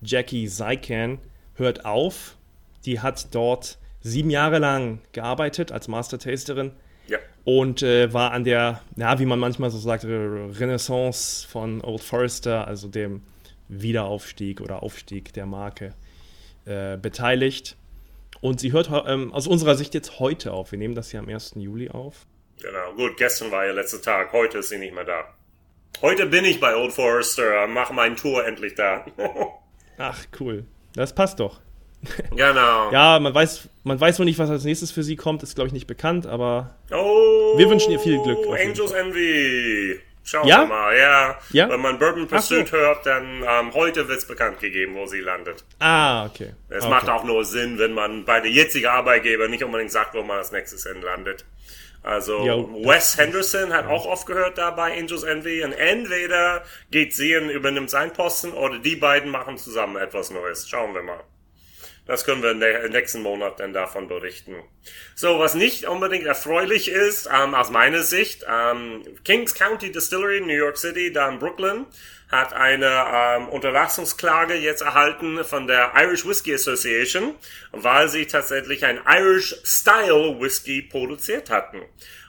Jackie 0.00 0.48
Zykan 0.48 1.18
hört 1.54 1.84
auf. 1.84 2.36
Die 2.86 3.00
hat 3.00 3.34
dort 3.34 3.78
sieben 4.00 4.30
Jahre 4.30 4.58
lang 4.58 5.00
gearbeitet 5.12 5.70
als 5.70 5.88
Master-Tasterin. 5.88 6.72
Und 7.46 7.80
äh, 7.84 8.12
war 8.12 8.32
an 8.32 8.42
der, 8.42 8.82
ja, 8.96 9.20
wie 9.20 9.24
man 9.24 9.38
manchmal 9.38 9.70
so 9.70 9.78
sagt, 9.78 10.04
Renaissance 10.04 11.46
von 11.46 11.80
Old 11.80 12.02
Forester, 12.02 12.66
also 12.66 12.88
dem 12.88 13.22
Wiederaufstieg 13.68 14.60
oder 14.60 14.82
Aufstieg 14.82 15.32
der 15.32 15.46
Marke, 15.46 15.94
äh, 16.64 16.96
beteiligt. 16.98 17.76
Und 18.40 18.58
sie 18.58 18.72
hört 18.72 18.90
ähm, 19.06 19.32
aus 19.32 19.46
unserer 19.46 19.76
Sicht 19.76 19.94
jetzt 19.94 20.18
heute 20.18 20.52
auf. 20.52 20.72
Wir 20.72 20.78
nehmen 20.80 20.96
das 20.96 21.12
hier 21.12 21.20
am 21.20 21.28
1. 21.28 21.52
Juli 21.54 21.88
auf. 21.88 22.26
Genau, 22.60 22.94
gut, 22.96 23.16
gestern 23.16 23.52
war 23.52 23.64
ihr 23.64 23.74
letzter 23.74 24.02
Tag, 24.02 24.32
heute 24.32 24.58
ist 24.58 24.70
sie 24.70 24.78
nicht 24.78 24.92
mehr 24.92 25.04
da. 25.04 25.32
Heute 26.02 26.26
bin 26.26 26.44
ich 26.44 26.58
bei 26.58 26.74
Old 26.74 26.92
Forester, 26.92 27.68
mache 27.68 27.94
meinen 27.94 28.16
Tour 28.16 28.44
endlich 28.44 28.74
da. 28.74 29.06
Ach, 29.98 30.24
cool. 30.40 30.64
Das 30.94 31.14
passt 31.14 31.38
doch. 31.38 31.60
genau. 32.30 32.90
Ja, 32.92 33.18
man 33.18 33.34
weiß, 33.34 33.68
man 33.84 34.00
weiß 34.00 34.18
noch 34.18 34.24
nicht, 34.26 34.38
was 34.38 34.50
als 34.50 34.64
nächstes 34.64 34.90
für 34.90 35.02
sie 35.02 35.16
kommt. 35.16 35.42
Ist, 35.42 35.54
glaube 35.54 35.68
ich, 35.68 35.72
nicht 35.72 35.86
bekannt, 35.86 36.26
aber 36.26 36.76
Oh, 36.92 37.58
Wir 37.58 37.68
wünschen 37.68 37.92
ihr 37.92 37.98
viel 38.00 38.22
Glück 38.22 38.38
Angels 38.48 38.92
Envy. 38.92 40.00
Schauen 40.22 40.48
Ja? 40.48 40.62
wir 40.62 40.66
mal, 40.66 40.96
ja. 40.96 41.38
Ja? 41.52 41.68
Wenn 41.68 41.80
man 41.80 41.98
Bourbon 42.00 42.26
Ach 42.32 42.42
so. 42.42 42.56
Pursuit 42.56 42.72
hört, 42.72 43.06
dann 43.06 43.44
ähm, 43.48 43.72
heute 43.74 44.08
wird's 44.08 44.26
bekannt 44.26 44.58
gegeben, 44.58 44.94
wo 44.96 45.06
sie 45.06 45.20
landet. 45.20 45.64
Ah, 45.78 46.26
okay. 46.26 46.52
Es 46.68 46.82
okay. 46.82 46.90
macht 46.90 47.08
auch 47.08 47.22
nur 47.22 47.44
Sinn, 47.44 47.78
wenn 47.78 47.92
man 47.92 48.24
bei 48.24 48.40
der 48.40 48.50
jetzigen 48.50 48.88
Arbeitgeber 48.88 49.46
nicht 49.46 49.62
unbedingt 49.62 49.92
sagt, 49.92 50.14
wo 50.14 50.22
man 50.24 50.38
als 50.38 50.50
nächstes 50.50 50.84
hin 50.84 51.00
landet. 51.00 51.44
Also 52.02 52.44
Jo. 52.44 52.68
Wes 52.84 53.16
Henderson 53.18 53.72
hat 53.72 53.86
auch 53.86 54.06
oft 54.06 54.26
gehört 54.26 54.58
da 54.58 54.70
bei 54.70 54.96
Angels 54.98 55.22
Envy 55.24 55.62
und 55.64 55.72
entweder 55.72 56.62
geht 56.90 57.14
sie 57.14 57.36
und 57.36 57.48
übernimmt 57.50 57.90
seinen 57.90 58.12
Posten 58.12 58.52
oder 58.52 58.78
die 58.78 58.96
beiden 58.96 59.30
machen 59.30 59.58
zusammen 59.58 59.96
etwas 59.96 60.30
Neues. 60.30 60.68
Schauen 60.68 60.92
wir 60.94 61.02
mal. 61.02 61.20
Das 62.06 62.24
können 62.24 62.42
wir 62.42 62.52
im 62.52 62.92
nächsten 62.92 63.20
Monat 63.20 63.58
dann 63.58 63.72
davon 63.72 64.06
berichten. 64.06 64.54
So, 65.16 65.40
was 65.40 65.54
nicht 65.54 65.86
unbedingt 65.86 66.24
erfreulich 66.24 66.88
ist, 66.88 67.28
ähm, 67.32 67.54
aus 67.54 67.70
meiner 67.70 68.02
Sicht, 68.02 68.46
ähm, 68.48 69.02
Kings 69.24 69.54
County 69.54 69.90
Distillery 69.90 70.38
in 70.38 70.46
New 70.46 70.54
York 70.54 70.78
City, 70.78 71.12
da 71.12 71.28
in 71.28 71.40
Brooklyn, 71.40 71.86
hat 72.30 72.52
eine 72.52 73.04
ähm, 73.12 73.48
Unterlassungsklage 73.48 74.54
jetzt 74.54 74.82
erhalten 74.82 75.44
von 75.44 75.66
der 75.66 75.92
Irish 75.96 76.26
Whiskey 76.26 76.54
Association, 76.54 77.34
weil 77.72 78.08
sie 78.08 78.26
tatsächlich 78.26 78.84
ein 78.84 79.00
Irish 79.06 79.56
Style 79.64 80.40
Whisky 80.40 80.82
produziert 80.82 81.50
hatten. 81.50 81.82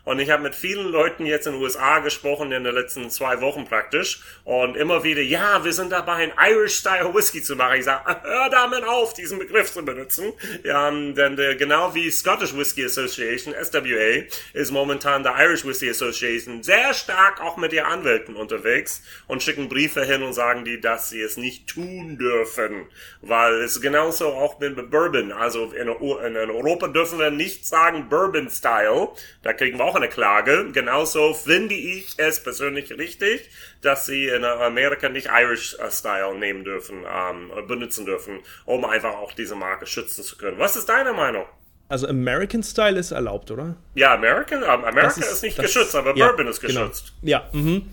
Und 0.08 0.20
ich 0.20 0.30
habe 0.30 0.42
mit 0.42 0.56
vielen 0.56 0.88
Leuten 0.88 1.26
jetzt 1.26 1.48
in 1.48 1.54
den 1.54 1.62
USA 1.62 2.00
gesprochen 2.00 2.54
in 2.54 2.64
den 2.64 2.74
letzten 2.74 3.10
zwei 3.10 3.42
Wochen 3.42 3.66
praktisch. 3.66 4.22
Und 4.46 4.78
immer 4.78 5.04
wieder, 5.04 5.22
ja, 5.22 5.66
wir 5.66 5.74
sind 5.74 5.92
dabei, 5.92 6.14
ein 6.14 6.32
Irish-Style 6.50 7.14
Whisky 7.14 7.44
zu 7.44 7.58
machen. 7.58 7.80
Ich 7.80 7.84
sage, 7.84 8.22
hör 8.24 8.50
damit 8.50 8.86
auf, 8.86 9.14
diesen 9.14 9.38
Begriff 9.38 9.70
zu 9.74 9.84
benutzen. 9.84 10.32
Ja, 10.64 10.90
denn 10.90 11.38
äh, 11.38 11.58
genau 11.58 11.94
wie 11.94 12.10
Scottish 12.10 12.56
Whisky 12.56 12.86
Association, 12.86 13.54
SWA, 13.62 14.24
ist 14.54 14.72
momentan 14.72 15.24
der 15.24 15.36
Irish 15.40 15.66
Whisky 15.66 15.90
Association 15.90 16.64
sehr 16.64 16.94
stark 16.94 17.42
auch 17.42 17.58
mit 17.58 17.74
ihren 17.74 17.88
Anwälten 17.88 18.38
unterwegs 18.38 19.04
und 19.28 19.44
schicken 19.44 19.68
Briefe 19.68 20.06
hin 20.06 20.24
und 20.24 20.32
sagen 20.32 20.64
die, 20.64 20.80
dass 20.80 21.10
sie 21.10 21.20
es 21.20 21.36
nicht 21.36 21.68
tun 21.68 22.18
dürfen. 22.18 22.88
Weil 23.22 23.56
es 23.56 23.82
genauso 23.82 24.30
auch 24.30 24.58
mit 24.60 24.90
Bourbon. 24.90 25.34
Also 25.34 25.66
in, 25.74 25.90
in 25.90 26.38
Europa 26.50 26.88
dürfen 26.88 27.20
wir 27.20 27.30
nicht 27.30 27.68
sagen 27.68 28.08
Bourbon-Style. 28.08 29.10
Da 29.44 29.52
kriegen 29.52 29.78
wir 29.78 29.84
auch 29.84 29.97
eine 29.98 30.10
Klage. 30.10 30.72
Genauso 30.72 31.34
finde 31.34 31.76
ich 31.76 32.14
es 32.18 32.42
persönlich 32.42 32.92
richtig, 32.98 33.50
dass 33.82 34.06
sie 34.06 34.28
in 34.28 34.44
Amerika 34.44 35.10
nicht 35.10 35.28
Irish-Style 35.28 36.38
nehmen 36.38 36.64
dürfen, 36.64 37.06
ähm, 37.06 37.52
benutzen 37.68 38.06
dürfen, 38.06 38.40
um 38.66 38.86
einfach 38.86 39.16
auch 39.16 39.34
diese 39.34 39.56
Marke 39.56 39.86
schützen 39.86 40.24
zu 40.24 40.38
können. 40.38 40.58
Was 40.60 40.76
ist 40.76 40.88
deine 40.88 41.14
Meinung? 41.14 41.46
Also 41.90 42.08
American 42.08 42.64
Style 42.64 43.00
ist 43.00 43.12
erlaubt, 43.12 43.50
oder? 43.50 43.76
Ja, 43.96 44.14
American, 44.14 44.62
ähm, 44.62 44.84
Amerika 44.84 45.02
Das 45.02 45.18
ist, 45.18 45.44
nicht 45.44 45.58
geschützt, 45.58 45.96
aber 45.96 46.16
ja, 46.18 46.28
Bourbon 46.28 46.48
ist 46.48 46.60
genau. 46.60 46.82
geschützt. 46.82 47.14
Ja, 47.22 47.50
mhm. 47.54 47.88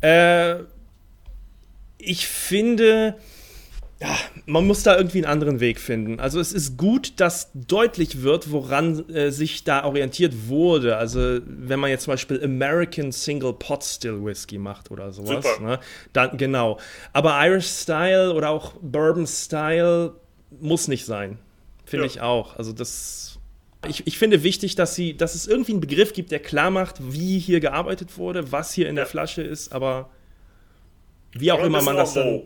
Äh, 0.00 0.60
ich 1.98 2.26
finde, 2.26 3.16
ja, 4.02 4.16
man 4.46 4.66
muss 4.66 4.82
da 4.82 4.96
irgendwie 4.96 5.18
einen 5.18 5.26
anderen 5.32 5.60
Weg 5.60 5.78
finden. 5.78 6.18
Also 6.18 6.40
es 6.40 6.52
ist 6.52 6.76
gut, 6.76 7.12
dass 7.20 7.50
deutlich 7.54 8.22
wird, 8.22 8.50
woran 8.50 9.08
äh, 9.10 9.30
sich 9.30 9.62
da 9.62 9.84
orientiert 9.84 10.48
wurde. 10.48 10.96
Also 10.96 11.38
wenn 11.46 11.78
man 11.78 11.88
jetzt 11.90 12.04
zum 12.04 12.12
Beispiel 12.14 12.42
American 12.42 13.12
Single 13.12 13.52
Pot 13.52 13.84
Still 13.84 14.24
Whisky 14.24 14.58
macht 14.58 14.90
oder 14.90 15.12
sowas. 15.12 15.46
Ne? 15.60 15.78
Dann, 16.12 16.36
genau. 16.36 16.78
Aber 17.12 17.38
Irish 17.46 17.66
Style 17.68 18.34
oder 18.34 18.50
auch 18.50 18.72
Bourbon 18.82 19.26
Style 19.26 20.12
muss 20.60 20.88
nicht 20.88 21.04
sein. 21.06 21.38
Finde 21.84 22.06
Ja. 22.06 22.10
ich 22.12 22.20
auch. 22.20 22.56
Also 22.56 22.72
das. 22.72 23.38
Ich, 23.88 24.06
ich 24.06 24.16
finde 24.18 24.42
wichtig, 24.42 24.74
dass, 24.76 24.94
sie, 24.94 25.16
dass 25.16 25.34
es 25.34 25.46
irgendwie 25.46 25.72
einen 25.72 25.80
Begriff 25.80 26.12
gibt, 26.12 26.30
der 26.30 26.38
klar 26.38 26.70
macht, 26.70 26.96
wie 27.12 27.38
hier 27.38 27.58
gearbeitet 27.60 28.16
wurde, 28.16 28.52
was 28.52 28.72
hier 28.72 28.88
in 28.88 28.94
der 28.96 29.04
Ja. 29.04 29.10
Flasche 29.10 29.42
ist, 29.42 29.72
aber 29.72 30.10
wie 31.32 31.50
auch 31.52 31.58
Aber 31.58 31.66
immer 31.66 31.82
man 31.82 31.96
das 31.96 32.14
dann. 32.14 32.22
auch 32.28 32.42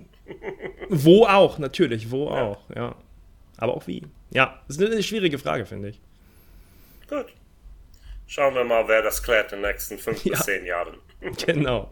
Wo 0.88 1.24
auch, 1.26 1.58
natürlich, 1.58 2.10
wo 2.10 2.26
Ja. 2.26 2.42
auch, 2.42 2.70
ja. 2.74 2.94
Aber 3.58 3.74
auch 3.76 3.86
wie. 3.86 4.02
Ja, 4.30 4.60
das 4.68 4.76
ist 4.76 4.90
eine 4.92 5.02
schwierige 5.02 5.38
Frage, 5.38 5.66
finde 5.66 5.88
ich. 5.90 6.00
Gut. 7.08 7.26
Schauen 8.26 8.54
wir 8.54 8.64
mal, 8.64 8.86
wer 8.88 9.02
das 9.02 9.22
klärt 9.22 9.52
in 9.52 9.62
den 9.62 9.70
nächsten 9.70 9.98
fünf 9.98 10.24
Ja. 10.24 10.32
bis 10.36 10.44
zehn 10.46 10.64
Jahren. 10.66 10.96
Genau. 11.46 11.90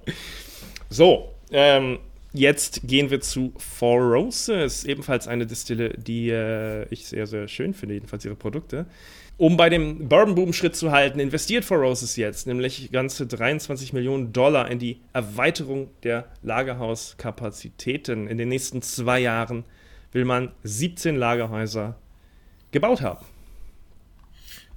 So, 0.91 1.35
ähm, 1.51 1.99
jetzt 2.32 2.82
gehen 2.87 3.11
wir 3.11 3.20
zu 3.20 3.53
Four 3.57 4.01
Roses, 4.01 4.85
ebenfalls 4.85 5.26
eine 5.26 5.47
Distille, 5.47 5.91
die 5.91 6.28
äh, 6.30 6.87
ich 6.91 7.07
sehr, 7.07 7.26
sehr 7.26 7.49
schön 7.49 7.72
finde, 7.72 7.95
jedenfalls 7.95 8.24
ihre 8.24 8.35
Produkte. 8.37 8.85
Um 9.37 9.57
bei 9.57 9.68
dem 9.68 10.09
Bourbon-Boom 10.09 10.53
Schritt 10.53 10.76
zu 10.76 10.93
halten, 10.93 11.18
investiert 11.18 11.64
Four 11.64 11.78
Roses 11.78 12.14
jetzt 12.14 12.47
nämlich 12.47 12.93
ganze 12.93 13.26
23 13.26 13.93
Millionen 13.93 14.32
Dollar 14.32 14.70
in 14.70 14.78
die 14.78 15.01
Erweiterung 15.12 15.91
der 16.05 16.26
Lagerhauskapazitäten. 16.43 18.28
In 18.28 18.39
den 18.39 18.49
nächsten 18.49 18.80
zwei 18.80 19.18
Jahren 19.18 19.64
will 20.12 20.24
man 20.24 20.53
17 20.62 21.16
Lagerhäuser 21.16 21.97
gebaut 22.70 23.03
haben. 23.03 23.26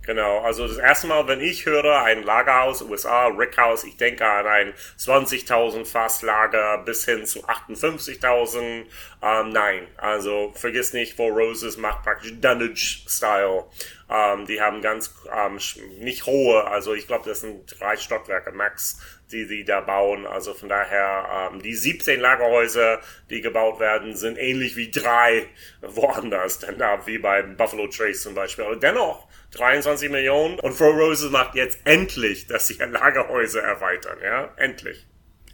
Genau, 0.08 0.40
also 0.40 0.66
das 0.66 0.78
erste 0.78 1.08
Mal, 1.08 1.28
wenn 1.28 1.42
ich 1.42 1.66
höre, 1.66 2.02
ein 2.02 2.24
Lagerhaus, 2.24 2.82
USA, 2.82 3.28
Rickhaus, 3.28 3.84
ich 3.84 3.98
denke 3.98 4.26
an 4.26 4.48
ein 4.48 4.74
20.000 4.98 5.84
Fasslager 5.84 6.78
bis 6.78 7.04
hin 7.04 7.26
zu 7.26 7.44
58.000. 7.44 8.86
Ähm, 9.22 9.50
nein, 9.50 9.86
also 9.98 10.54
vergiss 10.56 10.94
nicht, 10.94 11.18
Four 11.18 11.32
Roses 11.32 11.76
macht 11.76 12.04
praktisch 12.04 12.32
Dunnage-Style. 12.40 13.66
Ähm, 14.10 14.46
die 14.46 14.62
haben 14.62 14.82
ganz, 14.82 15.14
ähm, 15.30 15.60
nicht 16.00 16.26
hohe, 16.26 16.66
also 16.66 16.94
ich 16.94 17.06
glaube, 17.08 17.28
das 17.28 17.42
sind 17.42 17.76
drei 17.78 17.98
Stockwerke 17.98 18.54
max, 18.54 19.02
die 19.34 19.44
sie 19.44 19.66
da 19.66 19.82
bauen. 19.82 20.26
Also 20.26 20.54
von 20.54 20.70
daher, 20.70 21.52
ähm, 21.52 21.62
die 21.62 21.76
17 21.76 22.22
Lagerhäuser, 22.22 23.02
die 23.30 23.42
gebaut 23.42 23.82
werden, 23.82 24.16
sind 24.16 24.38
ähnlich 24.38 24.78
wie 24.78 24.90
drei 24.90 25.48
woanders, 25.82 26.60
denn 26.60 26.78
da 26.78 27.06
wie 27.06 27.18
bei 27.18 27.42
Buffalo 27.42 27.88
Trace 27.88 28.22
zum 28.22 28.36
Beispiel. 28.36 28.64
Aber 28.64 28.78
dennoch 28.78 29.27
23 29.52 30.10
Millionen 30.10 30.60
und 30.60 30.74
Four 30.74 30.94
Roses 30.94 31.32
macht 31.32 31.56
jetzt 31.56 31.80
endlich, 31.86 32.48
dass 32.48 32.68
sie 32.68 32.76
ihr 32.76 32.88
Lagerhäuser 32.88 33.62
erweitern, 33.62 34.18
ja, 34.24 34.54
endlich. 34.58 35.06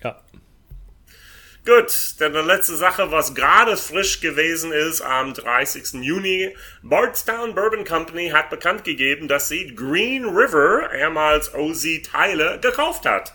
Ja. 0.04 0.22
Gut, 1.66 2.16
dann 2.20 2.34
die 2.34 2.40
letzte 2.40 2.76
Sache, 2.76 3.12
was 3.12 3.36
gerade 3.36 3.78
frisch 3.78 4.20
gewesen 4.20 4.74
ist, 4.74 5.00
am 5.00 5.34
30. 5.34 6.04
Juni. 6.04 6.54
Bardstown 6.82 7.56
Bourbon 7.56 7.86
Company 7.86 8.30
hat 8.30 8.50
bekannt 8.50 8.84
gegeben, 8.84 9.30
dass 9.30 9.48
sie 9.48 9.74
Green 9.74 10.26
River, 10.26 10.94
ehemals 10.94 11.54
OZ 11.56 12.02
Teile, 12.04 12.60
gekauft 12.60 13.06
hat. 13.06 13.34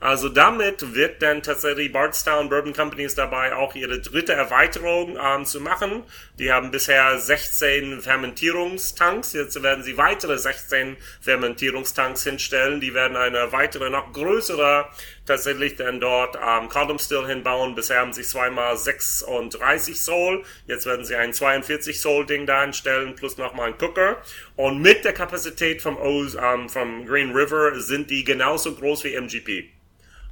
Also 0.00 0.30
damit 0.30 0.94
wird 0.94 1.20
dann 1.20 1.42
tatsächlich 1.42 1.92
Bardstown 1.92 2.48
Bourbon 2.48 2.72
Company 2.72 3.04
ist 3.04 3.18
dabei, 3.18 3.54
auch 3.54 3.74
ihre 3.74 4.00
dritte 4.00 4.32
Erweiterung 4.32 5.18
ähm, 5.22 5.44
zu 5.44 5.60
machen. 5.60 6.02
Die 6.40 6.50
haben 6.50 6.70
bisher 6.70 7.18
16 7.18 8.00
Fermentierungstanks. 8.00 9.34
Jetzt 9.34 9.62
werden 9.62 9.84
sie 9.84 9.98
weitere 9.98 10.38
16 10.38 10.96
Fermentierungstanks 11.20 12.24
hinstellen. 12.24 12.80
Die 12.80 12.94
werden 12.94 13.14
eine 13.14 13.52
weitere, 13.52 13.90
noch 13.90 14.14
größere 14.14 14.88
tatsächlich 15.26 15.76
dann 15.76 16.00
dort 16.00 16.36
ähm, 16.36 16.70
Column 16.70 16.98
Still 16.98 17.26
hinbauen. 17.26 17.74
Bisher 17.74 18.00
haben 18.00 18.14
sie 18.14 18.22
zweimal 18.22 18.78
36 18.78 20.00
Soul. 20.00 20.42
Jetzt 20.66 20.86
werden 20.86 21.04
sie 21.04 21.14
ein 21.14 21.34
42 21.34 22.00
Soul 22.00 22.24
Ding 22.24 22.46
da 22.46 22.62
hinstellen, 22.62 23.14
plus 23.16 23.36
nochmal 23.36 23.68
ein 23.68 23.76
Cooker. 23.78 24.16
Und 24.56 24.80
mit 24.80 25.04
der 25.04 25.12
Kapazität 25.12 25.82
vom, 25.82 25.98
o 25.98 26.24
ähm, 26.24 26.70
vom 26.70 27.04
Green 27.04 27.32
River 27.32 27.78
sind 27.82 28.08
die 28.08 28.24
genauso 28.24 28.74
groß 28.74 29.04
wie 29.04 29.14
MGP. 29.14 29.68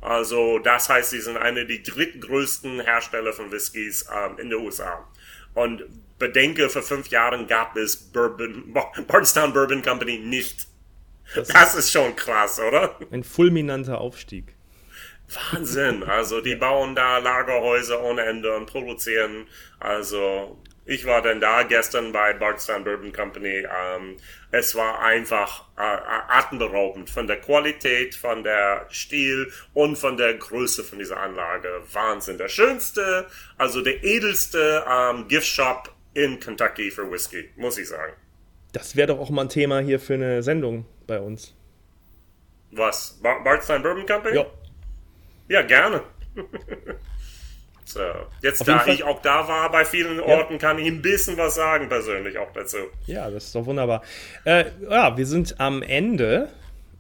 Also 0.01 0.59
das 0.59 0.89
heißt, 0.89 1.11
sie 1.11 1.21
sind 1.21 1.37
eine 1.37 1.67
der 1.67 1.79
drittgrößten 1.79 2.81
Hersteller 2.81 3.35
von 3.35 3.53
Whiskys 3.53 4.07
ähm, 4.11 4.39
in 4.39 4.49
den 4.49 4.61
USA. 4.61 5.07
Und 5.55 5.83
bedenke, 6.19 6.69
vor 6.69 6.83
fünf 6.83 7.09
Jahren 7.09 7.47
gab 7.47 7.77
es 7.77 7.97
Bourbon, 7.97 8.75
Bardstown 9.07 9.53
Bourbon 9.53 9.83
Company 9.83 10.19
nicht. 10.19 10.67
Das, 11.35 11.49
das 11.49 11.75
ist 11.75 11.93
schon 11.93 12.17
krass, 12.17 12.59
oder? 12.59 12.99
Ein 13.11 13.25
fulminanter 13.25 14.01
Aufstieg. 14.01 14.55
Wahnsinn. 15.53 16.05
Also 16.05 16.41
die 16.41 16.57
bauen 16.57 16.95
da 16.95 17.19
Lagerhäuser 17.19 18.03
ohne 18.03 18.23
Ende 18.23 18.57
und 18.57 18.67
produzieren. 18.67 19.47
Also 19.79 20.59
ich 20.89 21.05
war 21.05 21.21
dann 21.21 21.39
da 21.39 21.65
gestern 21.65 22.13
bei 22.13 22.33
Bardstown 22.33 22.83
Bourbon 22.83 23.13
Company. 23.13 23.63
Ähm, 23.67 24.17
es 24.51 24.75
war 24.75 25.01
einfach 25.01 25.67
äh, 25.77 25.83
atemberaubend 25.83 27.11
von 27.11 27.27
der 27.27 27.37
Qualität, 27.37 28.15
von 28.15 28.43
der 28.43 28.87
Stil 28.89 29.53
und 29.75 29.97
von 29.97 30.17
der 30.17 30.33
Größe 30.33 30.83
von 30.83 30.99
dieser 30.99 31.19
Anlage. 31.21 31.69
Wahnsinn. 31.93 32.39
Der 32.39 32.49
schönste, 32.49 33.27
also 33.59 33.83
der 33.83 34.03
edelste 34.03 34.83
ähm, 34.91 35.29
Gift 35.29 35.47
Shop 35.47 35.95
in 36.15 36.41
Kentucky 36.41 36.91
für 36.91 37.11
Whisky, 37.11 37.51
muss 37.57 37.77
ich 37.77 37.87
sagen. 37.87 38.15
Das 38.73 38.97
wäre 38.97 39.09
doch 39.09 39.19
auch 39.19 39.29
mal 39.29 39.43
ein 39.43 39.51
Thema 39.51 39.81
hier 39.81 40.01
für 40.01 40.15
eine 40.15 40.43
Sendung 40.43 40.87
bei 41.07 41.21
uns. 41.21 41.55
Was? 42.71 43.19
Bar 43.23 43.45
Bardstown 43.45 43.83
Bourbon 43.83 44.07
Company? 44.07 44.37
Ja. 44.37 44.47
Ja, 45.49 45.61
gerne. 45.61 46.03
so. 47.91 48.01
Jetzt, 48.43 48.67
da 48.67 48.87
ich 48.87 49.05
auch 49.05 49.21
da 49.23 49.49
war 49.49 49.71
bei 49.71 49.85
vielen 49.85 50.21
Orten, 50.21 50.55
ja. 50.55 50.59
kann 50.59 50.79
ich 50.79 50.87
ein 50.87 51.03
bisschen 51.03 51.37
was 51.37 51.55
sagen, 51.55 51.89
persönlich 51.89 52.39
auch 52.39 52.53
dazu. 52.53 52.79
Ja, 53.07 53.31
das 53.31 53.47
ist 53.47 53.55
doch 53.55 53.67
wunderbar. 53.67 54.03
Äh, 54.45 54.67
ja, 54.89 55.17
wir 55.17 55.27
sind 55.27 55.61
am 55.61 55.83
Ende 55.83 56.49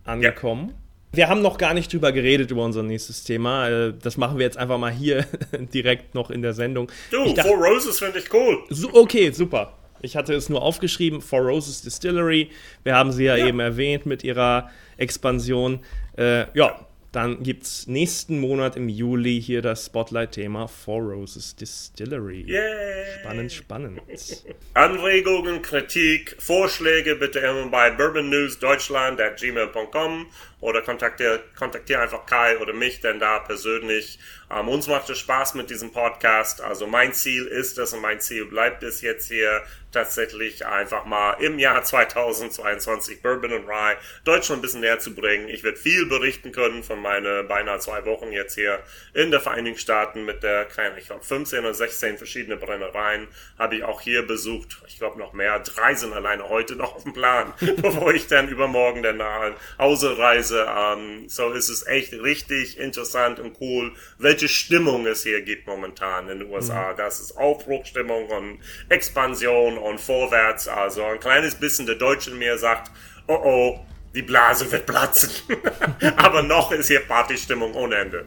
angekommen. 0.05 0.69
Ja. 0.69 0.75
Wir 1.11 1.29
haben 1.29 1.41
noch 1.41 1.57
gar 1.57 1.73
nicht 1.73 1.93
drüber 1.93 2.13
geredet, 2.13 2.51
über 2.51 2.65
unser 2.65 2.83
nächstes 2.83 3.25
Thema. 3.25 3.69
Äh, 3.69 3.95
das 4.01 4.17
machen 4.17 4.39
wir 4.39 4.45
jetzt 4.45 4.59
einfach 4.59 4.79
mal 4.79 4.93
hier 4.93 5.25
direkt 5.53 6.15
noch 6.15 6.31
in 6.31 6.43
der 6.43 6.53
Sendung. 6.53 6.91
Du, 7.11 7.33
dachte, 7.33 7.49
Four 7.49 7.57
Roses 7.57 7.99
finde 7.99 8.19
ich 8.19 8.33
cool. 8.33 8.59
So, 8.69 8.93
okay, 8.93 9.31
super. 9.31 9.75
Ich 10.01 10.17
hatte 10.17 10.35
es 10.35 10.49
nur 10.49 10.63
aufgeschrieben, 10.63 11.21
Four 11.21 11.41
Roses 11.41 11.83
Distillery. 11.83 12.51
Wir 12.85 12.95
haben 12.95 13.11
sie 13.13 13.25
ja, 13.25 13.37
ja. 13.37 13.47
eben 13.47 13.59
erwähnt 13.59 14.07
mit 14.07 14.23
ihrer 14.23 14.71
Expansion. 14.97 15.81
Äh, 16.17 16.47
ja, 16.57 16.79
dann 17.13 17.43
gibt 17.43 17.65
es 17.65 17.87
nächsten 17.87 18.39
Monat 18.39 18.77
im 18.77 18.89
Juli 18.89 19.41
hier 19.41 19.63
das 19.63 19.87
Spotlight-Thema 19.87 20.69
Four 20.69 21.03
Roses 21.03 21.57
Distillery. 21.57 22.45
Yay. 22.47 23.21
Spannend, 23.21 23.53
spannend. 23.53 24.03
Anregungen, 24.75 25.63
Kritik, 25.63 26.37
Vorschläge 26.39 27.17
bitte 27.17 27.39
immer 27.39 27.69
bei 27.69 27.91
bourbonnewsdeutschland.gmail.com 27.91 30.27
oder 30.61 30.83
kontaktiere, 30.83 31.41
kontaktiere 31.57 32.01
einfach 32.01 32.27
Kai 32.27 32.59
oder 32.59 32.73
mich, 32.73 33.01
denn 33.01 33.21
da 33.21 33.39
persönlich. 33.39 34.19
Ähm, 34.51 34.69
uns 34.69 34.87
macht 34.87 35.09
es 35.11 35.19
Spaß 35.19 35.55
mit 35.55 35.71
diesem 35.71 35.93
Podcast. 35.93 36.61
Also 36.61 36.87
mein 36.87 37.13
Ziel 37.13 37.47
ist 37.47 37.79
es 37.79 37.93
und 37.93 38.01
mein 38.01 38.21
Ziel 38.21 38.47
bleibt 38.47 38.83
es 38.83 39.03
jetzt 39.03 39.29
hier 39.29 39.63
tatsächlich 39.93 40.67
einfach 40.67 41.05
mal 41.05 41.35
im 41.35 41.59
Jahr 41.59 41.83
2022 41.89 43.23
Bourbon 43.23 43.53
und 43.53 43.69
Rye 43.69 43.97
Deutschland 44.25 44.61
ein 44.61 44.63
bisschen 44.63 44.81
näher 44.81 44.99
zu 44.99 45.15
bringen. 45.15 45.49
Ich 45.49 45.63
werde 45.63 45.77
viel 45.77 46.07
berichten 46.07 46.53
können 46.53 46.83
von 46.83 47.01
meinen 47.01 47.47
beinahe 47.47 47.79
zwei 47.79 48.05
Wochen 48.05 48.33
jetzt 48.33 48.55
hier 48.55 48.81
in 49.15 49.31
der 49.31 49.41
Vereinigten 49.41 49.79
Staaten 49.79 50.25
mit 50.25 50.43
der, 50.43 50.65
keine, 50.65 50.99
ich 50.99 51.07
glaube 51.07 51.25
15 51.25 51.61
oder 51.61 51.75
16 51.75 52.19
verschiedene 52.19 52.57
Brennereien 52.57 53.29
habe 53.59 53.77
ich 53.77 53.85
auch 53.85 54.01
hier 54.01 54.27
besucht. 54.27 54.79
Ich 54.87 54.99
glaube 54.99 55.19
noch 55.19 55.33
mehr. 55.33 55.59
Drei 55.61 55.95
sind 55.95 56.13
alleine 56.13 56.49
heute 56.49 56.75
noch 56.75 56.97
auf 56.97 57.03
dem 57.05 57.13
Plan, 57.13 57.53
bevor 57.77 58.13
ich 58.15 58.27
dann 58.27 58.49
übermorgen 58.49 59.03
dann 59.03 59.19
nach 59.19 59.53
Hause 59.79 60.19
reise. 60.19 60.48
Ähm, 60.53 61.29
so 61.29 61.51
ist 61.53 61.69
es 61.69 61.87
echt 61.87 62.13
richtig 62.13 62.79
interessant 62.79 63.41
und 63.41 63.57
cool, 63.61 63.93
welche 64.19 64.49
Stimmung 64.49 65.07
es 65.07 65.23
hier 65.23 65.43
gibt 65.43 65.67
momentan 65.67 66.29
in 66.29 66.41
den 66.41 66.51
USA. 66.51 66.93
Mhm. 66.93 66.97
Das 66.97 67.21
ist 67.21 67.37
Aufbruchstimmung 67.37 68.27
und 68.29 68.59
Expansion 68.89 69.79
und 69.79 70.01
vorwärts. 70.01 70.69
Also 70.69 71.05
ein 71.05 71.21
kleines 71.21 71.55
bisschen 71.55 71.87
der 71.87 71.97
Deutsche 71.97 72.31
mir 72.31 72.59
sagt, 72.59 72.91
oh 73.27 73.41
oh, 73.45 73.81
die 74.15 74.23
Blase 74.23 74.71
wird 74.71 74.87
platzen. 74.87 75.31
Aber 76.17 76.43
noch 76.43 76.73
ist 76.73 76.89
hier 76.89 77.01
Partystimmung 77.01 77.75
ohne 77.75 77.97
Ende. 77.97 78.27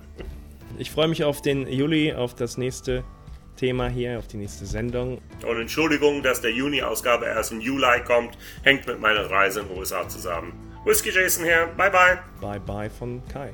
Ich 0.77 0.91
freue 0.91 1.07
mich 1.07 1.23
auf 1.23 1.41
den 1.41 1.67
Juli, 1.67 2.13
auf 2.13 2.33
das 2.35 2.57
nächste 2.57 3.03
Thema 3.57 3.89
hier, 3.89 4.17
auf 4.17 4.27
die 4.27 4.37
nächste 4.37 4.65
Sendung. 4.65 5.21
Und 5.45 5.59
Entschuldigung, 5.59 6.23
dass 6.23 6.41
der 6.41 6.51
Juni-Ausgabe 6.51 7.25
erst 7.25 7.51
im 7.51 7.61
Juli 7.61 8.01
kommt, 8.05 8.37
hängt 8.63 8.87
mit 8.87 8.99
meiner 8.99 9.29
Reise 9.29 9.59
in 9.59 9.67
den 9.67 9.77
USA 9.77 10.07
zusammen. 10.07 10.70
Whisky 10.83 11.11
Jason 11.11 11.45
hier, 11.45 11.67
bye 11.77 11.89
bye. 11.89 12.19
Bye 12.41 12.59
bye 12.59 12.89
von 12.89 13.21
Kai. 13.29 13.51